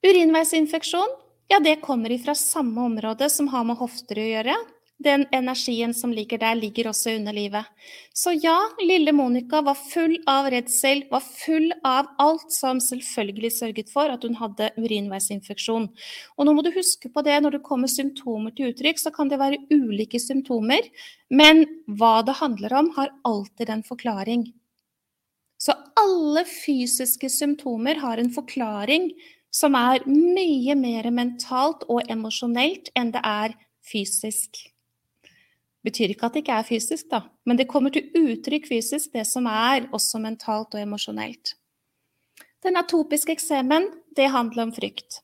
Urinveisinfeksjon, 0.10 1.16
ja, 1.52 1.60
det 1.64 1.80
kommer 1.84 2.12
ifra 2.12 2.36
samme 2.36 2.82
område 2.92 3.30
som 3.32 3.50
har 3.54 3.66
med 3.68 3.80
hofter 3.80 4.20
å 4.22 4.28
gjøre. 4.28 4.58
Den 5.00 5.24
energien 5.32 5.93
som 5.95 6.12
ligger 6.12 6.41
der, 6.41 6.58
ligger 6.60 6.89
også 6.89 7.14
under 7.16 7.32
livet. 7.32 7.64
Så 8.14 8.34
ja, 8.36 8.58
lille 8.84 9.14
Monica 9.16 9.62
var 9.64 9.78
full 9.80 10.18
av 10.28 10.50
redsel, 10.52 11.06
var 11.08 11.24
full 11.24 11.70
av 11.88 12.10
alt 12.20 12.52
som 12.52 12.82
selvfølgelig 12.84 13.52
sørget 13.56 13.91
for 13.93 14.12
at 14.12 14.26
hun 14.28 14.36
hadde 14.36 14.68
urinveisinfeksjon. 14.76 15.86
Og 16.36 16.45
nå 16.45 16.56
må 16.56 16.66
du 16.66 16.74
huske 16.76 17.08
på 17.14 17.24
det 17.24 17.38
når 17.39 17.56
det 17.56 17.64
kommer 17.68 17.88
symptomer 17.88 18.52
til 18.58 18.74
uttrykk, 18.74 19.00
så 19.00 19.14
kan 19.16 19.32
det 19.32 19.39
være 19.39 19.62
ulike 19.72 20.20
symptomer, 20.20 20.89
men 21.32 21.64
hva 21.88 22.18
det 22.28 22.36
handler 22.41 22.76
om, 22.82 22.89
har 22.97 23.14
alltid 23.30 23.72
en 23.72 23.86
forklaring. 23.88 24.50
Så 25.60 25.78
alle 26.00 26.43
fysiske 26.47 27.30
symptomer 27.32 28.04
har 28.04 28.20
en 28.20 28.34
forklaring 28.36 29.14
som 29.52 29.80
er 29.80 30.04
mye 30.12 30.76
mer 30.76 31.08
mentalt 31.12 31.88
og 31.88 32.04
emosjonelt 32.12 32.91
enn 33.00 33.16
det 33.16 33.24
er 33.24 33.56
fysisk 33.91 34.60
betyr 35.86 36.14
ikke 36.14 36.28
at 36.28 36.36
det 36.36 36.44
ikke 36.44 36.58
er 36.60 36.68
fysisk, 36.68 37.08
da, 37.12 37.24
men 37.48 37.60
det 37.60 37.70
kommer 37.72 37.94
til 37.94 38.10
uttrykk 38.18 38.68
fysisk, 38.70 39.12
det 39.14 39.26
som 39.28 39.48
er 39.50 39.88
også 39.96 40.22
mentalt 40.24 40.76
og 40.76 40.82
emosjonelt. 40.82 41.56
Den 42.66 42.80
atopiske 42.80 43.38
eksemen, 43.38 43.88
det 44.16 44.32
handler 44.34 44.68
om 44.68 44.74
frykt. 44.76 45.22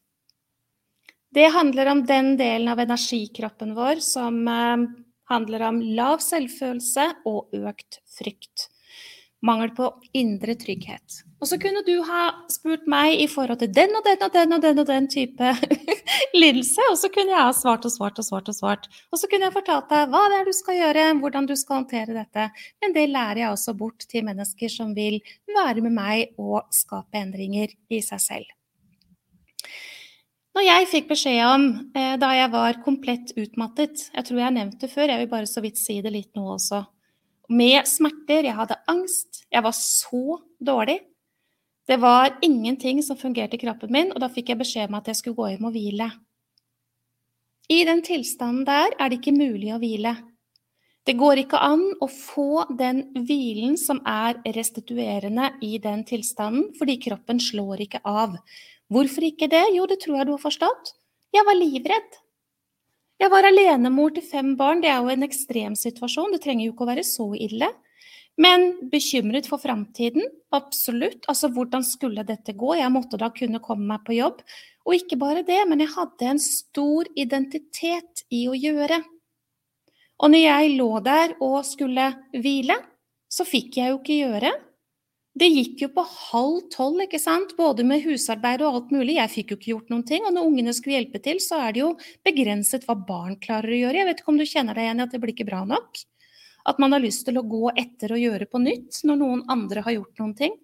Det 1.35 1.49
handler 1.51 1.91
om 1.91 2.05
den 2.07 2.37
delen 2.39 2.71
av 2.71 2.79
energikroppen 2.79 3.73
vår 3.75 3.99
som 4.03 4.37
eh, 4.47 4.85
handler 5.27 5.65
om 5.67 5.81
lav 5.97 6.23
selvfølelse 6.23 7.09
og 7.27 7.51
økt 7.59 7.99
frykt 8.15 8.69
mangel 9.45 9.71
på 9.75 9.89
indre 10.15 10.55
trygghet. 10.59 11.21
Og 11.41 11.49
så 11.49 11.57
kunne 11.61 11.83
du 11.85 11.93
ha 12.07 12.29
spurt 12.51 12.87
meg 12.89 13.19
i 13.21 13.27
forhold 13.29 13.59
til 13.61 13.71
den 13.75 13.93
og 13.97 14.05
den 14.07 14.23
og 14.25 14.33
den 14.33 14.55
og 14.55 14.63
den 14.63 14.81
og 14.81 14.87
den 14.89 15.07
type 15.11 15.51
lidelse, 16.41 16.81
og 16.89 16.97
så 16.99 17.11
kunne 17.13 17.33
jeg 17.35 17.41
ha 17.41 17.51
svart 17.53 17.85
og 17.85 17.93
svart 17.93 18.21
og 18.21 18.27
svart 18.27 18.49
og 18.51 18.57
svart. 18.57 18.87
Og 19.11 19.21
så 19.21 19.29
kunne 19.29 19.49
jeg 19.49 19.57
fortalt 19.57 19.91
deg 19.91 20.09
hva 20.13 20.23
det 20.31 20.39
er 20.39 20.49
du 20.49 20.55
skal 20.55 20.79
gjøre, 20.79 21.07
hvordan 21.21 21.49
du 21.49 21.55
skal 21.59 21.81
håndtere 21.81 22.17
dette. 22.17 22.47
Men 22.81 22.95
det 22.95 23.07
lærer 23.11 23.43
jeg 23.43 23.51
også 23.51 23.75
bort 23.77 24.07
til 24.09 24.25
mennesker 24.27 24.71
som 24.71 24.95
vil 24.97 25.19
være 25.51 25.83
med 25.85 25.97
meg 25.97 26.41
og 26.41 26.63
skape 26.73 27.21
endringer 27.21 27.75
i 27.91 28.01
seg 28.05 28.23
selv. 28.23 28.49
Når 30.55 30.63
jeg 30.63 30.87
fikk 30.87 31.07
beskjed 31.11 31.41
om, 31.43 31.63
eh, 31.99 32.13
da 32.15 32.31
jeg 32.31 32.47
var 32.53 32.77
komplett 32.79 33.33
utmattet 33.35 34.05
Jeg 34.15 34.23
tror 34.23 34.37
jeg 34.39 34.45
har 34.45 34.55
nevnt 34.55 34.79
det 34.79 34.87
før, 34.87 35.11
jeg 35.11 35.19
vil 35.19 35.33
bare 35.33 35.49
så 35.51 35.59
vidt 35.59 35.77
si 35.77 35.99
det 36.01 36.13
litt 36.15 36.31
nå 36.37 36.47
også 36.53 36.85
med 37.49 37.87
smerter. 37.89 38.47
Jeg 38.47 38.57
hadde 38.57 38.79
angst. 38.91 39.43
Jeg 39.51 39.63
var 39.65 39.75
så 39.77 40.39
dårlig. 40.59 40.99
Det 41.85 41.97
var 42.01 42.37
ingenting 42.41 43.03
som 43.05 43.17
fungerte 43.17 43.59
i 43.59 43.61
kroppen 43.61 43.91
min, 43.93 44.13
og 44.13 44.21
da 44.23 44.29
fikk 44.33 44.49
jeg 44.49 44.61
beskjed 44.61 44.89
om 44.89 44.97
at 44.97 45.11
jeg 45.11 45.19
skulle 45.19 45.37
gå 45.37 45.51
hjem 45.53 45.67
og 45.69 45.75
hvile. 45.75 46.07
I 47.69 47.83
den 47.85 48.01
tilstanden 48.05 48.65
der 48.65 48.93
er 48.97 49.09
det 49.09 49.19
ikke 49.19 49.35
mulig 49.37 49.71
å 49.73 49.81
hvile. 49.81 50.15
Det 51.05 51.13
går 51.17 51.43
ikke 51.43 51.61
an 51.61 51.83
å 52.01 52.07
få 52.09 52.65
den 52.77 53.03
hvilen 53.27 53.75
som 53.77 53.99
er 54.09 54.39
restituerende 54.55 55.51
i 55.61 55.77
den 55.81 56.01
tilstanden, 56.09 56.71
fordi 56.79 56.97
kroppen 57.03 57.41
slår 57.41 57.83
ikke 57.85 58.01
av. 58.01 58.39
Hvorfor 58.89 59.27
ikke 59.27 59.49
det? 59.49 59.67
Jo, 59.75 59.85
det 59.89 59.99
tror 60.01 60.17
jeg 60.17 60.29
du 60.29 60.33
har 60.33 60.41
forstått. 60.41 60.95
Jeg 61.33 61.45
var 61.45 61.57
livredd. 61.59 62.17
Jeg 63.21 63.31
var 63.31 63.47
alenemor 63.47 64.11
til 64.15 64.25
fem 64.27 64.53
barn, 64.59 64.81
det 64.83 64.89
er 64.91 64.99
jo 64.99 65.13
en 65.13 65.23
ekstrem 65.23 65.75
situasjon, 65.79 66.33
det 66.35 66.41
trenger 66.43 66.67
jo 66.67 66.73
ikke 66.73 66.83
å 66.83 66.91
være 66.91 67.05
så 67.07 67.29
ille. 67.37 67.69
Men 68.35 68.65
bekymret 68.91 69.47
for 69.47 69.61
framtiden, 69.63 70.25
absolutt. 70.55 71.21
Altså 71.31 71.47
hvordan 71.55 71.85
skulle 71.87 72.25
dette 72.27 72.51
gå? 72.51 72.73
Jeg 72.75 72.91
måtte 72.91 73.19
da 73.21 73.29
kunne 73.31 73.63
komme 73.63 73.87
meg 73.93 74.03
på 74.03 74.17
jobb. 74.17 74.41
Og 74.85 74.97
ikke 74.97 75.17
bare 75.21 75.45
det, 75.47 75.61
men 75.69 75.79
jeg 75.81 75.93
hadde 75.95 76.27
en 76.33 76.41
stor 76.43 77.07
identitet 77.15 78.25
i 78.35 78.43
å 78.51 78.57
gjøre. 78.57 78.99
Og 80.19 80.31
når 80.31 80.43
jeg 80.43 80.75
lå 80.75 80.89
der 81.03 81.37
og 81.43 81.61
skulle 81.67 82.11
hvile, 82.35 82.77
så 83.31 83.47
fikk 83.47 83.79
jeg 83.79 83.93
jo 83.93 84.01
ikke 84.01 84.19
gjøre. 84.19 84.51
Det 85.35 85.49
gikk 85.51 85.81
jo 85.83 85.87
på 85.91 86.03
halv 86.07 86.59
tolv, 86.71 87.01
ikke 87.03 87.19
sant, 87.19 87.49
både 87.57 87.83
med 87.83 88.05
husarbeid 88.05 88.61
og 88.63 88.77
alt 88.77 88.91
mulig. 88.95 89.17
Jeg 89.17 89.31
fikk 89.33 89.49
jo 89.51 89.57
ikke 89.57 89.71
gjort 89.73 89.89
noen 89.91 90.05
ting. 90.07 90.23
Og 90.23 90.31
når 90.31 90.47
ungene 90.47 90.73
skulle 90.73 90.95
hjelpe 90.95 91.19
til, 91.23 91.41
så 91.43 91.57
er 91.59 91.73
det 91.75 91.81
jo 91.81 91.89
begrenset 92.23 92.85
hva 92.87 92.95
barn 92.95 93.35
klarer 93.43 93.73
å 93.73 93.79
gjøre. 93.81 93.99
Jeg 93.99 94.07
vet 94.07 94.21
ikke 94.21 94.31
om 94.31 94.37
du 94.39 94.45
kjenner 94.47 94.77
deg 94.77 94.85
igjen 94.87 95.01
i 95.01 95.03
at 95.03 95.11
det 95.11 95.19
blir 95.19 95.33
ikke 95.35 95.47
bra 95.49 95.65
nok? 95.67 95.99
At 96.71 96.79
man 96.79 96.95
har 96.95 97.03
lyst 97.03 97.25
til 97.27 97.35
å 97.35 97.43
gå 97.43 97.67
etter 97.75 98.13
og 98.15 98.21
gjøre 98.21 98.47
på 98.47 98.61
nytt 98.63 99.01
når 99.03 99.19
noen 99.19 99.41
andre 99.51 99.83
har 99.83 99.97
gjort 99.97 100.23
noen 100.23 100.31
ting. 100.39 100.55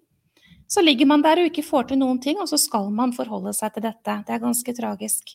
Så 0.72 0.80
ligger 0.80 1.10
man 1.10 1.20
der 1.20 1.42
og 1.42 1.50
ikke 1.50 1.66
får 1.66 1.90
til 1.90 2.00
noen 2.00 2.22
ting, 2.24 2.40
og 2.40 2.48
så 2.48 2.56
skal 2.56 2.88
man 2.96 3.12
forholde 3.12 3.52
seg 3.52 3.74
til 3.74 3.84
dette. 3.84 4.14
Det 4.24 4.32
er 4.32 4.40
ganske 4.40 4.74
tragisk. 4.78 5.34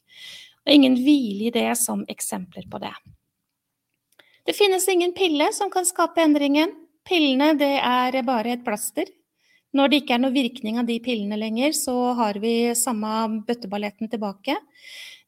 Er 0.66 0.80
ingen 0.80 0.98
hvile 0.98 1.52
i 1.52 1.54
det 1.54 1.68
som 1.78 2.02
eksempler 2.10 2.66
på 2.72 2.82
det. 2.82 2.96
Det 4.50 4.58
finnes 4.58 4.90
ingen 4.90 5.14
pille 5.14 5.52
som 5.54 5.70
kan 5.70 5.86
skape 5.86 6.26
endringen. 6.26 6.74
Pillene 7.06 7.54
det 7.60 7.76
er 7.78 8.18
bare 8.26 8.58
et 8.58 8.66
plaster. 8.66 9.14
Når 9.78 9.92
det 9.92 10.00
ikke 10.02 10.16
er 10.16 10.24
noe 10.24 10.34
virkning 10.34 10.80
av 10.82 10.88
de 10.88 10.98
pillene 11.04 11.38
lenger, 11.38 11.76
så 11.78 11.94
har 12.18 12.40
vi 12.42 12.74
samme 12.78 13.44
bøtteballetten 13.46 14.10
tilbake. 14.10 14.56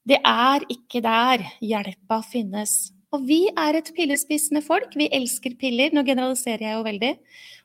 Det 0.09 0.17
er 0.25 0.65
ikke 0.73 1.03
der 1.05 1.43
hjelpa 1.61 2.23
finnes. 2.25 2.91
Og 3.13 3.25
vi 3.29 3.43
er 3.49 3.77
et 3.77 3.89
pillespisende 3.93 4.61
folk. 4.65 4.93
Vi 4.97 5.09
elsker 5.13 5.57
piller. 5.59 5.93
Nå 5.93 6.03
generaliserer 6.07 6.65
jeg 6.65 6.77
jo 6.77 6.85
veldig. 6.85 7.13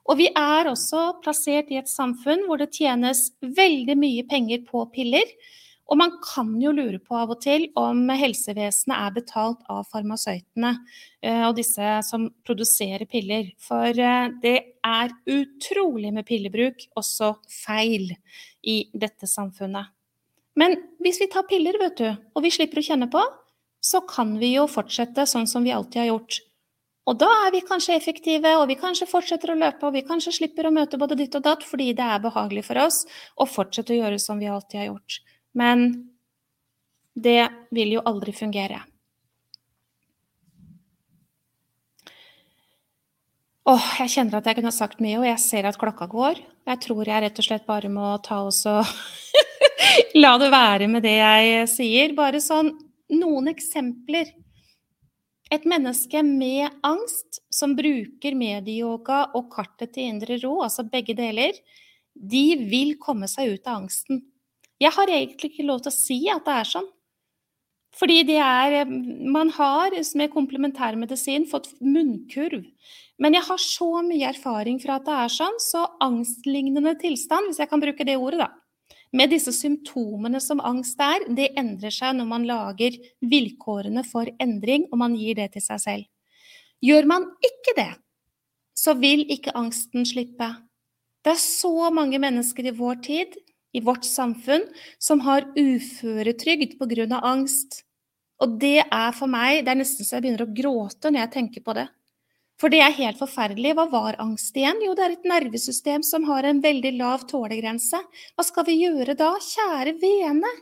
Og 0.08 0.20
vi 0.20 0.28
er 0.36 0.68
også 0.68 1.06
plassert 1.24 1.72
i 1.72 1.80
et 1.80 1.88
samfunn 1.88 2.44
hvor 2.48 2.60
det 2.60 2.72
tjenes 2.76 3.30
veldig 3.40 3.96
mye 4.00 4.24
penger 4.28 4.64
på 4.68 4.84
piller. 4.92 5.28
Og 5.92 5.98
man 6.00 6.14
kan 6.24 6.54
jo 6.62 6.72
lure 6.72 6.98
på 7.02 7.16
av 7.18 7.34
og 7.34 7.42
til 7.44 7.66
om 7.76 8.06
helsevesenet 8.08 8.94
er 8.96 9.16
betalt 9.18 9.66
av 9.68 9.84
farmasøytene 9.90 10.70
eh, 11.20 11.42
og 11.44 11.58
disse 11.58 11.98
som 12.06 12.30
produserer 12.46 13.04
piller. 13.10 13.50
For 13.60 13.92
eh, 13.92 14.30
det 14.40 14.54
er 14.80 15.12
utrolig 15.28 16.14
med 16.16 16.24
pillebruk 16.28 16.86
også 16.96 17.34
feil 17.52 18.14
i 18.64 18.78
dette 18.96 19.28
samfunnet. 19.28 19.92
Men 20.56 20.78
hvis 21.02 21.20
vi 21.20 21.28
tar 21.28 21.44
piller, 21.50 21.76
vet 21.82 22.00
du, 22.00 22.08
og 22.32 22.46
vi 22.46 22.52
slipper 22.54 22.80
å 22.80 22.86
kjenne 22.86 23.10
på, 23.12 23.20
så 23.84 24.00
kan 24.08 24.38
vi 24.40 24.54
jo 24.54 24.64
fortsette 24.70 25.26
sånn 25.28 25.48
som 25.50 25.66
vi 25.66 25.74
alltid 25.74 26.04
har 26.04 26.12
gjort. 26.14 26.40
Og 27.04 27.18
da 27.20 27.28
er 27.44 27.50
vi 27.52 27.60
kanskje 27.66 27.98
effektive, 27.98 28.54
og 28.56 28.70
vi 28.70 28.78
kanskje 28.80 29.08
fortsetter 29.10 29.52
å 29.52 29.58
løpe, 29.60 29.84
og 29.84 29.92
vi 29.92 30.04
kanskje 30.06 30.32
slipper 30.38 30.70
å 30.70 30.72
møte 30.72 30.96
både 31.00 31.18
ditt 31.20 31.34
og 31.36 31.44
datt 31.44 31.66
fordi 31.66 31.90
det 31.92 32.06
er 32.06 32.22
behagelig 32.24 32.64
for 32.70 32.80
oss 32.80 33.02
å 33.36 33.44
fortsette 33.44 33.92
å 33.92 33.98
gjøre 33.98 34.20
som 34.22 34.40
vi 34.40 34.48
alltid 34.48 34.80
har 34.80 34.88
gjort. 34.88 35.18
Men 35.54 35.86
det 37.14 37.46
vil 37.74 37.96
jo 37.96 38.02
aldri 38.04 38.34
fungere. 38.34 38.82
Åh, 43.64 43.84
jeg 44.02 44.12
kjenner 44.12 44.42
at 44.42 44.48
jeg 44.50 44.58
kunne 44.58 44.74
sagt 44.76 44.98
mye, 45.00 45.16
og 45.22 45.24
jeg 45.24 45.40
ser 45.40 45.64
at 45.64 45.78
klokka 45.80 46.04
går. 46.10 46.40
Jeg 46.68 46.80
tror 46.84 47.08
jeg 47.08 47.22
rett 47.24 47.38
og 47.40 47.46
slett 47.46 47.64
bare 47.68 47.88
må 47.92 48.10
ta 48.24 48.42
oss 48.44 48.60
og 48.68 48.84
la 50.22 50.34
det 50.40 50.50
være 50.52 50.88
med 50.92 51.04
det 51.06 51.14
jeg 51.16 51.70
sier. 51.72 52.12
Bare 52.16 52.42
sånn 52.44 52.74
noen 53.14 53.48
eksempler. 53.54 54.34
Et 55.52 55.64
menneske 55.68 56.20
med 56.26 56.76
angst 56.84 57.40
som 57.52 57.72
bruker 57.78 58.36
medieyoga 58.36 59.30
og 59.38 59.48
kartet 59.54 59.94
til 59.96 60.10
indre 60.12 60.36
ro, 60.42 60.58
altså 60.66 60.84
begge 60.88 61.16
deler, 61.16 61.56
de 62.14 62.46
vil 62.68 62.94
komme 63.00 63.28
seg 63.30 63.54
ut 63.54 63.68
av 63.68 63.84
angsten. 63.84 64.22
Jeg 64.82 64.92
har 64.96 65.10
egentlig 65.10 65.52
ikke 65.52 65.66
lov 65.68 65.84
til 65.84 65.92
å 65.92 65.96
si 65.96 66.18
at 66.32 66.44
det 66.46 66.58
er 66.60 66.70
sånn. 66.72 66.90
Fordi 67.94 68.24
det 68.26 68.40
er 68.42 68.80
eh, 68.80 68.90
Man 69.30 69.52
har 69.54 69.94
med 70.18 70.32
komplementærmedisin 70.32 71.46
fått 71.50 71.70
munnkurv. 71.80 72.64
Men 73.22 73.36
jeg 73.36 73.46
har 73.46 73.60
så 73.62 74.02
mye 74.02 74.26
erfaring 74.32 74.80
fra 74.82 74.98
at 74.98 75.06
det 75.06 75.14
er 75.14 75.30
sånn, 75.30 75.58
så 75.62 75.84
angstlignende 76.02 76.96
tilstand, 76.98 77.46
hvis 77.46 77.60
jeg 77.62 77.70
kan 77.70 77.82
bruke 77.82 78.06
det 78.06 78.16
ordet, 78.18 78.40
da, 78.42 78.48
med 79.14 79.30
disse 79.30 79.52
symptomene 79.54 80.40
som 80.42 80.58
angst 80.58 80.98
er, 80.98 81.22
det 81.30 81.52
endrer 81.60 81.94
seg 81.94 82.16
når 82.18 82.26
man 82.26 82.46
lager 82.48 82.96
vilkårene 83.22 84.02
for 84.08 84.26
endring, 84.42 84.88
og 84.90 84.98
man 85.04 85.14
gir 85.14 85.38
det 85.38 85.52
til 85.54 85.62
seg 85.62 85.82
selv. 85.84 86.08
Gjør 86.82 87.06
man 87.06 87.28
ikke 87.46 87.76
det, 87.78 87.92
så 88.74 88.96
vil 88.98 89.22
ikke 89.30 89.54
angsten 89.54 90.02
slippe. 90.08 90.50
Det 91.22 91.36
er 91.36 91.40
så 91.40 91.92
mange 91.94 92.18
mennesker 92.20 92.66
i 92.66 92.74
vår 92.74 92.98
tid 93.06 93.38
i 93.74 93.82
vårt 93.84 94.06
samfunn 94.06 94.64
som 95.02 95.20
har 95.26 95.48
uføretrygd 95.58 96.78
pga. 96.78 97.20
angst. 97.20 97.82
Og 98.42 98.58
det 98.58 98.84
er 98.90 99.12
for 99.14 99.30
meg 99.30 99.64
Det 99.64 99.70
er 99.70 99.78
nesten 99.78 100.04
så 100.04 100.16
jeg 100.16 100.24
begynner 100.24 100.46
å 100.46 100.54
gråte 100.54 101.10
når 101.10 101.20
jeg 101.20 101.32
tenker 101.36 101.62
på 101.62 101.74
det. 101.74 101.86
For 102.60 102.70
det 102.70 102.80
er 102.84 102.94
helt 102.94 103.18
forferdelig. 103.18 103.74
Hva 103.74 103.88
var 103.90 104.20
angst 104.22 104.54
igjen? 104.56 104.78
Jo, 104.82 104.94
det 104.94 105.04
er 105.04 105.16
et 105.16 105.26
nervesystem 105.26 106.04
som 106.06 106.26
har 106.28 106.46
en 106.46 106.62
veldig 106.62 106.92
lav 107.00 107.26
tålegrense. 107.30 107.98
Hva 108.34 108.46
skal 108.46 108.66
vi 108.68 108.78
gjøre 108.84 109.16
da? 109.18 109.32
Kjære 109.42 109.96
vene! 109.98 110.52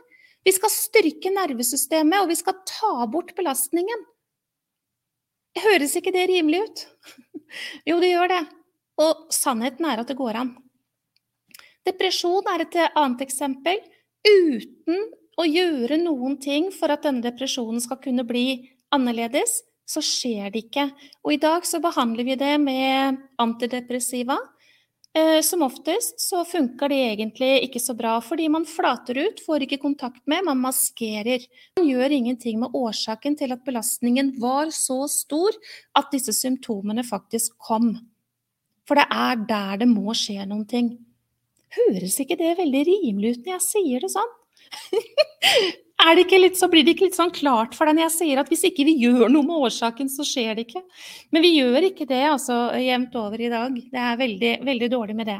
Vi 0.43 0.51
skal 0.51 0.73
styrke 0.73 1.31
nervesystemet, 1.31 2.19
og 2.19 2.27
vi 2.33 2.35
skal 2.35 2.57
ta 2.67 3.05
bort 3.07 3.31
belastningen. 3.37 4.01
Høres 5.63 5.93
ikke 5.95 6.11
det 6.11 6.25
rimelig 6.33 6.63
ut? 6.65 6.83
jo, 7.89 8.01
det 8.01 8.09
gjør 8.09 8.33
det. 8.33 8.41
Og 9.05 9.29
sannheten 9.33 9.87
er 9.87 10.01
at 10.01 10.09
det 10.09 10.17
går 10.19 10.41
an. 10.41 10.51
Depresjon 11.87 12.47
er 12.53 12.63
et 12.63 12.79
annet 12.93 13.25
eksempel. 13.25 13.81
Uten 14.23 15.09
å 15.39 15.45
gjøre 15.47 15.97
noen 15.99 16.37
ting 16.41 16.69
for 16.71 16.93
at 16.93 17.03
denne 17.07 17.23
depresjonen 17.25 17.81
skal 17.83 17.99
kunne 18.03 18.25
bli 18.27 18.69
annerledes, 18.93 19.61
så 19.89 20.01
skjer 20.03 20.53
det 20.53 20.67
ikke. 20.67 20.87
Og 21.25 21.35
i 21.35 21.41
dag 21.41 21.65
så 21.67 21.81
behandler 21.83 22.27
vi 22.27 22.37
det 22.39 22.55
med 22.61 23.19
antidepressiva. 23.41 24.37
Eh, 25.13 25.41
som 25.45 25.61
oftest 25.61 26.23
så 26.23 26.39
funker 26.47 26.89
det 26.89 27.01
egentlig 27.11 27.51
ikke 27.67 27.81
så 27.83 27.93
bra, 27.93 28.15
fordi 28.23 28.47
man 28.49 28.63
flater 28.65 29.19
ut, 29.19 29.43
får 29.45 29.67
ikke 29.67 29.81
kontakt 29.83 30.23
med, 30.25 30.41
man 30.47 30.61
maskerer. 30.63 31.43
Man 31.77 31.85
gjør 31.85 32.15
ingenting 32.17 32.63
med 32.63 32.73
årsaken 32.73 33.37
til 33.37 33.53
at 33.53 33.61
belastningen 33.67 34.33
var 34.41 34.71
så 34.73 35.03
stor 35.11 35.53
at 35.99 36.09
disse 36.15 36.33
symptomene 36.33 37.05
faktisk 37.05 37.53
kom. 37.61 37.93
For 38.89 38.97
det 38.97 39.05
er 39.13 39.43
der 39.51 39.83
det 39.83 39.89
må 39.91 40.15
skje 40.17 40.47
noen 40.47 40.65
ting. 40.69 40.95
Høres 41.77 42.19
ikke 42.21 42.37
det 42.39 42.55
veldig 42.59 42.83
rimelig 42.89 43.37
ut 43.37 43.47
når 43.47 43.55
jeg 43.57 43.65
sier 43.69 44.03
det 44.03 44.11
sånn? 44.13 44.33
det 46.17 46.39
litt, 46.39 46.57
så 46.59 46.67
blir 46.67 46.83
det 46.83 46.95
ikke 46.95 47.07
litt 47.07 47.17
sånn 47.17 47.31
klart 47.33 47.75
for 47.77 47.87
deg 47.87 47.97
når 47.97 48.05
jeg 48.07 48.15
sier 48.17 48.41
at 48.41 48.49
hvis 48.51 48.65
ikke 48.67 48.85
vi 48.87 48.97
gjør 49.01 49.29
noe 49.31 49.45
med 49.47 49.67
årsaken, 49.69 50.09
så 50.11 50.25
skjer 50.27 50.57
det 50.57 50.65
ikke. 50.67 50.81
Men 51.31 51.45
vi 51.45 51.53
gjør 51.55 51.87
ikke 51.87 52.07
det 52.09 52.23
altså 52.27 52.57
jevnt 52.81 53.15
over 53.19 53.41
i 53.41 53.51
dag. 53.53 53.77
Det 53.93 54.03
er 54.03 54.19
veldig, 54.19 54.53
veldig 54.67 54.89
dårlig 54.91 55.15
med 55.17 55.31
det. 55.31 55.39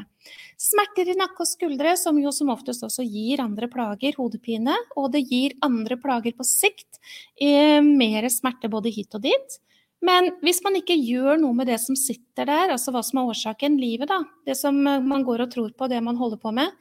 Smerter 0.60 1.10
i 1.10 1.16
nakke 1.18 1.44
og 1.44 1.50
skuldre, 1.50 1.96
som 2.00 2.18
jo 2.20 2.32
som 2.32 2.52
oftest 2.54 2.86
også 2.86 3.04
gir 3.04 3.42
andre 3.44 3.68
plager, 3.70 4.16
hodepine, 4.16 4.76
og 4.96 5.10
det 5.12 5.24
gir 5.28 5.56
andre 5.66 5.98
plager 6.00 6.34
på 6.38 6.46
sikt, 6.48 7.02
eh, 7.36 7.82
mer 7.84 8.28
smerte 8.32 8.70
både 8.72 8.94
hit 8.94 9.14
og 9.18 9.26
dit. 9.26 9.58
Men 10.04 10.34
hvis 10.44 10.60
man 10.64 10.76
ikke 10.76 10.96
gjør 10.98 11.38
noe 11.40 11.56
med 11.56 11.70
det 11.70 11.78
som 11.80 11.96
sitter 11.96 12.48
der, 12.50 12.74
altså 12.74 12.92
hva 12.92 13.00
som 13.06 13.22
er 13.22 13.32
årsaken, 13.32 13.78
livet, 13.80 14.10
da, 14.10 14.20
det 14.44 14.56
som 14.58 14.76
eh, 14.86 15.00
man 15.00 15.24
går 15.24 15.46
og 15.46 15.54
tror 15.54 15.72
på, 15.72 15.88
det 15.88 16.02
man 16.04 16.18
holder 16.20 16.40
på 16.42 16.52
med, 16.56 16.74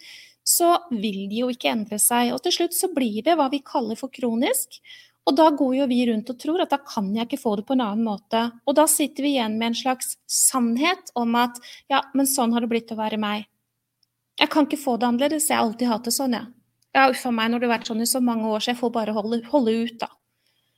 så 0.44 0.74
vil 0.92 1.24
de 1.32 1.44
jo 1.44 1.50
ikke 1.54 1.72
endre 1.72 2.00
seg. 2.02 2.34
Og 2.36 2.44
til 2.44 2.58
slutt 2.58 2.76
så 2.76 2.92
blir 2.92 3.22
det 3.24 3.38
hva 3.40 3.48
vi 3.54 3.64
kaller 3.64 4.00
for 4.00 4.12
kronisk. 4.12 4.82
Og 5.24 5.38
da 5.40 5.46
går 5.56 5.78
jo 5.78 5.86
vi 5.88 6.02
rundt 6.10 6.34
og 6.34 6.40
tror 6.42 6.66
at 6.66 6.74
da 6.74 6.82
kan 6.84 7.14
jeg 7.16 7.30
ikke 7.30 7.40
få 7.40 7.56
det 7.56 7.64
på 7.70 7.78
en 7.78 7.86
annen 7.86 8.04
måte. 8.04 8.42
Og 8.68 8.76
da 8.76 8.84
sitter 8.92 9.24
vi 9.24 9.38
igjen 9.38 9.56
med 9.60 9.72
en 9.72 9.80
slags 9.80 10.18
sannhet 10.28 11.14
om 11.20 11.38
at 11.40 11.62
ja, 11.92 12.02
men 12.12 12.28
sånn 12.28 12.52
har 12.56 12.66
det 12.66 12.72
blitt 12.74 12.92
å 12.92 13.00
være 13.00 13.22
meg. 13.22 13.48
Jeg 14.42 14.52
kan 14.52 14.68
ikke 14.68 14.82
få 14.82 14.98
det 14.98 15.08
annerledes, 15.08 15.48
jeg 15.48 15.56
har 15.56 15.64
alltid 15.64 15.88
hatt 15.88 16.10
det 16.10 16.16
sånn, 16.16 16.36
jeg. 16.36 16.50
Ja. 16.94 17.08
uff 17.10 17.24
a 17.26 17.32
meg, 17.34 17.50
når 17.50 17.62
det 17.62 17.70
har 17.70 17.76
vært 17.78 17.90
sånn 17.90 18.04
i 18.04 18.10
så 18.10 18.20
mange 18.22 18.50
år, 18.50 18.62
så 18.62 18.74
jeg 18.74 18.82
får 18.82 18.92
bare 18.94 19.16
holde, 19.16 19.40
holde 19.50 19.74
ut, 19.86 19.96
da. 20.02 20.10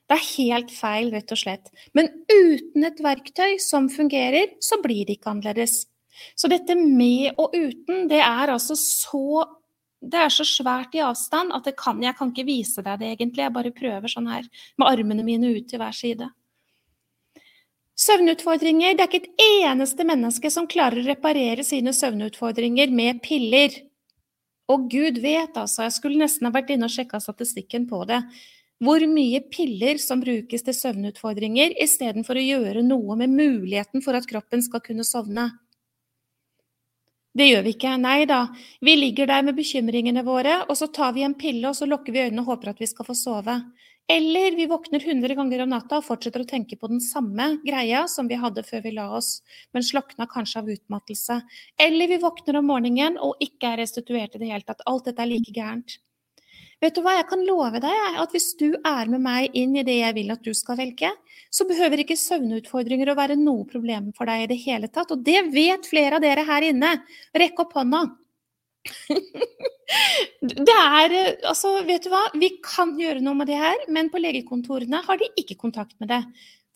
Det 0.05 0.15
er 0.19 0.25
helt 0.35 0.71
feil, 0.73 1.09
rett 1.13 1.31
og 1.33 1.39
slett. 1.41 1.71
Men 1.97 2.11
uten 2.29 2.85
et 2.85 3.01
verktøy 3.01 3.57
som 3.61 3.89
fungerer, 3.89 4.53
så 4.61 4.77
blir 4.83 5.05
det 5.07 5.17
ikke 5.17 5.31
annerledes. 5.33 5.85
Så 6.37 6.47
dette 6.51 6.77
med 6.77 7.33
og 7.41 7.55
uten, 7.55 8.05
det 8.11 8.21
er 8.21 8.53
altså 8.53 8.77
så 8.79 9.45
det 10.05 10.19
er 10.21 10.29
så 10.29 10.45
svært 10.45 10.93
i 10.93 11.01
avstand 11.01 11.53
at 11.55 11.65
kan, 11.79 12.01
jeg 12.03 12.13
kan 12.17 12.29
ikke 12.29 12.45
vise 12.45 12.83
deg 12.85 12.99
det 13.01 13.07
egentlig. 13.15 13.41
Jeg 13.41 13.53
bare 13.55 13.71
prøver 13.73 14.11
sånn 14.11 14.27
her, 14.29 14.45
med 14.77 14.89
armene 14.91 15.25
mine 15.25 15.49
ut 15.55 15.65
til 15.71 15.81
hver 15.81 15.95
side. 15.97 16.27
Søvnutfordringer. 17.97 18.93
Det 18.93 19.05
er 19.05 19.09
ikke 19.09 19.23
et 19.23 19.45
eneste 19.65 20.05
menneske 20.05 20.51
som 20.53 20.67
klarer 20.69 21.01
å 21.01 21.07
reparere 21.07 21.65
sine 21.65 21.93
søvnutfordringer 21.95 22.91
med 22.93 23.23
piller. 23.25 23.79
Og 24.69 24.85
gud 24.91 25.21
vet, 25.23 25.55
altså. 25.57 25.87
Jeg 25.87 25.95
skulle 25.97 26.21
nesten 26.21 26.45
ha 26.45 26.53
vært 26.53 26.73
inne 26.75 26.89
og 26.89 26.93
sjekka 26.93 27.21
statistikken 27.23 27.87
på 27.89 28.03
det 28.09 28.21
hvor 28.85 29.03
mye 29.09 29.41
piller 29.51 29.99
som 30.01 30.21
brukes 30.21 30.63
til 30.65 30.75
søvnutfordringer, 30.77 31.75
istedenfor 31.83 32.37
å 32.37 32.45
gjøre 32.45 32.83
noe 32.85 33.17
med 33.19 33.33
muligheten 33.33 34.03
for 34.05 34.17
at 34.17 34.27
kroppen 34.29 34.63
skal 34.65 34.83
kunne 34.85 35.05
sovne. 35.07 35.49
Det 37.35 37.49
gjør 37.49 37.65
vi 37.65 37.73
ikke. 37.75 37.97
Nei 37.99 38.21
da. 38.29 38.45
Vi 38.79 38.93
ligger 38.95 39.27
der 39.27 39.43
med 39.43 39.57
bekymringene 39.57 40.23
våre, 40.23 40.61
og 40.69 40.77
så 40.79 40.87
tar 40.87 41.11
vi 41.17 41.25
en 41.27 41.35
pille, 41.35 41.67
og 41.67 41.75
så 41.75 41.87
lukker 41.89 42.15
vi 42.15 42.23
øynene 42.23 42.45
og 42.45 42.53
håper 42.53 42.71
at 42.71 42.79
vi 42.79 42.87
skal 42.87 43.09
få 43.09 43.17
sove. 43.19 43.57
Eller 44.07 44.55
vi 44.55 44.67
våkner 44.69 45.01
100 45.01 45.35
ganger 45.35 45.63
om 45.63 45.71
natta 45.73 45.97
og 45.97 46.05
fortsetter 46.05 46.43
å 46.43 46.47
tenke 46.47 46.77
på 46.77 46.87
den 46.91 47.01
samme 47.01 47.55
greia 47.65 48.03
som 48.07 48.29
vi 48.29 48.37
hadde 48.37 48.63
før 48.63 48.83
vi 48.85 48.93
la 48.93 49.09
oss, 49.17 49.39
men 49.73 49.83
slokna 49.83 50.29
kanskje 50.29 50.61
av 50.61 50.69
utmattelse. 50.69 51.39
Eller 51.81 52.13
vi 52.13 52.21
våkner 52.21 52.61
om 52.61 52.69
morgenen 52.69 53.17
og 53.17 53.41
ikke 53.41 53.73
er 53.73 53.81
restituert 53.81 54.37
i 54.37 54.43
det 54.43 54.51
hele 54.51 54.67
tatt. 54.67 54.85
Alt 54.85 55.09
dette 55.09 55.25
er 55.25 55.31
like 55.33 55.55
gærent. 55.55 55.97
Vet 56.85 56.93
du 56.93 57.01
hva, 57.01 57.15
jeg 57.17 57.25
kan 57.25 57.41
love 57.47 57.79
deg 57.81 58.17
at 58.21 58.33
hvis 58.35 58.51
du 58.59 58.67
er 58.85 59.09
med 59.09 59.23
meg 59.23 59.55
inn 59.57 59.73
i 59.79 59.83
det 59.85 59.95
jeg 60.03 60.13
vil 60.19 60.33
at 60.35 60.43
du 60.45 60.51
skal 60.53 60.77
velge, 60.77 61.09
så 61.49 61.65
behøver 61.65 62.03
ikke 62.03 62.17
søvnutfordringer 62.19 63.09
å 63.09 63.15
være 63.17 63.37
noe 63.39 63.63
problem 63.65 64.11
for 64.13 64.29
deg 64.29 64.43
i 64.43 64.49
det 64.51 64.59
hele 64.67 64.89
tatt. 64.93 65.13
Og 65.15 65.23
det 65.25 65.47
vet 65.55 65.89
flere 65.89 66.19
av 66.19 66.25
dere 66.25 66.43
her 66.45 66.67
inne. 66.67 66.91
Rekk 67.33 67.63
opp 67.63 67.73
hånda. 67.79 68.03
det 70.67 70.75
er 70.75 71.15
Altså, 71.47 71.71
vet 71.87 72.05
du 72.05 72.11
hva, 72.13 72.27
vi 72.37 72.51
kan 72.61 72.93
gjøre 72.99 73.23
noe 73.25 73.39
med 73.39 73.49
det 73.49 73.57
her, 73.63 73.81
men 73.89 74.11
på 74.13 74.21
legekontorene 74.21 75.01
har 75.07 75.21
de 75.21 75.31
ikke 75.41 75.57
kontakt 75.65 75.97
med 76.03 76.13
det. 76.13 76.21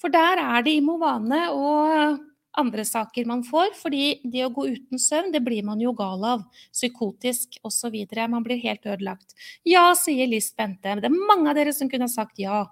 For 0.01 0.09
der 0.09 0.41
er 0.41 0.65
det 0.65 0.73
i 0.79 0.81
Movane 0.81 1.43
og 1.53 2.17
andre 2.57 2.85
saker 2.85 3.25
man 3.25 3.43
får. 3.43 3.73
Fordi 3.79 4.19
det 4.23 4.45
å 4.45 4.51
gå 4.53 4.67
uten 4.73 5.01
søvn, 5.01 5.31
det 5.33 5.43
blir 5.45 5.63
man 5.67 5.81
jo 5.81 5.93
gal 5.97 6.23
av. 6.25 6.45
Psykotisk 6.73 7.59
osv. 7.65 7.95
Man 8.29 8.45
blir 8.45 8.61
helt 8.63 8.85
ødelagt. 8.85 9.35
Ja, 9.67 9.89
sier 9.97 10.27
Liss 10.29 10.51
Bente. 10.55 10.95
Det 10.99 11.09
er 11.09 11.17
mange 11.31 11.49
av 11.51 11.59
dere 11.59 11.73
som 11.75 11.89
kunne 11.91 12.09
sagt 12.11 12.39
ja. 12.41 12.65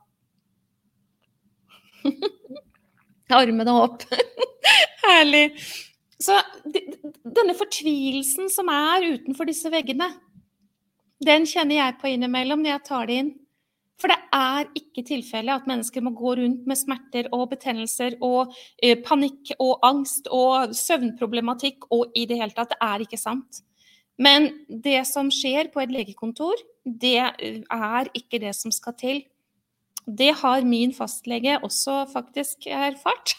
Armene 3.41 3.75
opp. 3.75 4.05
Herlig. 5.07 5.49
Så 6.17 6.33
denne 6.73 7.53
fortvilelsen 7.57 8.49
som 8.49 8.71
er 8.73 9.11
utenfor 9.13 9.45
disse 9.49 9.69
veggene, 9.69 10.09
den 11.23 11.45
kjenner 11.49 11.77
jeg 11.79 11.97
på 12.01 12.09
innimellom 12.09 12.63
når 12.63 12.71
jeg 12.75 12.87
tar 12.87 13.09
det 13.09 13.19
inn. 13.21 13.35
For 13.97 14.11
det 14.11 14.17
er 14.35 14.67
ikke 14.77 15.03
tilfellet 15.07 15.63
at 15.63 15.69
mennesker 15.69 16.03
må 16.05 16.11
gå 16.17 16.35
rundt 16.37 16.67
med 16.69 16.77
smerter 16.77 17.29
og 17.33 17.47
betennelser 17.55 18.19
og 18.21 18.53
eh, 18.83 18.97
panikk 19.01 19.55
og 19.57 19.79
angst 19.87 20.29
og 20.33 20.75
søvnproblematikk 20.77 21.89
og 21.89 22.13
i 22.13 22.27
det 22.29 22.37
hele 22.37 22.53
tatt. 22.53 22.75
Det 22.75 22.81
er 22.85 23.05
ikke 23.07 23.19
sant. 23.21 23.63
Men 24.21 24.49
det 24.69 24.99
som 25.09 25.31
skjer 25.33 25.71
på 25.73 25.81
et 25.81 25.93
legekontor, 25.93 26.61
det 26.85 27.17
eh, 27.17 27.63
er 27.65 28.11
ikke 28.17 28.41
det 28.43 28.53
som 28.57 28.73
skal 28.73 28.95
til. 29.01 29.23
Det 30.07 30.29
har 30.39 30.63
min 30.63 30.93
fastlege 30.95 31.57
også 31.65 32.05
faktisk 32.13 32.69
erfart. 32.71 33.33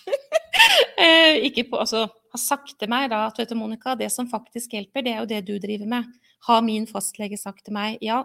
eh, 1.04 1.38
ikke 1.48 1.68
på, 1.70 1.78
altså, 1.80 2.08
har 2.10 2.42
sagt 2.42 2.74
til 2.80 2.90
meg 2.92 3.08
da 3.14 3.24
at 3.28 3.38
vet 3.38 3.54
du, 3.54 3.56
Monica, 3.56 3.94
det 3.96 4.10
som 4.12 4.28
faktisk 4.28 4.74
hjelper, 4.74 5.06
det 5.06 5.14
er 5.14 5.22
jo 5.22 5.30
det 5.30 5.44
du 5.46 5.54
driver 5.62 5.88
med. 5.88 6.10
Har 6.50 6.66
min 6.66 6.86
fastlege 6.86 7.38
sagt 7.40 7.64
til 7.66 7.78
meg. 7.78 8.02
Ja, 8.04 8.24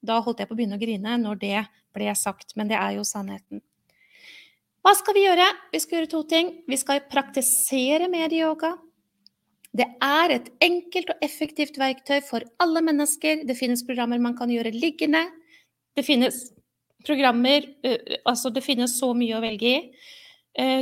da 0.00 0.20
holdt 0.24 0.40
jeg 0.40 0.48
på 0.48 0.56
å 0.56 0.58
begynne 0.58 0.78
å 0.78 0.82
grine 0.82 1.16
når 1.20 1.40
det 1.40 1.64
ble 1.96 2.14
sagt, 2.16 2.54
men 2.56 2.70
det 2.70 2.78
er 2.78 2.96
jo 2.96 3.04
sannheten. 3.06 3.62
Hva 4.80 4.94
skal 4.96 5.16
vi 5.16 5.26
gjøre? 5.26 5.46
Vi 5.74 5.80
skal 5.82 5.98
gjøre 5.98 6.10
to 6.14 6.22
ting. 6.28 6.54
Vi 6.68 6.78
skal 6.80 7.02
praktisere 7.10 8.08
medieyoga. 8.08 8.72
Det 9.76 9.86
er 10.02 10.32
et 10.34 10.48
enkelt 10.64 11.12
og 11.12 11.20
effektivt 11.22 11.76
verktøy 11.78 12.22
for 12.26 12.46
alle 12.62 12.80
mennesker. 12.82 13.44
Det 13.46 13.58
finnes 13.58 13.84
programmer 13.86 14.22
man 14.22 14.38
kan 14.38 14.50
gjøre 14.50 14.72
liggende. 14.74 15.26
Det 15.94 16.06
finnes 16.06 16.48
programmer 17.06 17.68
Altså, 18.28 18.50
det 18.52 18.64
finnes 18.64 18.98
så 18.98 19.12
mye 19.16 19.36
å 19.38 19.44
velge 19.44 19.68
i. 19.68 19.78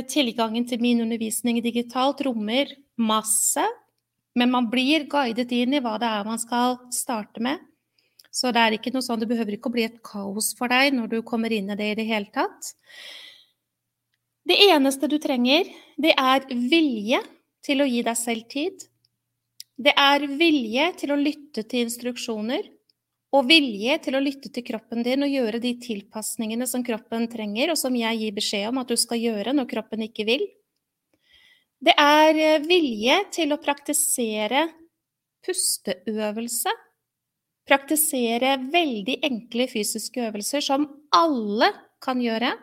Tilgangen 0.09 0.65
til 0.67 0.81
min 0.81 1.03
undervisning 1.03 1.61
digitalt 1.63 2.23
rommer 2.25 2.73
masse, 2.99 3.63
men 4.35 4.51
man 4.51 4.67
blir 4.71 5.05
guidet 5.11 5.51
inn 5.55 5.77
i 5.77 5.81
hva 5.83 5.97
det 6.01 6.09
er 6.09 6.27
man 6.27 6.41
skal 6.41 6.79
starte 6.95 7.43
med. 7.43 7.61
Så 8.29 8.51
det 8.53 8.61
er 8.61 8.77
ikke 8.77 8.93
noe 8.93 9.05
sånn, 9.05 9.19
det 9.21 9.29
behøver 9.29 9.57
ikke 9.57 9.71
å 9.71 9.73
bli 9.73 9.87
et 9.87 9.97
kaos 10.05 10.51
for 10.57 10.69
deg 10.71 10.93
når 10.95 11.09
du 11.11 11.17
kommer 11.25 11.53
inn 11.53 11.71
i 11.73 11.77
det 11.79 11.91
i 11.91 11.97
det 11.97 12.05
hele 12.09 12.29
tatt. 12.33 12.73
Det 14.49 14.57
eneste 14.69 15.09
du 15.09 15.17
trenger, 15.21 15.67
det 15.97 16.13
er 16.17 16.45
vilje 16.49 17.19
til 17.65 17.83
å 17.83 17.87
gi 17.89 18.03
deg 18.05 18.17
selv 18.17 18.47
tid. 18.49 18.85
Det 19.79 19.93
er 19.97 20.25
vilje 20.39 20.89
til 21.01 21.13
å 21.13 21.19
lytte 21.19 21.63
til 21.69 21.85
instruksjoner, 21.87 22.65
og 23.29 23.45
vilje 23.45 23.97
til 24.05 24.17
å 24.17 24.21
lytte 24.23 24.49
til 24.53 24.65
kroppen 24.65 25.03
din 25.05 25.23
og 25.25 25.29
gjøre 25.29 25.61
de 25.61 25.75
tilpasningene 25.81 26.65
som 26.69 26.83
kroppen 26.85 27.27
trenger, 27.29 27.73
og 27.73 27.77
som 27.77 27.93
jeg 27.97 28.21
gir 28.23 28.33
beskjed 28.35 28.71
om 28.71 28.81
at 28.81 28.89
du 28.89 28.97
skal 28.97 29.21
gjøre 29.21 29.53
når 29.53 29.69
kroppen 29.69 30.05
ikke 30.07 30.25
vil. 30.29 30.45
Det 31.79 31.93
er 31.95 32.65
vilje 32.65 33.19
til 33.37 33.53
å 33.53 33.61
praktisere 33.61 34.65
pusteøvelse 35.45 36.73
praktisere 37.69 38.55
veldig 38.73 39.19
enkle 39.27 39.67
fysiske 39.69 40.25
øvelser 40.29 40.65
som 40.65 40.87
alle 41.15 41.69
kan 42.03 42.21
gjøre. 42.23 42.55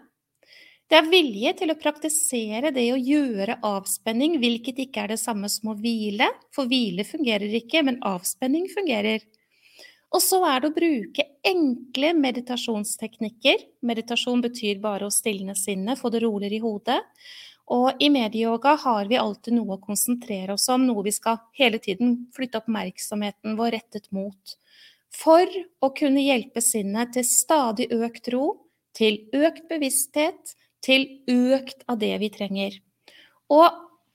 Det 0.86 1.00
er 1.00 1.08
vilje 1.10 1.52
til 1.58 1.72
å 1.72 1.78
praktisere 1.78 2.70
det 2.74 2.84
å 2.94 2.98
gjøre 2.98 3.58
avspenning, 3.66 4.36
hvilket 4.42 4.84
ikke 4.84 5.02
er 5.02 5.14
det 5.14 5.22
samme 5.22 5.48
som 5.50 5.72
å 5.72 5.78
hvile, 5.80 6.28
for 6.54 6.70
hvile 6.70 7.06
fungerer 7.06 7.56
ikke, 7.58 7.82
men 7.86 7.98
avspenning 8.06 8.68
fungerer. 8.70 9.24
Og 10.14 10.22
så 10.22 10.38
er 10.46 10.62
det 10.62 10.70
å 10.70 10.76
bruke 10.76 11.24
enkle 11.46 12.12
meditasjonsteknikker. 12.14 13.64
Meditasjon 13.86 14.44
betyr 14.44 14.78
bare 14.82 15.08
å 15.08 15.14
stilne 15.14 15.56
sinnet, 15.58 15.98
få 15.98 16.12
det 16.14 16.22
roligere 16.22 16.60
i 16.60 16.62
hodet. 16.62 17.00
Og 17.74 17.98
i 17.98 18.06
medieyoga 18.14 18.76
har 18.84 19.10
vi 19.10 19.18
alltid 19.18 19.56
noe 19.56 19.74
å 19.74 19.82
konsentrere 19.82 20.54
oss 20.54 20.68
om, 20.70 20.86
noe 20.86 21.02
vi 21.02 21.14
skal 21.14 21.42
hele 21.58 21.82
tiden 21.82 22.28
flytte 22.36 22.62
oppmerksomheten 22.62 23.58
vår 23.58 23.74
rettet 23.74 24.06
mot 24.14 24.54
for 25.16 25.48
å 25.80 25.92
kunne 25.96 26.24
hjelpe 26.24 26.62
sinnet 26.64 27.14
til 27.16 27.24
stadig 27.26 27.88
økt 27.94 28.28
ro, 28.34 28.46
til 28.96 29.18
økt 29.36 29.66
bevissthet, 29.70 30.56
til 30.84 31.06
økt 31.30 31.84
av 31.90 31.98
det 32.02 32.12
vi 32.22 32.30
trenger. 32.32 32.76
Og 33.52 33.66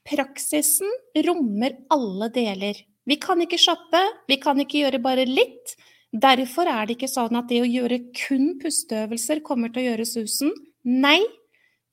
praksisen 0.08 0.90
rommer 1.26 1.78
alle 1.94 2.30
deler. 2.34 2.78
Vi 3.06 3.18
kan 3.22 3.42
ikke 3.44 3.60
shoppe, 3.60 4.02
vi 4.30 4.38
kan 4.42 4.60
ikke 4.62 4.84
gjøre 4.84 5.02
bare 5.04 5.26
litt. 5.30 5.76
Derfor 6.12 6.68
er 6.70 6.86
det 6.86 6.98
ikke 6.98 7.12
sånn 7.12 7.38
at 7.40 7.50
det 7.50 7.62
å 7.64 7.70
gjøre 7.70 8.02
kun 8.18 8.58
pusteøvelser 8.62 9.42
kommer 9.46 9.72
til 9.72 9.84
å 9.84 9.88
gjøre 9.92 10.08
susen. 10.08 10.52
Nei, 10.84 11.20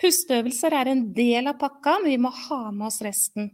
pusteøvelser 0.03 0.75
er 0.75 0.93
en 0.93 1.07
del 1.17 1.51
av 1.51 1.59
pakka, 1.61 1.99
men 2.03 2.13
vi 2.13 2.21
må 2.23 2.33
ha 2.49 2.69
med 2.73 2.89
oss 2.91 3.01
resten. 3.05 3.53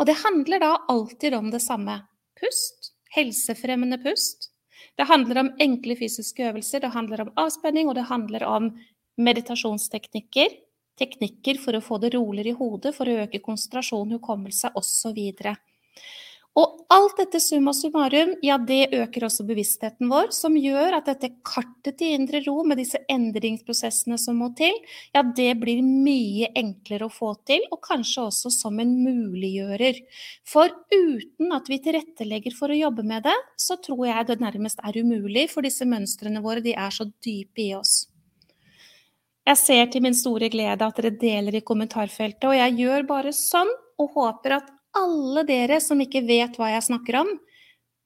Og 0.00 0.08
det 0.08 0.20
handler 0.22 0.62
da 0.62 0.72
alltid 0.88 1.36
om 1.36 1.50
det 1.52 1.62
samme. 1.64 1.98
Pust, 2.40 2.92
helsefremmende 3.16 3.98
pust, 4.00 4.49
det 5.00 5.08
handler 5.08 5.38
om 5.40 5.54
enkle 5.64 5.96
fysiske 5.96 6.44
øvelser, 6.50 6.82
det 6.84 6.92
handler 6.92 7.22
om 7.24 7.30
avspenning, 7.40 7.88
og 7.88 7.96
det 7.96 8.08
handler 8.10 8.44
om 8.44 8.66
meditasjonsteknikker. 9.16 10.58
Teknikker 11.00 11.56
for 11.62 11.78
å 11.78 11.80
få 11.80 11.96
det 12.02 12.12
roligere 12.12 12.52
i 12.52 12.58
hodet, 12.58 12.92
for 12.92 13.08
å 13.08 13.22
øke 13.22 13.40
konsentrasjon, 13.40 14.12
hukommelse 14.18 14.74
osv. 14.76 15.22
Og 16.58 16.80
alt 16.90 17.14
dette 17.20 17.38
summa 17.38 17.70
summarum, 17.76 18.32
ja, 18.42 18.56
det 18.58 18.88
øker 18.96 19.28
også 19.28 19.44
bevisstheten 19.46 20.08
vår, 20.10 20.32
som 20.34 20.56
gjør 20.58 20.96
at 20.96 21.06
dette 21.06 21.28
kartet 21.46 22.00
til 22.00 22.16
indre 22.16 22.40
ro 22.42 22.64
med 22.66 22.80
disse 22.82 22.98
endringsprosessene 23.12 24.18
som 24.18 24.40
må 24.42 24.48
til, 24.58 24.74
ja, 25.14 25.22
det 25.22 25.52
blir 25.62 25.78
mye 25.86 26.48
enklere 26.58 27.06
å 27.06 27.14
få 27.14 27.36
til, 27.46 27.62
og 27.70 27.78
kanskje 27.86 28.26
også 28.26 28.50
som 28.56 28.82
en 28.82 28.96
muliggjører. 29.04 30.02
For 30.42 30.74
uten 30.90 31.54
at 31.54 31.70
vi 31.70 31.78
tilrettelegger 31.84 32.58
for 32.58 32.74
å 32.74 32.80
jobbe 32.80 33.06
med 33.06 33.28
det, 33.28 33.36
så 33.54 33.78
tror 33.78 34.08
jeg 34.10 34.26
det 34.32 34.40
nærmest 34.42 34.82
er 34.82 34.98
umulig, 34.98 35.46
for 35.54 35.62
disse 35.62 35.86
mønstrene 35.86 36.42
våre, 36.42 36.64
de 36.66 36.74
er 36.74 36.90
så 36.98 37.06
dype 37.22 37.62
i 37.62 37.70
oss. 37.78 38.08
Jeg 39.46 39.56
ser 39.56 39.86
til 39.94 40.02
min 40.02 40.18
store 40.18 40.50
glede 40.50 40.82
at 40.82 40.98
dere 40.98 41.14
deler 41.14 41.62
i 41.62 41.64
kommentarfeltet, 41.66 42.50
og 42.50 42.58
jeg 42.58 42.76
gjør 42.82 43.06
bare 43.06 43.32
sånn 43.34 43.70
og 44.00 44.18
håper 44.18 44.58
at 44.58 44.76
alle 44.96 45.44
dere 45.46 45.80
som 45.82 46.00
ikke 46.02 46.24
vet 46.26 46.58
hva 46.58 46.72
jeg 46.74 46.86
snakker 46.88 47.20
om, 47.22 47.30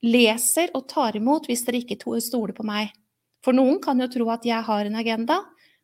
leser 0.05 0.73
og 0.77 0.87
tar 0.91 1.17
imot 1.17 1.49
hvis 1.49 1.65
dere 1.65 1.81
ikke 1.81 1.99
stoler 2.21 2.53
på 2.57 2.67
meg. 2.67 2.93
For 3.45 3.57
noen 3.57 3.81
kan 3.83 4.01
jo 4.01 4.09
tro 4.09 4.29
at 4.33 4.45
jeg 4.45 4.63
har 4.65 4.85
en 4.85 4.97
agenda. 4.97 5.43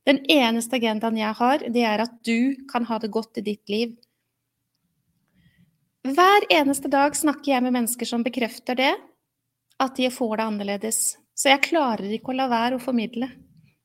Den 0.09 0.23
eneste 0.33 0.77
agendaen 0.77 1.19
jeg 1.21 1.37
har, 1.37 1.59
det 1.69 1.85
er 1.85 2.01
at 2.05 2.15
du 2.25 2.57
kan 2.71 2.87
ha 2.89 2.99
det 2.99 3.13
godt 3.13 3.41
i 3.41 3.45
ditt 3.45 3.69
liv. 3.69 3.97
Hver 6.01 6.47
eneste 6.49 6.89
dag 6.89 7.13
snakker 7.17 7.53
jeg 7.53 7.63
med 7.63 7.77
mennesker 7.77 8.09
som 8.09 8.25
bekrefter 8.25 8.79
det, 8.79 8.95
at 9.81 9.97
de 9.97 10.09
får 10.13 10.39
det 10.39 10.47
annerledes. 10.47 11.01
Så 11.37 11.53
jeg 11.53 11.65
klarer 11.69 12.09
ikke 12.17 12.33
å 12.33 12.39
la 12.39 12.49
være 12.49 12.79
å 12.79 12.83
formidle. 12.83 13.29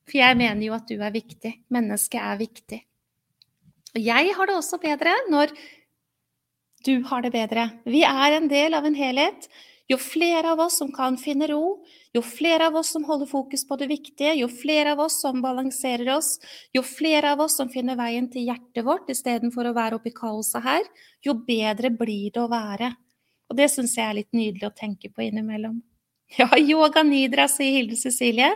For 0.08 0.20
jeg 0.20 0.38
mener 0.38 0.64
jo 0.64 0.76
at 0.76 0.88
du 0.88 0.96
er 0.96 1.12
viktig. 1.12 1.52
Mennesket 1.72 2.20
er 2.20 2.40
viktig. 2.40 2.80
Og 3.96 4.00
jeg 4.04 4.32
har 4.36 4.48
det 4.48 4.56
også 4.56 4.80
bedre 4.80 5.12
når 5.32 5.52
du 6.86 7.00
har 7.08 7.22
det 7.22 7.32
bedre. 7.34 7.70
Vi 7.84 8.04
er 8.06 8.36
en 8.36 8.46
del 8.48 8.76
av 8.78 8.86
en 8.86 8.96
helhet. 8.96 9.48
Jo 9.86 9.98
flere 10.02 10.50
av 10.50 10.60
oss 10.64 10.80
som 10.80 10.88
kan 10.90 11.14
finne 11.18 11.46
ro, 11.46 11.76
jo 12.14 12.22
flere 12.26 12.66
av 12.66 12.74
oss 12.80 12.88
som 12.96 13.04
holder 13.06 13.28
fokus 13.30 13.62
på 13.68 13.76
det 13.78 13.86
viktige, 13.86 14.32
jo 14.34 14.48
flere 14.50 14.96
av 14.96 15.04
oss 15.04 15.20
som 15.22 15.38
balanserer 15.44 16.10
oss, 16.16 16.32
jo 16.74 16.82
flere 16.82 17.36
av 17.36 17.44
oss 17.44 17.54
som 17.60 17.70
finner 17.70 17.98
veien 17.98 18.26
til 18.32 18.48
hjertet 18.48 18.82
vårt 18.86 19.12
istedenfor 19.14 19.70
å 19.70 19.74
være 19.76 20.00
oppi 20.00 20.10
kaoset 20.16 20.64
her, 20.66 20.82
jo 21.22 21.36
bedre 21.46 21.92
blir 21.94 22.34
det 22.34 22.42
å 22.42 22.50
være. 22.50 22.90
Og 23.46 23.60
det 23.60 23.70
syns 23.70 23.94
jeg 23.94 24.08
er 24.08 24.18
litt 24.18 24.34
nydelig 24.34 24.66
å 24.66 24.74
tenke 24.74 25.12
på 25.12 25.28
innimellom. 25.28 25.78
Ja, 26.40 26.48
yoga 26.58 27.04
nidra, 27.06 27.44
sier 27.46 27.76
Hilde 27.76 27.94
Cecilie. 27.94 28.48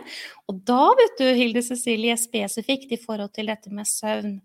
Og 0.51 0.57
da, 0.67 0.89
vet 0.99 1.13
du, 1.21 1.29
Hilde 1.37 1.61
Cecilie, 1.63 2.17
spesifikt 2.19 2.91
i 2.91 2.99
forhold 2.99 3.31
til 3.31 3.47
dette 3.47 3.71
med 3.71 3.87
søvn. 3.87 4.41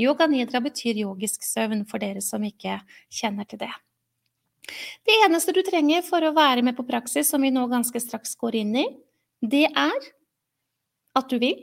Yoga 0.00 0.26
nidra 0.28 0.60
betyr 0.60 0.98
yogisk 1.00 1.44
søvn, 1.46 1.86
for 1.88 2.02
dere 2.02 2.22
som 2.24 2.44
ikke 2.44 2.80
kjenner 3.12 3.48
til 3.48 3.62
det. 3.64 3.72
Det 5.06 5.14
eneste 5.24 5.54
du 5.54 5.62
trenger 5.64 6.02
for 6.04 6.24
å 6.26 6.34
være 6.36 6.64
med 6.66 6.76
på 6.76 6.84
praksis, 6.86 7.30
som 7.30 7.42
vi 7.42 7.52
nå 7.54 7.64
ganske 7.70 8.00
straks 8.02 8.34
går 8.40 8.60
inn 8.60 8.74
i, 8.82 8.86
det 9.40 9.66
er 9.70 10.08
at 11.16 11.30
du 11.30 11.38
vil. 11.40 11.60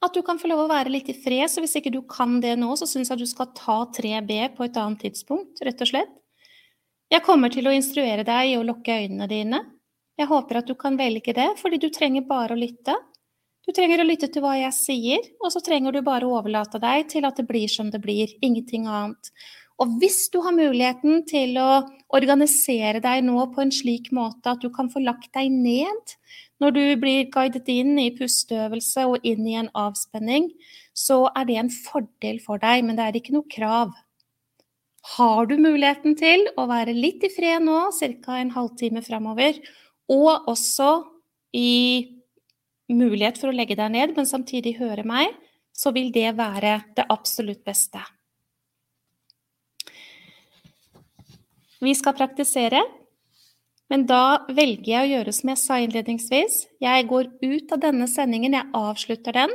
At 0.00 0.16
du 0.16 0.22
kan 0.24 0.40
få 0.40 0.48
lov 0.48 0.64
å 0.64 0.70
være 0.70 0.92
litt 0.92 1.10
i 1.12 1.16
fred, 1.16 1.44
så 1.52 1.60
hvis 1.60 1.76
ikke 1.76 1.92
du 1.92 2.00
kan 2.08 2.38
det 2.40 2.54
nå, 2.58 2.72
så 2.80 2.88
syns 2.88 3.12
jeg 3.12 3.20
du 3.20 3.28
skal 3.28 3.50
ta 3.56 3.82
3B 3.98 4.56
på 4.56 4.64
et 4.64 4.78
annet 4.80 5.04
tidspunkt, 5.04 5.60
rett 5.66 5.84
og 5.84 5.90
slett. 5.92 6.16
Jeg 7.10 7.26
kommer 7.26 7.52
til 7.52 7.66
å 7.66 7.74
instruere 7.74 8.24
deg 8.24 8.52
i 8.52 8.56
å 8.56 8.64
lukke 8.64 8.96
øynene 9.02 9.26
dine. 9.28 9.60
Jeg 10.20 10.30
håper 10.30 10.60
at 10.60 10.68
du 10.70 10.76
kan 10.78 10.96
velge 10.96 11.34
det, 11.36 11.48
fordi 11.60 11.80
du 11.82 11.88
trenger 11.92 12.24
bare 12.28 12.54
å 12.54 12.60
lytte. 12.60 12.94
Du 13.70 13.74
trenger 13.76 14.00
å 14.02 14.04
lytte 14.08 14.26
til 14.26 14.42
hva 14.42 14.56
jeg 14.58 14.74
sier, 14.74 15.26
og 15.38 15.52
så 15.54 15.60
trenger 15.62 15.94
du 15.94 16.00
bare 16.02 16.26
å 16.26 16.32
overlate 16.40 16.80
deg 16.82 17.04
til 17.12 17.22
at 17.28 17.36
det 17.38 17.44
blir 17.46 17.70
som 17.70 17.92
det 17.94 18.00
blir, 18.02 18.32
ingenting 18.42 18.88
annet. 18.90 19.30
Og 19.78 19.92
hvis 20.02 20.24
du 20.34 20.40
har 20.42 20.56
muligheten 20.56 21.22
til 21.30 21.54
å 21.62 21.84
organisere 22.10 22.98
deg 23.04 23.22
nå 23.28 23.46
på 23.54 23.62
en 23.62 23.70
slik 23.70 24.10
måte 24.10 24.56
at 24.56 24.66
du 24.66 24.72
kan 24.74 24.90
få 24.90 25.04
lagt 25.04 25.30
deg 25.38 25.54
ned 25.54 26.16
når 26.58 26.74
du 26.74 26.82
blir 27.04 27.30
guidet 27.30 27.70
inn 27.70 27.94
i 28.02 28.10
pusteøvelse 28.18 29.06
og 29.06 29.22
inn 29.22 29.46
i 29.46 29.54
en 29.62 29.70
avspenning, 29.78 30.50
så 30.90 31.22
er 31.30 31.46
det 31.46 31.62
en 31.62 31.70
fordel 31.70 32.42
for 32.42 32.58
deg, 32.58 32.82
men 32.82 32.98
det 32.98 33.06
er 33.06 33.22
ikke 33.22 33.38
noe 33.38 33.54
krav. 33.54 33.94
Har 35.14 35.46
du 35.46 35.60
muligheten 35.62 36.18
til 36.18 36.48
å 36.58 36.66
være 36.74 36.98
litt 36.98 37.22
i 37.22 37.30
fred 37.30 37.62
nå, 37.70 37.84
ca. 37.94 38.40
en 38.42 38.56
halvtime 38.58 39.06
framover, 39.06 39.62
og 40.10 40.50
også 40.50 40.96
i 41.54 42.18
mulighet 42.96 43.38
for 43.40 43.50
å 43.50 43.56
legge 43.56 43.76
deg 43.78 43.92
ned, 43.94 44.14
men 44.16 44.28
samtidig 44.28 44.78
høre 44.80 45.04
meg, 45.06 45.34
så 45.72 45.92
vil 45.94 46.10
det 46.14 46.32
være 46.38 46.80
det 46.96 47.06
absolutt 47.12 47.62
beste. 47.66 48.02
Vi 51.80 51.94
skal 51.96 52.16
praktisere, 52.18 52.82
men 53.90 54.04
da 54.06 54.44
velger 54.52 54.90
jeg 54.92 55.06
å 55.06 55.10
gjøre 55.14 55.32
som 55.34 55.50
jeg 55.50 55.60
sa 55.62 55.78
innledningsvis. 55.80 56.60
Jeg 56.82 57.08
går 57.10 57.30
ut 57.40 57.72
av 57.74 57.80
denne 57.82 58.06
sendingen, 58.10 58.54
jeg 58.54 58.70
avslutter 58.76 59.34
den, 59.34 59.54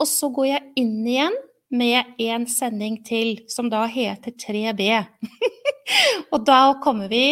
og 0.00 0.08
så 0.08 0.30
går 0.32 0.48
jeg 0.48 0.68
inn 0.80 0.96
igjen 1.04 1.36
med 1.70 2.16
en 2.24 2.46
sending 2.50 2.96
til, 3.06 3.44
som 3.52 3.68
da 3.70 3.84
heter 3.86 4.34
3B. 4.34 4.88
og 6.32 6.46
da 6.48 6.62
kommer 6.82 7.12
vi 7.12 7.26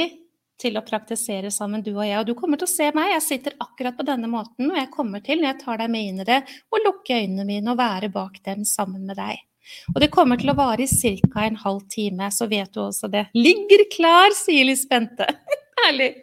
til 0.59 0.79
å 0.79 0.85
praktisere 0.87 1.51
sammen, 1.55 1.83
du 1.87 1.93
og 1.95 2.05
jeg. 2.07 2.19
Og 2.21 2.27
du 2.29 2.35
kommer 2.39 2.61
til 2.61 2.69
å 2.69 2.73
se 2.73 2.89
meg, 2.97 3.13
jeg 3.15 3.27
sitter 3.27 3.59
akkurat 3.63 3.97
på 3.99 4.07
denne 4.07 4.31
måten, 4.31 4.71
og 4.71 4.79
jeg 4.79 4.91
kommer 4.95 5.23
til, 5.25 5.41
når 5.41 5.53
jeg 5.53 5.61
tar 5.63 5.83
deg 5.83 5.93
med 5.95 6.09
inn 6.09 6.25
i 6.25 6.29
det, 6.29 6.41
å 6.71 6.83
lukke 6.85 7.21
øynene 7.23 7.47
mine 7.49 7.75
og 7.75 7.79
være 7.81 8.11
bak 8.15 8.41
dem 8.49 8.65
sammen 8.69 9.07
med 9.09 9.21
deg. 9.21 9.45
Og 9.93 10.01
det 10.03 10.11
kommer 10.13 10.41
til 10.41 10.51
å 10.53 10.57
vare 10.59 10.85
i 10.85 10.89
ca. 10.89 11.45
en 11.45 11.61
halv 11.61 11.85
time, 11.93 12.31
så 12.33 12.49
vet 12.49 12.73
du 12.73 12.81
også 12.87 13.11
det. 13.13 13.27
Ligger 13.37 13.85
klar, 13.93 14.35
sier 14.37 14.65
Lisbente. 14.65 15.29
Herlig. 15.85 16.15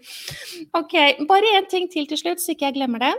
Ok, 0.76 0.98
bare 1.30 1.56
én 1.60 1.70
ting 1.70 1.88
til 1.92 2.10
til 2.10 2.20
slutt, 2.20 2.42
så 2.44 2.56
ikke 2.56 2.72
jeg 2.72 2.80
glemmer 2.80 3.04
det. 3.06 3.14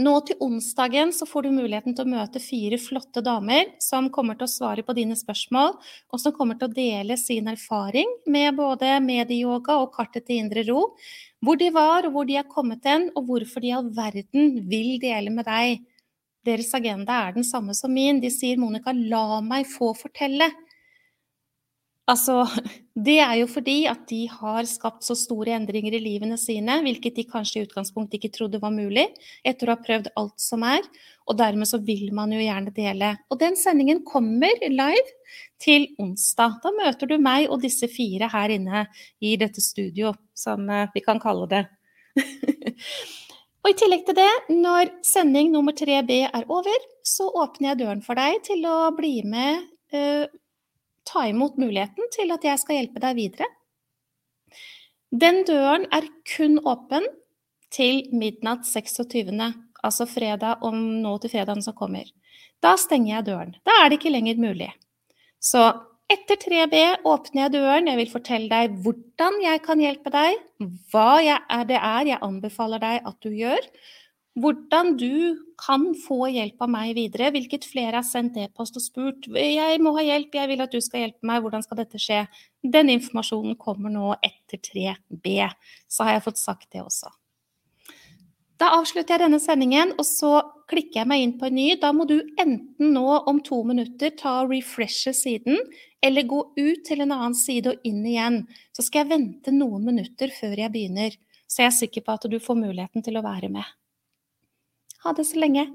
Nå 0.00 0.12
til 0.24 0.38
onsdagen 0.40 1.10
så 1.12 1.26
får 1.28 1.44
du 1.44 1.50
muligheten 1.52 1.92
til 1.96 2.06
å 2.06 2.10
møte 2.14 2.40
fire 2.40 2.78
flotte 2.80 3.20
damer 3.24 3.74
som 3.84 4.08
kommer 4.14 4.38
til 4.38 4.46
å 4.46 4.52
svare 4.52 4.84
på 4.86 4.94
dine 4.96 5.16
spørsmål, 5.18 5.74
og 6.08 6.22
som 6.22 6.32
kommer 6.32 6.56
til 6.56 6.70
å 6.70 6.76
dele 6.76 7.18
sin 7.20 7.50
erfaring 7.52 8.08
med 8.30 8.56
både 8.56 8.94
medieyoga 9.04 9.76
og 9.82 9.92
kartet 9.98 10.24
til 10.28 10.40
indre 10.40 10.64
ro. 10.70 10.86
Hvor 11.44 11.60
de 11.60 11.68
var, 11.74 12.08
og 12.08 12.16
hvor 12.16 12.28
de 12.28 12.38
er 12.40 12.48
kommet 12.48 12.86
hen, 12.88 13.10
og 13.12 13.28
hvorfor 13.28 13.60
de 13.60 13.72
i 13.72 13.76
all 13.76 13.90
verden 13.96 14.56
vil 14.70 14.96
dele 15.02 15.34
med 15.34 15.48
deg 15.50 15.84
deres 16.46 16.72
agenda 16.72 17.26
er 17.26 17.34
den 17.36 17.44
samme 17.44 17.74
som 17.76 17.92
min. 17.92 18.20
De 18.20 18.30
sier 18.32 18.56
'Monica, 18.56 18.92
la 18.92 19.40
meg 19.40 19.66
få 19.66 19.92
fortelle'. 19.92 20.48
Altså, 22.08 22.42
det 23.06 23.18
er 23.22 23.36
jo 23.40 23.48
fordi 23.50 23.84
at 23.90 24.06
de 24.10 24.24
har 24.30 24.68
skapt 24.68 25.06
så 25.06 25.16
store 25.18 25.54
endringer 25.58 25.96
i 25.96 26.02
livene 26.02 26.38
sine, 26.40 26.80
hvilket 26.84 27.20
de 27.20 27.26
kanskje 27.28 27.60
i 27.60 27.68
utgangspunktet 27.68 28.18
ikke 28.18 28.32
trodde 28.36 28.62
var 28.62 28.74
mulig, 28.74 29.06
etter 29.46 29.68
å 29.68 29.76
ha 29.76 29.84
prøvd 29.84 30.12
alt 30.20 30.36
som 30.42 30.64
er. 30.66 30.86
Og 31.30 31.38
dermed 31.38 31.68
så 31.70 31.78
vil 31.84 32.08
man 32.16 32.32
jo 32.34 32.40
gjerne 32.42 32.74
dele. 32.74 33.14
Og 33.30 33.38
den 33.42 33.58
sendingen 33.58 34.02
kommer 34.06 34.56
live 34.66 35.16
til 35.62 35.90
onsdag. 36.00 36.58
Da 36.64 36.74
møter 36.74 37.10
du 37.10 37.18
meg 37.22 37.48
og 37.50 37.62
disse 37.62 37.88
fire 37.90 38.30
her 38.32 38.56
inne 38.56 38.86
i 39.22 39.36
dette 39.40 39.62
studio, 39.62 40.14
som 40.34 40.66
eh, 40.70 40.88
vi 40.94 41.04
kan 41.04 41.22
kalle 41.22 41.46
det. 41.50 41.64
Og 43.60 43.74
i 43.74 43.76
tillegg 43.76 44.06
til 44.06 44.16
det, 44.16 44.30
når 44.56 44.88
sending 45.04 45.50
nummer 45.52 45.74
3B 45.76 46.22
er 46.24 46.46
over, 46.48 46.86
så 47.04 47.26
åpner 47.42 47.72
jeg 47.72 47.80
døren 47.82 48.00
for 48.04 48.16
deg 48.16 48.38
til 48.46 48.64
å 48.64 48.88
bli 48.96 49.18
med, 49.28 49.66
uh, 49.92 50.24
ta 51.08 51.26
imot 51.30 51.58
muligheten 51.60 52.10
til 52.14 52.32
at 52.34 52.44
jeg 52.46 52.60
skal 52.62 52.80
hjelpe 52.80 53.02
deg 53.02 53.16
videre. 53.18 53.48
Den 55.10 55.42
døren 55.48 55.88
er 55.90 56.06
kun 56.36 56.60
åpen 56.62 57.06
til 57.74 58.04
midnatt 58.14 58.66
26., 58.66 59.34
altså 59.80 60.06
fredag 60.06 60.62
om 60.66 60.76
nå 61.02 61.16
til 61.22 61.32
fredagen 61.32 61.64
som 61.64 61.74
kommer. 61.74 62.06
Da 62.62 62.76
stenger 62.78 63.16
jeg 63.16 63.28
døren. 63.30 63.54
Da 63.64 63.80
er 63.80 63.88
det 63.88 64.00
ikke 64.00 64.12
lenger 64.12 64.40
mulig. 64.42 64.68
Så 65.40 65.62
etter 66.10 66.36
3B 66.42 66.76
åpner 67.06 67.46
jeg 67.46 67.54
døren. 67.54 67.88
Jeg 67.88 68.00
vil 68.00 68.12
fortelle 68.12 68.50
deg 68.50 68.76
hvordan 68.84 69.38
jeg 69.44 69.62
kan 69.64 69.82
hjelpe 69.82 70.12
deg, 70.12 70.38
hva 70.92 71.22
er 71.22 71.66
det 71.68 71.78
er 71.78 72.12
jeg 72.12 72.22
anbefaler 72.26 72.82
deg 72.82 73.08
at 73.08 73.18
du 73.24 73.30
gjør, 73.32 73.70
hvordan 74.38 74.94
du 74.96 75.40
kan 75.58 75.88
få 75.98 76.28
hjelp 76.30 76.62
av 76.62 76.70
meg 76.70 76.94
videre, 76.94 77.32
hvilket 77.34 77.66
flere 77.66 77.98
har 77.98 78.06
sendt 78.06 78.38
e-post 78.38 78.76
og 78.78 78.84
spurt 78.84 79.26
'Jeg 79.26 79.80
må 79.82 79.92
ha 79.96 80.02
hjelp, 80.02 80.34
jeg 80.34 80.48
vil 80.48 80.60
at 80.60 80.70
du 80.70 80.80
skal 80.80 81.00
hjelpe 81.00 81.26
meg, 81.26 81.42
hvordan 81.42 81.62
skal 81.62 81.76
dette 81.76 81.98
skje?' 81.98 82.28
Den 82.62 82.88
informasjonen 82.88 83.56
kommer 83.56 83.90
nå 83.90 84.14
etter 84.22 84.58
3B. 84.58 85.50
Så 85.88 86.04
har 86.04 86.12
jeg 86.14 86.22
fått 86.22 86.38
sagt 86.38 86.70
det 86.70 86.82
også. 86.82 87.10
Da 88.60 88.74
avslutter 88.76 89.14
jeg 89.16 89.24
denne 89.24 89.40
sendingen, 89.40 89.94
og 89.96 90.04
så 90.04 90.42
klikker 90.68 91.00
jeg 91.00 91.08
meg 91.08 91.22
inn 91.24 91.38
på 91.40 91.46
en 91.48 91.54
ny. 91.56 91.68
Da 91.80 91.94
må 91.96 92.04
du 92.04 92.20
enten 92.38 92.92
nå 92.92 93.24
om 93.26 93.40
to 93.40 93.62
minutter 93.64 94.10
ta 94.10 94.42
og 94.42 94.52
refreshe 94.52 95.14
siden, 95.16 95.56
eller 96.04 96.28
gå 96.28 96.42
ut 96.58 96.84
til 96.84 97.00
en 97.00 97.12
annen 97.16 97.34
side 97.34 97.72
og 97.72 97.88
inn 97.88 98.04
igjen. 98.04 98.42
Så 98.76 98.84
skal 98.84 99.06
jeg 99.06 99.12
vente 99.14 99.50
noen 99.56 99.88
minutter 99.88 100.28
før 100.28 100.60
jeg 100.60 100.74
begynner, 100.76 101.16
så 101.48 101.64
jeg 101.64 101.70
er 101.70 101.78
sikker 101.80 102.04
på 102.04 102.12
at 102.12 102.28
du 102.28 102.36
får 102.38 102.60
muligheten 102.60 103.02
til 103.02 103.16
å 103.16 103.24
være 103.24 103.48
med. 103.48 103.64
Ha 105.04 105.12
det 105.12 105.24
så 105.24 105.38
lenge. 105.38 105.66